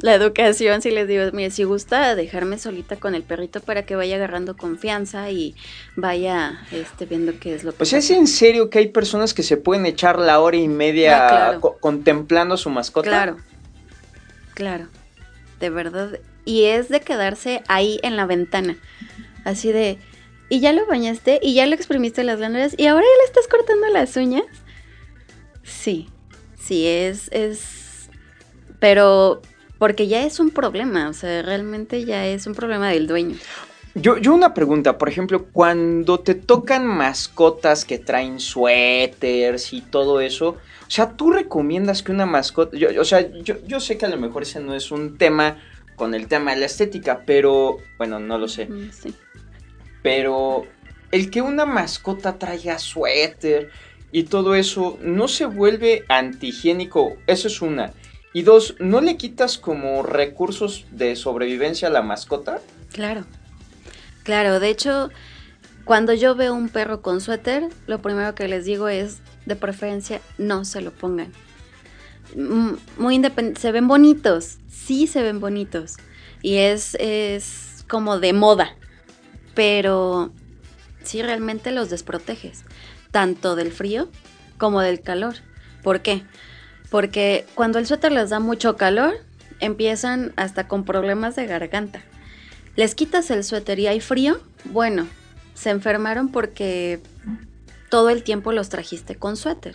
la 0.00 0.14
educación, 0.14 0.80
si 0.80 0.92
les 0.92 1.08
digo, 1.08 1.24
mire, 1.32 1.50
si 1.50 1.64
gusta 1.64 2.14
dejarme 2.14 2.56
solita 2.58 2.96
con 2.96 3.16
el 3.16 3.24
perrito 3.24 3.60
para 3.60 3.84
que 3.84 3.96
vaya 3.96 4.14
agarrando 4.14 4.56
confianza 4.56 5.30
y 5.30 5.56
vaya 5.96 6.60
este, 6.70 7.04
viendo 7.04 7.32
qué 7.40 7.54
es 7.54 7.64
lo 7.64 7.72
que 7.72 7.78
Pues 7.78 7.92
es 7.92 8.10
en 8.10 8.28
serio 8.28 8.70
que 8.70 8.78
hay 8.78 8.88
personas 8.88 9.34
que 9.34 9.42
se 9.42 9.56
pueden 9.56 9.86
echar 9.86 10.18
la 10.18 10.38
hora 10.38 10.56
y 10.56 10.68
media 10.68 11.50
ah, 11.50 11.60
contemplando 11.80 12.56
su 12.56 12.70
mascota. 12.70 13.08
Claro, 13.08 13.38
claro, 14.54 14.86
de 15.58 15.70
verdad. 15.70 16.20
Y 16.44 16.64
es 16.64 16.88
de 16.88 17.00
quedarse 17.00 17.62
ahí 17.66 17.98
en 18.04 18.16
la 18.16 18.24
ventana, 18.24 18.76
así 19.44 19.72
de 19.72 19.98
y 20.48 20.60
ya 20.60 20.72
lo 20.72 20.86
bañaste 20.86 21.40
y 21.42 21.54
ya 21.54 21.66
lo 21.66 21.74
exprimiste 21.74 22.24
las 22.24 22.38
glándulas 22.38 22.74
y 22.76 22.86
ahora 22.86 23.04
ya 23.04 23.22
le 23.22 23.24
estás 23.26 23.48
cortando 23.48 23.86
las 23.88 24.16
uñas. 24.16 24.44
Sí, 25.62 26.08
sí, 26.58 26.86
es, 26.86 27.28
es, 27.32 28.08
pero 28.78 29.42
porque 29.78 30.08
ya 30.08 30.24
es 30.24 30.40
un 30.40 30.50
problema, 30.50 31.08
o 31.08 31.12
sea, 31.12 31.42
realmente 31.42 32.04
ya 32.04 32.26
es 32.26 32.46
un 32.46 32.54
problema 32.54 32.90
del 32.90 33.06
dueño. 33.06 33.36
Yo, 33.94 34.16
yo 34.18 34.34
una 34.34 34.54
pregunta, 34.54 34.96
por 34.96 35.08
ejemplo, 35.08 35.46
cuando 35.46 36.20
te 36.20 36.34
tocan 36.34 36.86
mascotas 36.86 37.84
que 37.84 37.98
traen 37.98 38.38
suéteres 38.38 39.72
y 39.72 39.80
todo 39.80 40.20
eso, 40.20 40.50
o 40.50 40.90
sea, 40.90 41.16
¿tú 41.16 41.30
recomiendas 41.30 42.02
que 42.02 42.12
una 42.12 42.26
mascota, 42.26 42.76
yo, 42.76 42.88
o 43.00 43.04
sea, 43.04 43.28
yo, 43.42 43.56
yo 43.66 43.80
sé 43.80 43.98
que 43.98 44.06
a 44.06 44.08
lo 44.08 44.16
mejor 44.16 44.42
ese 44.42 44.60
no 44.60 44.74
es 44.74 44.90
un 44.90 45.18
tema 45.18 45.58
con 45.96 46.14
el 46.14 46.28
tema 46.28 46.52
de 46.52 46.60
la 46.60 46.66
estética, 46.66 47.22
pero 47.26 47.78
bueno, 47.98 48.20
no 48.20 48.38
lo 48.38 48.48
sé. 48.48 48.68
Sí. 48.92 49.12
Pero 50.02 50.66
el 51.10 51.30
que 51.30 51.42
una 51.42 51.66
mascota 51.66 52.38
traiga 52.38 52.78
suéter 52.78 53.70
y 54.12 54.24
todo 54.24 54.54
eso 54.54 54.98
no 55.02 55.28
se 55.28 55.46
vuelve 55.46 56.04
antihigiénico, 56.08 57.16
eso 57.26 57.48
es 57.48 57.60
una. 57.62 57.92
Y 58.32 58.42
dos, 58.42 58.76
¿no 58.78 59.00
le 59.00 59.16
quitas 59.16 59.58
como 59.58 60.02
recursos 60.02 60.86
de 60.90 61.16
sobrevivencia 61.16 61.88
a 61.88 61.90
la 61.90 62.02
mascota? 62.02 62.60
Claro, 62.92 63.24
claro, 64.22 64.60
de 64.60 64.68
hecho, 64.68 65.10
cuando 65.84 66.12
yo 66.12 66.34
veo 66.34 66.54
un 66.54 66.68
perro 66.68 67.00
con 67.00 67.20
suéter, 67.20 67.68
lo 67.86 68.00
primero 68.00 68.34
que 68.34 68.48
les 68.48 68.64
digo 68.64 68.88
es, 68.88 69.18
de 69.46 69.56
preferencia, 69.56 70.20
no 70.36 70.64
se 70.64 70.82
lo 70.82 70.92
pongan. 70.92 71.32
Muy 72.98 73.14
independiente, 73.14 73.60
se 73.60 73.72
ven 73.72 73.88
bonitos, 73.88 74.58
sí 74.68 75.06
se 75.06 75.22
ven 75.22 75.40
bonitos. 75.40 75.96
Y 76.42 76.56
es, 76.56 76.94
es 77.00 77.84
como 77.88 78.20
de 78.20 78.34
moda, 78.34 78.76
pero 79.58 80.30
sí 81.02 81.20
realmente 81.20 81.72
los 81.72 81.90
desproteges, 81.90 82.62
tanto 83.10 83.56
del 83.56 83.72
frío 83.72 84.08
como 84.56 84.82
del 84.82 85.00
calor. 85.00 85.34
¿Por 85.82 86.00
qué? 86.00 86.22
Porque 86.90 87.44
cuando 87.56 87.80
el 87.80 87.86
suéter 87.86 88.12
les 88.12 88.30
da 88.30 88.38
mucho 88.38 88.76
calor, 88.76 89.14
empiezan 89.58 90.32
hasta 90.36 90.68
con 90.68 90.84
problemas 90.84 91.34
de 91.34 91.48
garganta. 91.48 92.04
Les 92.76 92.94
quitas 92.94 93.32
el 93.32 93.42
suéter 93.42 93.80
y 93.80 93.88
hay 93.88 93.98
frío, 93.98 94.40
bueno, 94.66 95.08
se 95.54 95.70
enfermaron 95.70 96.28
porque 96.28 97.00
todo 97.90 98.10
el 98.10 98.22
tiempo 98.22 98.52
los 98.52 98.68
trajiste 98.68 99.16
con 99.16 99.36
suéter. 99.36 99.74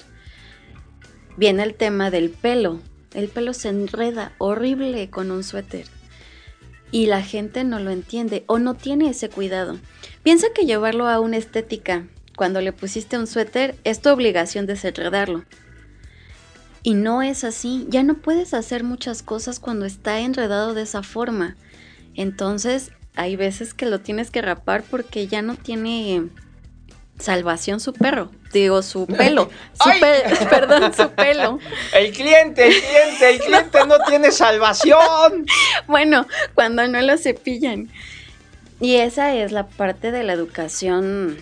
Viene 1.36 1.62
el 1.62 1.76
tema 1.76 2.10
del 2.10 2.30
pelo. 2.30 2.80
El 3.14 3.28
pelo 3.28 3.54
se 3.54 3.68
enreda 3.68 4.32
horrible 4.38 5.10
con 5.10 5.30
un 5.30 5.44
suéter 5.44 5.88
y 6.94 7.08
la 7.08 7.24
gente 7.24 7.64
no 7.64 7.80
lo 7.80 7.89
entiende 7.89 8.44
o 8.46 8.60
no 8.60 8.76
tiene 8.76 9.10
ese 9.10 9.28
cuidado. 9.28 9.80
Piensa 10.22 10.48
que 10.54 10.68
llevarlo 10.68 11.08
a 11.08 11.20
una 11.20 11.38
estética 11.38 12.06
cuando 12.38 12.62
le 12.62 12.72
pusiste 12.72 13.18
un 13.18 13.26
suéter 13.26 13.76
es 13.84 14.00
tu 14.00 14.10
obligación 14.10 14.68
desenredarlo. 14.68 15.44
Y 16.84 16.94
no 16.94 17.24
es 17.24 17.44
así, 17.44 17.88
ya 17.89 18.04
no 18.04 18.20
puedes 18.20 18.54
hacer 18.54 18.84
muchas 18.84 19.24
cosas 19.24 19.60
cuando 19.60 19.88
está 19.88 20.20
enredado 20.20 20.76
de 20.76 20.84
esa 20.84 21.02
forma. 21.02 21.56
Entonces, 22.14 22.91
hay 23.16 23.38
veces 23.38 23.74
que 23.74 23.88
lo 23.88 24.00
tienes 24.02 24.30
que 24.30 24.44
rapar 24.44 24.84
porque 24.84 25.26
ya 25.26 25.41
no 25.41 25.56
tiene 25.56 26.30
salvación 27.20 27.80
su 27.80 27.93
perro. 27.93 28.32
Digo, 28.51 28.82
su 28.82 29.07
pelo. 29.18 29.49
Su 29.74 29.89
perdón, 30.49 30.93
su 30.93 31.09
pelo. 31.09 31.59
El 31.93 32.11
cliente, 32.11 32.68
el 32.68 32.74
cliente, 32.74 33.30
el 33.30 33.39
cliente 33.39 33.80
no. 33.88 33.99
tiene 34.07 34.32
salvación. 34.32 35.45
Bueno, 35.88 36.28
cuando 36.53 36.88
no 36.88 37.01
lo 37.01 37.18
cepillan. 37.18 37.89
Y 38.80 38.95
esa 38.95 39.34
es 39.36 39.51
la 39.51 39.68
parte 39.68 40.11
de 40.11 40.24
la 40.24 40.34
educación 40.34 41.38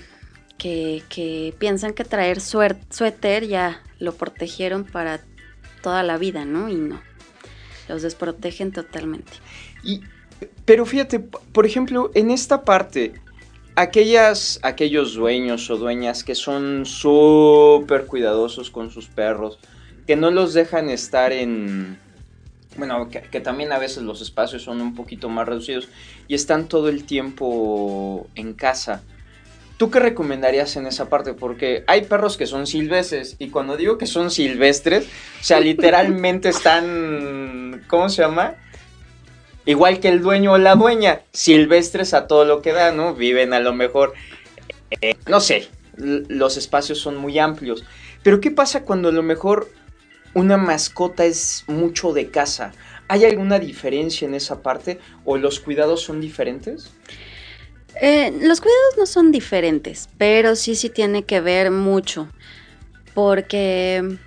que, 0.58 1.04
que 1.10 1.56
piensan 1.58 1.94
que 1.94 2.04
traer 2.04 2.40
suéter 2.40 3.48
ya 3.48 3.82
lo 4.00 4.14
protegieron 4.14 4.84
para 4.84 5.22
toda 5.82 6.04
la 6.04 6.18
vida, 6.18 6.46
¿no? 6.46 6.70
Y 6.70 6.76
no. 6.76 7.02
Los 7.88 8.02
desprotegen 8.02 8.72
totalmente. 8.72 9.32
Y, 9.84 10.02
pero 10.66 10.86
fíjate, 10.86 11.20
por 11.20 11.66
ejemplo, 11.66 12.12
en 12.14 12.32
esta 12.32 12.64
parte, 12.64 13.14
aquellas, 13.76 14.60
aquellos 14.64 15.14
dueños 15.14 15.70
o 15.70 15.78
dueñas 15.78 16.24
que 16.24 16.36
son 16.36 16.86
súper 16.86 18.06
cuidadosos 18.06 18.70
con 18.70 18.92
sus 18.92 19.08
perros, 19.08 19.60
que 20.08 20.16
no 20.16 20.32
los 20.32 20.54
dejan 20.54 20.90
estar 20.90 21.32
en... 21.32 21.98
Bueno, 22.78 23.10
que, 23.10 23.40
también 23.42 23.74
a 23.74 23.80
veces 23.80 24.04
los 24.04 24.22
espacios 24.22 24.64
son 24.64 24.80
un 24.82 24.96
poquito 24.96 25.28
más 25.28 25.46
reducidos 25.46 25.90
y 26.30 26.36
están 26.36 26.70
todo 26.70 26.88
el 26.88 27.04
tiempo 27.04 28.28
en 28.36 28.54
casa. 28.54 29.04
¿Tú 29.76 29.92
qué 29.92 30.00
recomendarías 30.00 30.78
en 30.78 30.88
esa 30.88 31.10
parte? 31.10 31.34
Porque 31.34 31.84
hay 31.88 32.04
perros 32.04 32.38
que 32.38 32.46
son 32.46 32.68
silvestres 32.68 33.36
y 33.40 33.50
cuando 33.50 33.76
digo 33.76 33.98
que 33.98 34.06
son 34.06 34.32
silvestres, 34.32 35.06
o 35.06 35.44
sea, 35.44 35.60
literalmente 35.62 36.50
están, 36.50 37.84
¿cómo 37.88 38.08
se 38.08 38.22
llama? 38.22 38.56
Igual 39.66 40.00
que 40.00 40.10
el 40.10 40.22
dueño 40.22 40.54
o 40.54 40.58
la 40.58 40.76
dueña, 40.76 41.22
silvestres 41.32 42.14
a 42.14 42.28
todo 42.28 42.46
lo 42.46 42.62
que 42.62 42.74
da, 42.74 42.92
¿no? 42.92 43.14
Viven 43.14 43.54
a 43.54 43.60
lo 43.60 43.74
mejor, 43.74 44.14
eh, 45.02 45.16
no 45.28 45.40
sé, 45.40 45.70
los 45.96 46.58
espacios 46.58 47.00
son 47.00 47.18
muy 47.18 47.40
amplios. 47.40 47.84
Pero 48.24 48.40
¿qué 48.40 48.52
pasa 48.52 48.84
cuando 48.84 49.10
a 49.10 49.12
lo 49.12 49.24
mejor 49.24 49.70
una 50.34 50.58
mascota 50.58 51.26
es 51.26 51.64
mucho 51.68 52.14
de 52.14 52.30
casa? 52.30 52.72
¿Hay 53.08 53.26
alguna 53.26 53.60
diferencia 53.60 54.28
en 54.28 54.36
esa 54.36 54.62
parte 54.62 55.00
o 55.26 55.38
los 55.38 55.60
cuidados 55.60 56.02
son 56.02 56.22
diferentes? 56.22 56.92
Eh, 58.00 58.32
los 58.42 58.62
cuidados 58.62 58.98
no 58.98 59.06
son 59.06 59.32
diferentes, 59.32 60.08
pero 60.18 60.56
sí, 60.56 60.76
sí 60.76 60.90
tiene 60.90 61.24
que 61.24 61.42
ver 61.42 61.72
mucho. 61.72 62.30
Porque 63.14 64.18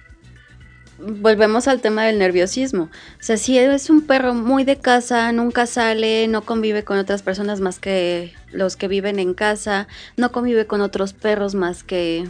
volvemos 0.98 1.68
al 1.68 1.80
tema 1.80 2.04
del 2.04 2.18
nerviosismo. 2.18 2.84
O 2.84 3.22
sea, 3.22 3.36
si 3.36 3.58
es 3.58 3.90
un 3.90 4.02
perro 4.02 4.34
muy 4.34 4.64
de 4.64 4.76
casa, 4.76 5.32
nunca 5.32 5.66
sale, 5.66 6.28
no 6.28 6.42
convive 6.42 6.84
con 6.84 6.98
otras 6.98 7.22
personas 7.22 7.60
más 7.60 7.78
que 7.78 8.32
los 8.52 8.76
que 8.76 8.88
viven 8.88 9.18
en 9.18 9.34
casa, 9.34 9.88
no 10.16 10.32
convive 10.32 10.66
con 10.66 10.80
otros 10.80 11.12
perros 11.12 11.54
más 11.54 11.82
que 11.82 12.26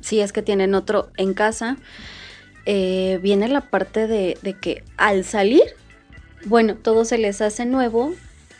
si 0.00 0.20
es 0.20 0.32
que 0.32 0.42
tienen 0.42 0.74
otro 0.74 1.10
en 1.16 1.34
casa, 1.34 1.76
eh, 2.66 3.18
viene 3.22 3.48
la 3.48 3.62
parte 3.62 4.06
de, 4.06 4.36
que 4.60 4.84
al 4.96 5.24
salir, 5.24 5.62
bueno, 6.44 6.76
todo 6.76 7.04
se 7.04 7.18
les 7.18 7.40
hace 7.40 7.66
nuevo 7.66 8.14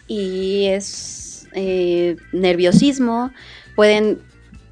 y 0.07 0.67
es 0.67 1.49
eh, 1.55 2.17
nerviosismo, 2.33 3.31
pueden 3.77 4.19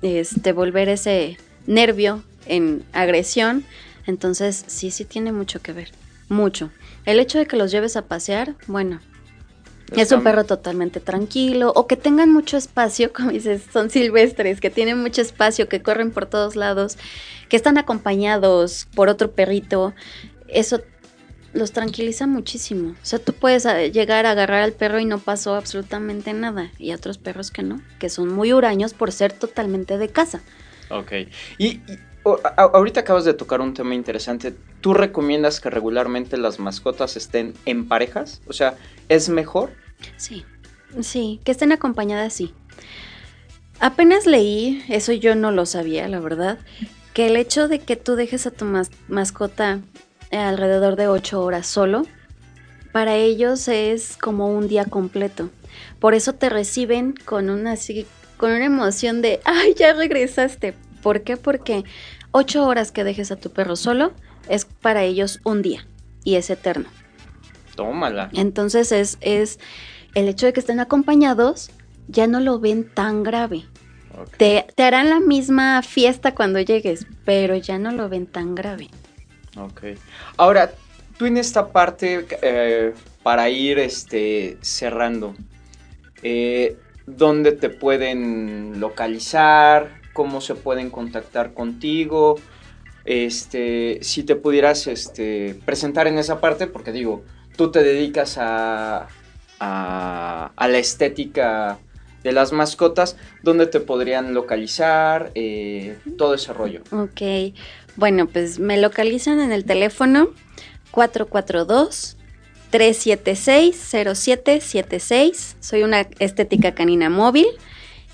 este, 0.02 0.52
volver 0.52 0.88
ese 0.88 1.38
nervio 1.66 2.22
en 2.46 2.84
agresión 2.92 3.64
entonces, 4.06 4.64
sí, 4.66 4.90
sí 4.90 5.04
tiene 5.04 5.32
mucho 5.32 5.60
que 5.60 5.72
ver, 5.72 5.90
mucho. 6.28 6.70
El 7.04 7.20
hecho 7.20 7.38
de 7.38 7.46
que 7.46 7.56
los 7.56 7.70
lleves 7.70 7.96
a 7.96 8.02
pasear, 8.02 8.54
bueno, 8.66 9.00
es 9.94 10.10
un 10.10 10.22
perro 10.22 10.44
totalmente 10.44 10.98
tranquilo 10.98 11.72
o 11.74 11.86
que 11.86 11.96
tengan 11.96 12.32
mucho 12.32 12.56
espacio, 12.56 13.12
como 13.14 13.30
dices, 13.30 13.62
son 13.72 13.90
silvestres, 13.90 14.60
que 14.60 14.70
tienen 14.70 15.00
mucho 15.00 15.22
espacio, 15.22 15.68
que 15.68 15.82
corren 15.82 16.10
por 16.10 16.26
todos 16.26 16.56
lados, 16.56 16.98
que 17.48 17.56
están 17.56 17.78
acompañados 17.78 18.88
por 18.94 19.08
otro 19.08 19.30
perrito. 19.32 19.94
Eso 20.48 20.82
los 21.52 21.72
tranquiliza 21.72 22.26
muchísimo. 22.26 22.90
O 22.90 23.04
sea, 23.04 23.18
tú 23.18 23.32
puedes 23.32 23.64
eh, 23.64 23.90
llegar 23.90 24.26
a 24.26 24.32
agarrar 24.32 24.62
al 24.62 24.72
perro 24.72 24.98
y 25.00 25.04
no 25.04 25.18
pasó 25.18 25.54
absolutamente 25.54 26.32
nada. 26.34 26.70
Y 26.78 26.92
otros 26.92 27.18
perros 27.18 27.50
que 27.50 27.62
no, 27.62 27.80
que 27.98 28.10
son 28.10 28.28
muy 28.28 28.52
huraños 28.52 28.92
por 28.92 29.12
ser 29.12 29.32
totalmente 29.32 29.98
de 29.98 30.08
casa. 30.08 30.42
Ok. 30.90 31.12
y 31.58 31.80
ahorita 32.56 33.00
acabas 33.00 33.24
de 33.24 33.34
tocar 33.34 33.60
un 33.60 33.74
tema 33.74 33.94
interesante. 33.94 34.54
¿Tú 34.80 34.94
recomiendas 34.94 35.60
que 35.60 35.70
regularmente 35.70 36.36
las 36.36 36.58
mascotas 36.58 37.16
estén 37.16 37.54
en 37.64 37.88
parejas? 37.88 38.40
O 38.46 38.52
sea, 38.52 38.74
¿es 39.08 39.28
mejor? 39.28 39.70
Sí, 40.16 40.44
sí, 41.00 41.40
que 41.44 41.52
estén 41.52 41.72
acompañadas, 41.72 42.32
sí. 42.32 42.52
Apenas 43.78 44.26
leí, 44.26 44.82
eso 44.88 45.12
yo 45.12 45.34
no 45.34 45.52
lo 45.52 45.66
sabía, 45.66 46.08
la 46.08 46.20
verdad, 46.20 46.58
que 47.12 47.26
el 47.26 47.36
hecho 47.36 47.68
de 47.68 47.78
que 47.78 47.96
tú 47.96 48.16
dejes 48.16 48.46
a 48.46 48.50
tu 48.50 48.64
mascota 49.08 49.80
alrededor 50.30 50.96
de 50.96 51.08
ocho 51.08 51.42
horas 51.42 51.66
solo, 51.66 52.06
para 52.92 53.14
ellos 53.16 53.68
es 53.68 54.16
como 54.16 54.48
un 54.48 54.68
día 54.68 54.86
completo. 54.86 55.50
Por 56.00 56.14
eso 56.14 56.32
te 56.32 56.48
reciben 56.48 57.14
con 57.24 57.50
una, 57.50 57.74
con 58.38 58.52
una 58.52 58.64
emoción 58.64 59.20
de, 59.20 59.40
ay, 59.44 59.74
ya 59.74 59.92
regresaste. 59.92 60.74
¿Por 61.02 61.22
qué? 61.22 61.36
Porque 61.36 61.84
Ocho 62.32 62.66
horas 62.66 62.92
que 62.92 63.04
dejes 63.04 63.30
a 63.30 63.36
tu 63.36 63.50
perro 63.50 63.76
solo 63.76 64.12
es 64.48 64.64
para 64.64 65.02
ellos 65.02 65.40
un 65.44 65.62
día 65.62 65.86
y 66.24 66.36
es 66.36 66.50
eterno. 66.50 66.88
Tómala. 67.74 68.30
Entonces 68.32 68.92
es, 68.92 69.18
es 69.20 69.58
el 70.14 70.28
hecho 70.28 70.46
de 70.46 70.52
que 70.52 70.60
estén 70.60 70.80
acompañados, 70.80 71.70
ya 72.08 72.26
no 72.26 72.40
lo 72.40 72.58
ven 72.58 72.88
tan 72.88 73.22
grave. 73.22 73.64
Te, 74.38 74.64
harán 74.78 75.10
la 75.10 75.20
misma 75.20 75.82
fiesta 75.82 76.34
cuando 76.34 76.60
llegues, 76.60 77.06
pero 77.24 77.56
ya 77.56 77.78
no 77.78 77.92
lo 77.92 78.08
ven 78.08 78.26
tan 78.26 78.54
grave. 78.54 78.88
Ok. 79.58 79.98
Ahora, 80.36 80.72
tú 81.18 81.26
en 81.26 81.36
esta 81.36 81.70
parte, 81.70 82.26
eh, 82.42 82.94
para 83.22 83.48
ir 83.50 83.78
este, 83.78 84.56
cerrando, 84.62 85.34
eh, 86.22 86.76
¿dónde 87.06 87.52
te 87.52 87.68
pueden 87.68 88.80
localizar? 88.80 90.00
Cómo 90.16 90.40
se 90.40 90.54
pueden 90.54 90.88
contactar 90.88 91.52
contigo, 91.52 92.36
este, 93.04 93.98
si 94.00 94.22
te 94.22 94.34
pudieras 94.34 94.86
este, 94.86 95.60
presentar 95.66 96.06
en 96.06 96.18
esa 96.18 96.40
parte, 96.40 96.66
porque 96.66 96.90
digo, 96.90 97.22
tú 97.54 97.70
te 97.70 97.84
dedicas 97.84 98.38
a, 98.38 99.08
a, 99.60 100.68
la 100.68 100.78
estética 100.78 101.78
de 102.24 102.32
las 102.32 102.52
mascotas, 102.52 103.18
¿dónde 103.42 103.66
te 103.66 103.78
podrían 103.78 104.32
localizar? 104.32 105.32
Eh, 105.34 105.98
todo 106.16 106.32
ese 106.32 106.54
rollo. 106.54 106.80
Ok, 106.92 107.52
bueno, 107.96 108.26
pues 108.26 108.58
me 108.58 108.80
localizan 108.80 109.40
en 109.40 109.52
el 109.52 109.66
teléfono 109.66 110.30
442 110.92 112.16
376-0776. 112.72 115.56
Soy 115.60 115.82
una 115.82 116.08
estética 116.18 116.74
canina 116.74 117.10
móvil 117.10 117.46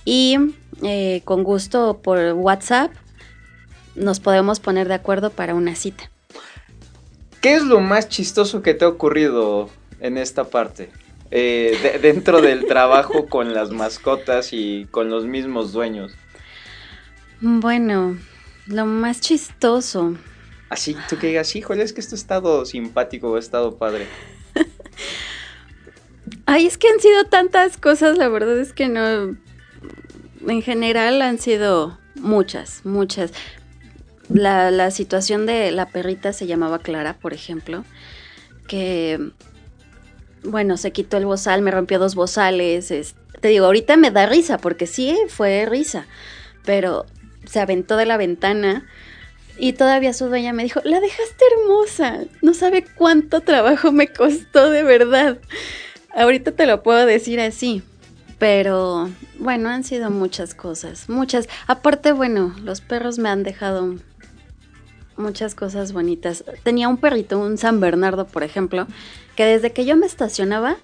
y 0.04 0.36
eh, 0.82 1.22
con 1.24 1.42
gusto 1.44 2.00
por 2.02 2.18
WhatsApp 2.32 2.92
nos 3.94 4.20
podemos 4.20 4.60
poner 4.60 4.88
de 4.88 4.94
acuerdo 4.94 5.30
para 5.30 5.54
una 5.54 5.74
cita. 5.74 6.10
¿Qué 7.40 7.54
es 7.54 7.62
lo 7.64 7.80
más 7.80 8.08
chistoso 8.08 8.62
que 8.62 8.74
te 8.74 8.84
ha 8.84 8.88
ocurrido 8.88 9.68
en 10.00 10.16
esta 10.16 10.44
parte? 10.44 10.90
Eh, 11.30 11.98
dentro 12.00 12.40
del 12.40 12.66
trabajo 12.68 13.26
con 13.26 13.54
las 13.54 13.70
mascotas 13.70 14.52
y 14.52 14.86
con 14.90 15.10
los 15.10 15.24
mismos 15.26 15.72
dueños. 15.72 16.12
Bueno, 17.40 18.16
lo 18.66 18.86
más 18.86 19.20
chistoso. 19.20 20.14
Así, 20.68 20.96
tú 21.08 21.18
que 21.18 21.28
digas, 21.28 21.54
híjole, 21.56 21.82
es 21.82 21.92
que 21.92 22.00
esto 22.00 22.14
ha 22.14 22.18
estado 22.18 22.64
simpático, 22.64 23.34
ha 23.34 23.38
estado 23.38 23.76
padre. 23.76 24.06
Ay, 26.46 26.66
es 26.66 26.78
que 26.78 26.88
han 26.88 27.00
sido 27.00 27.24
tantas 27.24 27.76
cosas, 27.76 28.16
la 28.16 28.28
verdad 28.28 28.58
es 28.58 28.72
que 28.72 28.88
no, 28.88 29.36
en 30.46 30.62
general 30.62 31.22
han 31.22 31.38
sido 31.38 31.98
muchas, 32.16 32.84
muchas. 32.84 33.32
La, 34.28 34.90
situación 34.90 35.46
de 35.46 35.70
la 35.72 35.88
perrita 35.88 36.32
se 36.32 36.46
llamaba 36.46 36.78
Clara, 36.78 37.14
por 37.14 37.34
ejemplo, 37.34 37.84
que, 38.66 39.32
bueno, 40.42 40.76
se 40.76 40.92
quitó 40.92 41.16
el 41.16 41.26
bozal, 41.26 41.62
me 41.62 41.70
rompió 41.70 41.98
dos 41.98 42.14
bozales. 42.14 43.14
te 43.40 43.48
digo, 43.48 43.66
ahorita 43.66 43.96
me 43.96 44.10
da 44.10 44.26
risa, 44.26 44.58
porque 44.58 44.86
sí, 44.86 45.16
fue 45.28 45.66
risa, 45.66 46.06
pero 46.64 47.04
se 47.44 47.60
aventó 47.60 47.96
de 47.96 48.06
la 48.06 48.16
ventana. 48.16 48.86
Y 49.58 49.74
todavía 49.74 50.14
su 50.14 50.28
dueña 50.28 50.54
me 50.54 50.62
dijo, 50.62 50.80
la 50.84 50.98
dejaste 50.98 51.44
hermosa, 51.54 52.20
no 52.40 52.54
sabe 52.54 52.84
cuánto 52.84 53.42
trabajo 53.42 53.92
me 53.92 54.08
costó 54.08 54.70
de 54.70 54.82
verdad. 54.82 55.38
Ahorita 56.14 56.52
te 56.52 56.64
lo 56.64 56.82
puedo 56.82 57.04
decir 57.04 57.38
así, 57.38 57.82
pero 58.42 59.08
bueno, 59.38 59.68
han 59.68 59.84
sido 59.84 60.10
muchas 60.10 60.56
cosas, 60.56 61.08
muchas. 61.08 61.48
Aparte, 61.68 62.10
bueno, 62.10 62.52
los 62.64 62.80
perros 62.80 63.20
me 63.20 63.28
han 63.28 63.44
dejado 63.44 63.94
muchas 65.16 65.54
cosas 65.54 65.92
bonitas. 65.92 66.42
Tenía 66.64 66.88
un 66.88 66.96
perrito, 66.96 67.38
un 67.38 67.56
San 67.56 67.78
Bernardo, 67.78 68.26
por 68.26 68.42
ejemplo, 68.42 68.88
que 69.36 69.44
desde 69.44 69.72
que 69.72 69.84
yo 69.84 69.96
me 69.96 70.06
estacionaba, 70.06 70.74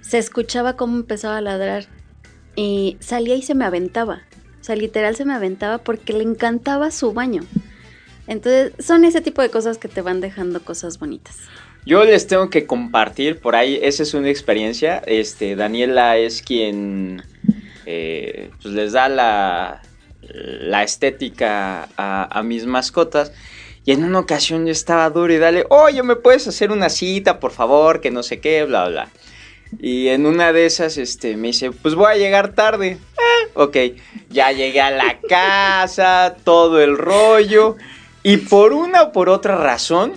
se 0.00 0.16
escuchaba 0.16 0.78
cómo 0.78 0.96
empezaba 0.96 1.36
a 1.36 1.42
ladrar 1.42 1.84
y 2.56 2.96
salía 3.00 3.34
y 3.34 3.42
se 3.42 3.54
me 3.54 3.66
aventaba. 3.66 4.22
O 4.62 4.64
sea, 4.64 4.74
literal 4.74 5.14
se 5.14 5.26
me 5.26 5.34
aventaba 5.34 5.76
porque 5.76 6.14
le 6.14 6.22
encantaba 6.22 6.90
su 6.90 7.12
baño. 7.12 7.42
Entonces, 8.26 8.72
son 8.82 9.04
ese 9.04 9.20
tipo 9.20 9.42
de 9.42 9.50
cosas 9.50 9.76
que 9.76 9.88
te 9.88 10.00
van 10.00 10.22
dejando 10.22 10.64
cosas 10.64 10.98
bonitas. 10.98 11.36
Yo 11.84 12.04
les 12.04 12.28
tengo 12.28 12.48
que 12.48 12.66
compartir 12.66 13.40
por 13.40 13.56
ahí, 13.56 13.78
esa 13.82 14.04
es 14.04 14.14
una 14.14 14.30
experiencia. 14.30 15.02
Este, 15.04 15.56
Daniela 15.56 16.16
es 16.16 16.40
quien 16.42 17.22
eh, 17.86 18.50
pues 18.62 18.72
les 18.74 18.92
da 18.92 19.08
la, 19.08 19.82
la 20.20 20.82
estética 20.84 21.88
a, 21.96 22.42
mis 22.44 22.66
mascotas. 22.66 23.32
Y 23.84 23.92
en 23.92 24.04
una 24.04 24.20
ocasión 24.20 24.64
yo 24.64 24.70
estaba 24.70 25.10
duro 25.10 25.32
y 25.32 25.38
dale, 25.38 25.66
oye, 25.70 26.04
¿me 26.04 26.14
puedes 26.14 26.46
hacer 26.46 26.70
una 26.70 26.88
cita, 26.88 27.40
por 27.40 27.50
favor? 27.50 28.00
Que 28.00 28.12
no 28.12 28.22
sé 28.22 28.40
qué, 28.40 28.64
bla, 28.64 28.88
bla. 28.88 29.08
Y 29.80 30.08
en 30.08 30.26
una 30.26 30.52
de 30.52 30.66
esas, 30.66 30.98
este, 30.98 31.36
me 31.36 31.48
dice, 31.48 31.72
pues 31.72 31.96
voy 31.96 32.12
a 32.12 32.16
llegar 32.16 32.52
tarde. 32.52 32.98
Ah, 33.18 33.48
ok, 33.54 33.76
ya 34.30 34.52
llegué 34.52 34.80
a 34.80 34.92
la 34.92 35.18
casa, 35.28 36.36
todo 36.44 36.80
el 36.80 36.96
rollo. 36.96 37.76
Y 38.22 38.36
por 38.36 38.72
una 38.72 39.02
o 39.02 39.12
por 39.12 39.28
otra 39.28 39.56
razón, 39.56 40.12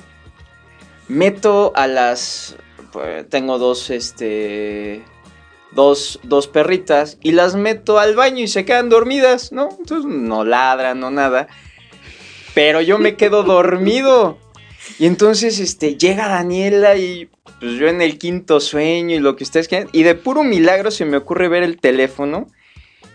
meto 1.07 1.71
a 1.75 1.87
las... 1.87 2.55
Pues, 2.91 3.27
tengo 3.29 3.57
dos, 3.57 3.89
este... 3.89 5.03
Dos, 5.71 6.19
dos 6.23 6.47
perritas 6.47 7.17
y 7.21 7.33
las 7.33 7.55
meto 7.55 7.99
al 7.99 8.15
baño 8.15 8.41
y 8.41 8.47
se 8.47 8.63
quedan 8.63 8.87
dormidas, 8.87 9.51
¿no? 9.51 9.67
Entonces 9.77 10.09
no 10.09 10.45
ladran, 10.45 11.01
no 11.01 11.11
nada. 11.11 11.47
Pero 12.53 12.79
yo 12.79 12.97
me 12.97 13.17
quedo 13.17 13.43
dormido. 13.43 14.37
Y 14.99 15.05
entonces 15.05 15.59
este, 15.59 15.97
llega 15.97 16.29
Daniela 16.29 16.95
y 16.95 17.29
pues 17.59 17.73
yo 17.73 17.87
en 17.87 18.01
el 18.01 18.17
quinto 18.17 18.59
sueño 18.59 19.15
y 19.15 19.19
lo 19.19 19.35
que 19.35 19.43
ustedes 19.43 19.67
quieran. 19.67 19.89
Y 19.91 20.03
de 20.03 20.15
puro 20.15 20.43
milagro 20.43 20.91
se 20.91 21.03
me 21.03 21.17
ocurre 21.17 21.49
ver 21.49 21.63
el 21.63 21.77
teléfono. 21.77 22.47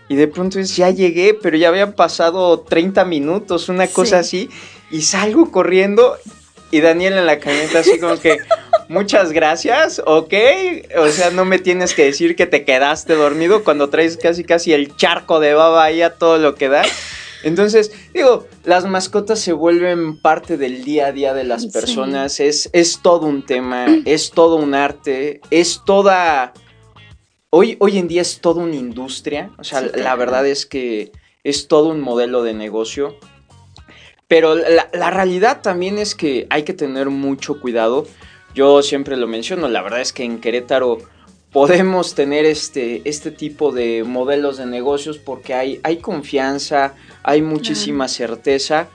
Y 0.07 0.15
de 0.15 0.27
pronto 0.27 0.59
es, 0.59 0.75
ya 0.75 0.89
llegué, 0.89 1.33
pero 1.33 1.57
ya 1.57 1.69
habían 1.69 1.93
pasado 1.93 2.59
30 2.59 3.05
minutos, 3.05 3.69
una 3.69 3.87
cosa 3.87 4.19
así. 4.19 4.49
Y 4.91 5.03
salgo 5.03 5.51
corriendo 5.51 6.17
y 6.71 6.81
Daniel 6.81 7.13
en 7.13 7.25
la 7.25 7.39
camioneta 7.39 7.79
así 7.79 7.99
como 7.99 8.17
que, 8.19 8.37
muchas 8.87 9.31
gracias, 9.31 10.01
ok. 10.05 10.33
O 10.97 11.07
sea, 11.09 11.29
no 11.31 11.45
me 11.45 11.59
tienes 11.59 11.93
que 11.93 12.05
decir 12.05 12.35
que 12.35 12.47
te 12.47 12.65
quedaste 12.65 13.13
dormido 13.15 13.63
cuando 13.63 13.89
traes 13.89 14.17
casi 14.17 14.43
casi 14.43 14.73
el 14.73 14.95
charco 14.95 15.39
de 15.39 15.53
baba 15.53 15.83
ahí 15.83 16.01
a 16.01 16.15
todo 16.15 16.37
lo 16.37 16.55
que 16.55 16.69
da. 16.69 16.83
Entonces, 17.43 17.91
digo, 18.13 18.47
las 18.63 18.85
mascotas 18.85 19.39
se 19.39 19.53
vuelven 19.53 20.19
parte 20.21 20.57
del 20.57 20.83
día 20.83 21.07
a 21.07 21.11
día 21.11 21.33
de 21.33 21.43
las 21.43 21.65
personas. 21.67 22.39
Es, 22.39 22.69
es 22.73 22.99
todo 23.01 23.25
un 23.25 23.45
tema, 23.45 23.87
es 24.05 24.31
todo 24.31 24.57
un 24.57 24.75
arte, 24.75 25.41
es 25.49 25.81
toda. 25.85 26.53
Hoy, 27.49 27.77
hoy 27.79 27.97
en 27.97 28.07
día 28.07 28.21
es 28.21 28.39
toda 28.39 28.63
una 28.63 28.75
industria. 28.75 29.51
O 29.57 29.63
sea, 29.63 29.81
la 29.81 30.15
verdad 30.15 30.45
es 30.45 30.65
que 30.65 31.11
es 31.43 31.67
todo 31.67 31.89
un 31.89 32.01
modelo 32.01 32.43
de 32.43 32.53
negocio. 32.53 33.17
Pero 34.31 34.55
la, 34.55 34.87
la, 34.93 35.09
realidad 35.09 35.61
también 35.61 35.97
es 35.97 36.15
que 36.15 36.47
hay 36.49 36.63
que 36.63 36.71
tener 36.71 37.09
mucho 37.09 37.59
cuidado. 37.59 38.07
Yo 38.55 38.81
siempre 38.81 39.17
lo 39.17 39.27
menciono, 39.27 39.67
la 39.67 39.81
verdad 39.81 39.99
es 39.99 40.13
que 40.13 40.23
en 40.23 40.39
Querétaro 40.39 40.99
podemos 41.51 42.15
tener 42.15 42.45
este, 42.45 43.01
este 43.03 43.31
tipo 43.31 43.73
de 43.73 44.05
modelos 44.05 44.55
de 44.55 44.67
negocios 44.67 45.17
porque 45.17 45.53
hay, 45.53 45.81
hay 45.83 45.97
confianza, 45.97 46.95
hay 47.23 47.41
muchísima 47.41 48.07
certeza. 48.07 48.87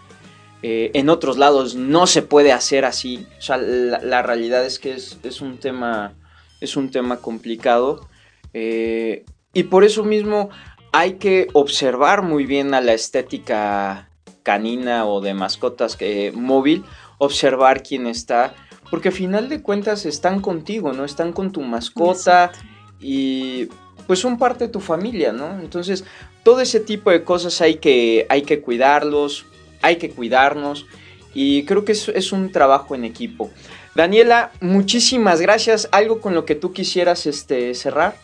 Eh, 0.63 0.91
en 0.95 1.11
otros 1.11 1.37
lados 1.37 1.75
no 1.75 2.07
se 2.07 2.23
puede 2.23 2.53
hacer 2.53 2.87
así. 2.87 3.27
O 3.39 3.43
sea, 3.43 3.59
la, 3.59 4.23
realidad 4.23 4.65
es 4.65 4.79
que 4.79 4.95
es, 4.95 5.41
un 5.43 5.59
tema, 5.59 6.15
es 6.63 6.79
un 6.79 6.91
tema 6.91 7.19
complicado. 7.19 8.09
Eh, 8.55 9.27
y 9.53 9.65
por 9.65 9.85
eso 9.85 10.03
mismo 10.03 10.49
hay 10.93 11.17
que 11.19 11.49
observar 11.53 12.23
muy 12.23 12.47
bien 12.47 12.73
a 12.73 12.81
la 12.81 12.95
estética 12.95 14.06
canina 14.47 15.07
o 15.07 15.21
de 15.21 15.35
mascotas 15.35 15.97
que, 15.97 16.31
móvil, 16.33 16.85
observar 17.19 17.83
quién 17.83 18.07
está 18.07 18.55
porque 18.91 19.09
a 19.09 19.13
final 19.13 19.49
de 19.49 19.63
cuentas 19.63 20.07
están 20.07 20.41
contigo, 20.41 20.93
¿no? 20.93 21.05
Están 21.05 21.33
con 21.33 21.53
tu 21.53 21.61
mascota 21.63 22.53
y 23.01 23.69
pues 24.07 24.21
son 24.21 24.39
parte 24.39 24.67
de 24.67 24.73
tu 24.73 24.81
familia, 24.81 25.33
¿no? 25.33 25.59
Entonces, 25.61 26.05
todo 26.45 26.61
ese 26.61 26.81
tipo 26.81 27.11
de 27.11 27.25
cosas 27.25 27.61
hay 27.61 27.77
que, 27.77 28.27
hay 28.29 28.43
que 28.43 28.61
cuidarlos, 28.61 29.47
hay 29.83 29.97
que 29.97 30.11
cuidarnos 30.11 30.87
y 31.35 31.65
creo 31.65 31.85
que 31.85 31.93
es, 31.93 32.09
es 32.09 32.33
un 32.33 32.53
trabajo 32.53 32.95
en 32.95 33.05
equipo. 33.05 33.51
Daniela, 33.95 34.53
muchísimas 34.61 35.41
gracias. 35.41 35.89
¿Algo 35.91 36.21
con 36.21 36.35
lo 36.35 36.45
que 36.45 36.55
tú 36.55 36.73
quisieras 36.73 37.27
este, 37.27 37.75
cerrar? 37.75 38.17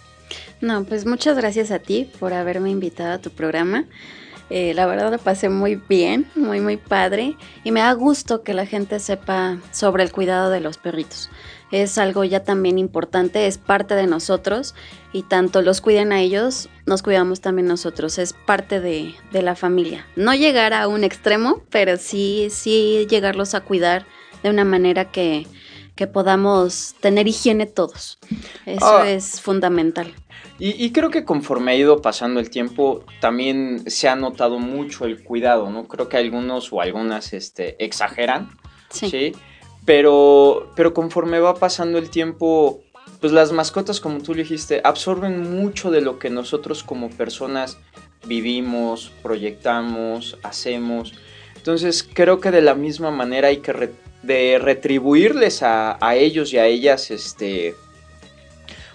No, 0.61 0.85
pues 0.85 1.07
muchas 1.07 1.37
gracias 1.37 1.70
a 1.73 1.81
ti 1.81 2.09
por 2.20 2.33
haberme 2.33 2.70
invitado 2.70 3.14
a 3.14 3.18
tu 3.18 3.31
programa. 3.31 3.87
Eh, 4.55 4.74
la 4.74 4.84
verdad 4.84 5.11
lo 5.11 5.16
pasé 5.16 5.48
muy 5.48 5.76
bien, 5.76 6.30
muy, 6.34 6.61
muy 6.61 6.76
padre. 6.76 7.38
Y 7.64 7.70
me 7.70 7.80
da 7.80 7.94
gusto 7.94 8.42
que 8.42 8.53
la 8.53 8.66
gente 8.66 9.00
sepa 9.00 9.57
sobre 9.70 10.03
el 10.03 10.12
cuidado 10.12 10.50
de 10.50 10.61
los 10.61 10.76
perritos. 10.76 11.30
Es 11.70 11.96
algo 11.96 12.22
ya 12.22 12.44
también 12.44 12.76
importante, 12.76 13.46
es 13.46 13.57
parte 13.57 13.94
de 13.94 14.07
nosotros 14.07 14.74
y 15.11 15.22
tanto 15.22 15.62
los 15.62 15.80
cuiden 15.80 16.12
a 16.12 16.20
ellos, 16.20 16.68
nos 16.84 17.03
cuidamos 17.03 17.40
también 17.40 17.66
nosotros, 17.66 18.18
es 18.18 18.34
parte 18.34 18.78
de, 18.80 19.14
de 19.30 19.40
la 19.40 19.57
familia. 19.57 20.07
No 20.16 20.34
llegar 20.34 20.74
a 20.74 20.86
un 20.86 21.03
extremo, 21.03 21.62
pero 21.70 21.96
sí, 21.96 22.48
sí 22.50 23.07
llegarlos 23.09 23.55
a 23.55 23.62
cuidar 23.62 24.05
de 24.42 24.50
una 24.50 24.66
manera 24.66 25.11
que, 25.11 25.46
que 25.94 26.07
podamos 26.07 26.94
tener 27.00 27.26
higiene 27.26 27.64
todos. 27.64 28.18
Eso 28.66 28.98
ah. 28.98 29.09
es 29.09 29.40
fundamental. 29.40 30.12
Y, 30.64 30.92
creo 30.92 31.10
que 31.10 31.24
conforme 31.24 31.72
ha 31.72 31.74
ido 31.74 32.00
pasando 32.02 32.38
el 32.38 32.48
tiempo, 32.48 33.04
también 33.20 33.82
se 33.90 34.08
ha 34.08 34.14
notado 34.14 34.60
mucho 34.60 35.06
el 35.06 35.24
cuidado, 35.24 35.68
¿no? 35.70 35.88
Creo 35.88 36.08
que 36.08 36.16
algunos 36.16 36.72
o 36.72 36.80
algunas 36.80 37.32
este, 37.32 37.84
exageran, 37.84 38.48
sí. 38.88 39.32
Pero, 39.84 40.70
pero 40.76 40.94
conforme 40.94 41.40
va 41.40 41.56
pasando 41.56 41.98
el 41.98 42.10
tiempo, 42.10 42.80
pues 43.20 43.32
las 43.32 43.50
mascotas, 43.50 43.98
como 43.98 44.20
tú 44.20 44.34
dijiste, 44.34 44.80
absorben 44.84 45.50
mucho 45.50 45.90
de 45.90 46.00
lo 46.00 46.20
que 46.20 46.30
nosotros 46.30 46.84
como 46.84 47.10
personas 47.10 47.78
vivimos, 48.24 49.10
proyectamos, 49.20 50.38
hacemos. 50.44 51.12
Entonces 51.56 52.04
creo 52.04 52.38
que 52.38 52.52
de 52.52 52.62
la 52.62 52.76
misma 52.76 53.10
manera 53.10 53.48
hay 53.48 53.56
que 53.56 53.90
de 54.22 54.60
retribuirles 54.60 55.64
a, 55.64 55.98
a, 56.00 56.14
ellos 56.14 56.52
y 56.52 56.58
a 56.58 56.66
ellas 56.66 57.10
este, 57.10 57.74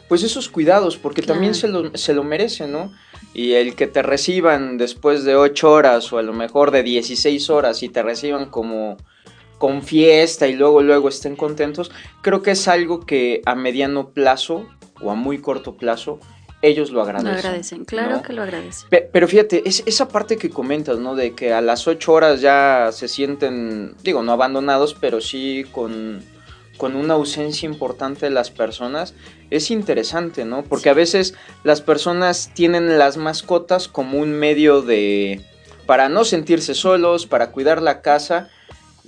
pues 0.07 0.23
esos 0.23 0.49
cuidados, 0.49 0.97
porque 0.97 1.21
también 1.21 1.53
se 1.53 1.67
lo, 1.67 1.95
se 1.97 2.13
lo 2.13 2.23
merecen, 2.23 2.71
¿no? 2.71 2.93
Y 3.33 3.53
el 3.53 3.75
que 3.75 3.87
te 3.87 4.01
reciban 4.01 4.77
después 4.77 5.23
de 5.23 5.35
8 5.35 5.71
horas 5.71 6.11
o 6.13 6.17
a 6.17 6.23
lo 6.23 6.33
mejor 6.33 6.71
de 6.71 6.83
16 6.83 7.49
horas 7.49 7.83
y 7.83 7.89
te 7.89 8.01
reciban 8.03 8.49
como 8.49 8.97
con 9.57 9.81
fiesta 9.81 10.47
y 10.47 10.53
luego 10.53 10.81
luego 10.81 11.09
estén 11.09 11.35
contentos, 11.35 11.91
creo 12.21 12.41
que 12.41 12.51
es 12.51 12.67
algo 12.67 13.05
que 13.05 13.41
a 13.45 13.55
mediano 13.55 14.09
plazo 14.11 14.67
o 15.01 15.11
a 15.11 15.15
muy 15.15 15.39
corto 15.39 15.77
plazo 15.77 16.19
ellos 16.61 16.91
lo 16.91 17.01
agradecen. 17.01 17.33
Lo 17.33 17.37
agradecen, 17.37 17.85
claro 17.85 18.21
que 18.21 18.33
lo 18.33 18.41
agradecen. 18.41 18.89
pero 19.11 19.27
fíjate, 19.27 19.67
es, 19.67 19.83
esa 19.85 20.07
parte 20.07 20.37
que 20.37 20.49
comentas, 20.49 20.97
¿no? 20.97 21.15
De 21.15 21.33
que 21.33 21.53
a 21.53 21.61
las 21.61 21.87
8 21.87 22.11
horas 22.11 22.41
ya 22.41 22.89
se 22.91 23.07
sienten, 23.07 23.95
digo, 24.03 24.23
no 24.23 24.31
abandonados, 24.31 24.95
pero 24.99 25.21
sí 25.21 25.65
con 25.71 26.23
con 26.77 26.95
una 26.95 27.15
ausencia 27.15 27.67
importante 27.67 28.27
de 28.27 28.29
las 28.29 28.51
personas, 28.51 29.13
es 29.49 29.71
interesante, 29.71 30.45
¿no? 30.45 30.63
Porque 30.63 30.89
a 30.89 30.93
veces 30.93 31.33
las 31.63 31.81
personas 31.81 32.51
tienen 32.53 32.97
las 32.97 33.17
mascotas 33.17 33.87
como 33.87 34.19
un 34.19 34.33
medio 34.33 34.81
de... 34.81 35.41
para 35.85 36.09
no 36.09 36.25
sentirse 36.25 36.73
solos, 36.73 37.25
para 37.25 37.51
cuidar 37.51 37.81
la 37.81 38.01
casa 38.01 38.49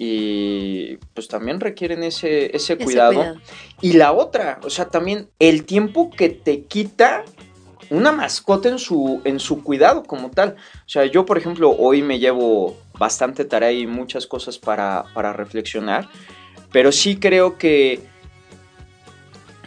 y 0.02 0.96
pues 1.14 1.28
también 1.28 1.60
requieren 1.60 2.04
ese, 2.04 2.56
ese, 2.56 2.78
cuidado. 2.78 3.36
Y 3.82 3.94
la 3.94 4.14
otra, 4.14 4.62
o 4.64 4.70
sea, 4.70 4.86
también 4.86 5.28
el 5.40 5.66
tiempo 5.66 6.10
que 6.10 6.30
te 6.30 6.64
quita 6.64 7.26
una 7.90 8.12
mascota 8.12 8.70
en 8.70 8.80
su, 8.80 9.22
en 9.26 9.40
su 9.40 9.64
cuidado 9.64 10.04
como 10.04 10.30
tal. 10.32 10.56
O 10.86 10.90
sea, 10.90 11.06
yo 11.06 11.26
por 11.26 11.38
ejemplo 11.38 11.76
hoy 11.78 12.02
me 12.02 12.20
llevo 12.20 12.78
bastante 12.98 13.46
tarea 13.46 13.72
y 13.72 13.88
muchas 13.88 14.26
cosas 14.26 14.58
para, 14.58 15.06
para 15.14 15.34
reflexionar. 15.34 16.08
Pero 16.72 16.92
sí 16.92 17.18
creo 17.18 17.58
que 17.58 18.00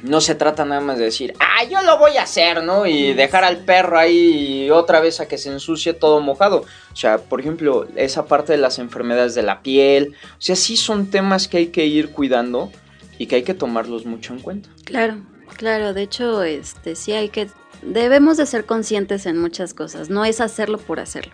no 0.02 0.20
se 0.20 0.34
trata 0.34 0.64
nada 0.64 0.80
más 0.80 0.98
de 0.98 1.04
decir, 1.04 1.34
ah, 1.38 1.64
yo 1.64 1.80
lo 1.82 1.98
voy 1.98 2.16
a 2.16 2.24
hacer, 2.24 2.62
¿no? 2.64 2.86
Y 2.86 3.14
dejar 3.14 3.44
al 3.44 3.58
perro 3.58 3.98
ahí 3.98 4.68
otra 4.70 5.00
vez 5.00 5.20
a 5.20 5.28
que 5.28 5.38
se 5.38 5.50
ensucie 5.50 5.94
todo 5.94 6.20
mojado. 6.20 6.64
O 6.92 6.96
sea, 6.96 7.18
por 7.18 7.40
ejemplo, 7.40 7.86
esa 7.94 8.26
parte 8.26 8.52
de 8.52 8.58
las 8.58 8.78
enfermedades 8.78 9.34
de 9.34 9.42
la 9.42 9.62
piel. 9.62 10.14
O 10.32 10.40
sea, 10.40 10.56
sí 10.56 10.76
son 10.76 11.10
temas 11.10 11.46
que 11.46 11.58
hay 11.58 11.66
que 11.68 11.86
ir 11.86 12.10
cuidando 12.10 12.72
y 13.16 13.26
que 13.26 13.36
hay 13.36 13.42
que 13.44 13.54
tomarlos 13.54 14.04
mucho 14.04 14.32
en 14.32 14.40
cuenta. 14.40 14.68
Claro, 14.84 15.18
claro. 15.56 15.94
De 15.94 16.02
hecho, 16.02 16.42
este, 16.42 16.96
sí 16.96 17.12
hay 17.12 17.28
que, 17.28 17.48
debemos 17.82 18.36
de 18.36 18.46
ser 18.46 18.64
conscientes 18.64 19.26
en 19.26 19.38
muchas 19.38 19.72
cosas. 19.72 20.10
No 20.10 20.24
es 20.24 20.40
hacerlo 20.40 20.78
por 20.78 20.98
hacerlo, 20.98 21.32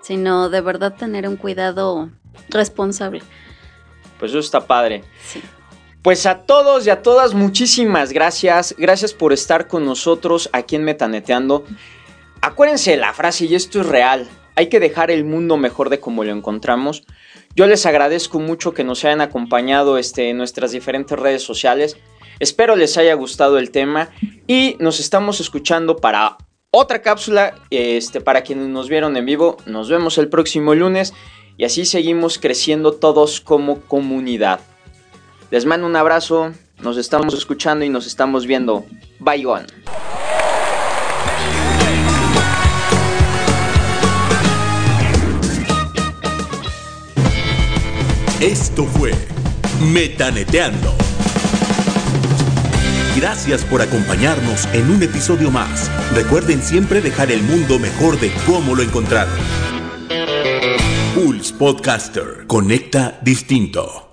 sino 0.00 0.48
de 0.48 0.62
verdad 0.62 0.94
tener 0.96 1.28
un 1.28 1.36
cuidado 1.36 2.08
responsable. 2.48 3.20
Pues 4.18 4.32
eso 4.32 4.38
está 4.38 4.66
padre. 4.66 5.04
Pues 6.02 6.24
a 6.24 6.38
todos 6.46 6.86
y 6.86 6.90
a 6.90 7.02
todas, 7.02 7.34
muchísimas 7.34 8.14
gracias. 8.14 8.74
Gracias 8.78 9.12
por 9.12 9.34
estar 9.34 9.68
con 9.68 9.84
nosotros 9.84 10.48
aquí 10.54 10.76
en 10.76 10.84
Metaneteando. 10.84 11.64
Acuérdense 12.40 12.92
de 12.92 12.96
la 12.96 13.12
frase, 13.12 13.44
y 13.44 13.54
esto 13.54 13.82
es 13.82 13.86
real. 13.86 14.26
Hay 14.54 14.68
que 14.70 14.80
dejar 14.80 15.10
el 15.10 15.24
mundo 15.24 15.58
mejor 15.58 15.90
de 15.90 16.00
como 16.00 16.24
lo 16.24 16.32
encontramos. 16.32 17.04
Yo 17.54 17.66
les 17.66 17.84
agradezco 17.84 18.40
mucho 18.40 18.72
que 18.72 18.82
nos 18.82 19.04
hayan 19.04 19.20
acompañado 19.20 19.98
este, 19.98 20.30
en 20.30 20.38
nuestras 20.38 20.72
diferentes 20.72 21.18
redes 21.18 21.42
sociales. 21.42 21.98
Espero 22.38 22.76
les 22.76 22.96
haya 22.96 23.12
gustado 23.12 23.58
el 23.58 23.70
tema 23.70 24.08
y 24.46 24.76
nos 24.80 25.00
estamos 25.00 25.38
escuchando 25.40 25.96
para 25.96 26.38
otra 26.70 27.02
cápsula. 27.02 27.56
Este, 27.68 28.22
para 28.22 28.40
quienes 28.40 28.68
nos 28.68 28.88
vieron 28.88 29.18
en 29.18 29.26
vivo, 29.26 29.58
nos 29.66 29.90
vemos 29.90 30.16
el 30.16 30.30
próximo 30.30 30.74
lunes 30.74 31.12
y 31.58 31.64
así 31.64 31.84
seguimos 31.84 32.38
creciendo 32.38 32.92
todos 32.92 33.42
como 33.42 33.82
comunidad. 33.82 34.60
Les 35.50 35.66
mando 35.66 35.86
un 35.86 35.96
abrazo, 35.96 36.52
nos 36.80 36.96
estamos 36.96 37.34
escuchando 37.34 37.84
y 37.84 37.88
nos 37.88 38.06
estamos 38.06 38.46
viendo. 38.46 38.86
Bye 39.18 39.46
on. 39.46 39.66
Esto 48.40 48.84
fue 48.84 49.12
Metaneteando. 49.82 50.94
Gracias 53.16 53.64
por 53.64 53.82
acompañarnos 53.82 54.66
en 54.72 54.90
un 54.90 55.02
episodio 55.02 55.50
más. 55.50 55.90
Recuerden 56.14 56.62
siempre 56.62 57.00
dejar 57.00 57.30
el 57.32 57.42
mundo 57.42 57.78
mejor 57.78 58.18
de 58.20 58.30
cómo 58.46 58.74
lo 58.74 58.82
encontraron. 58.82 59.34
Pulse 61.14 61.52
Podcaster. 61.54 62.46
Conecta 62.46 63.18
distinto. 63.20 64.09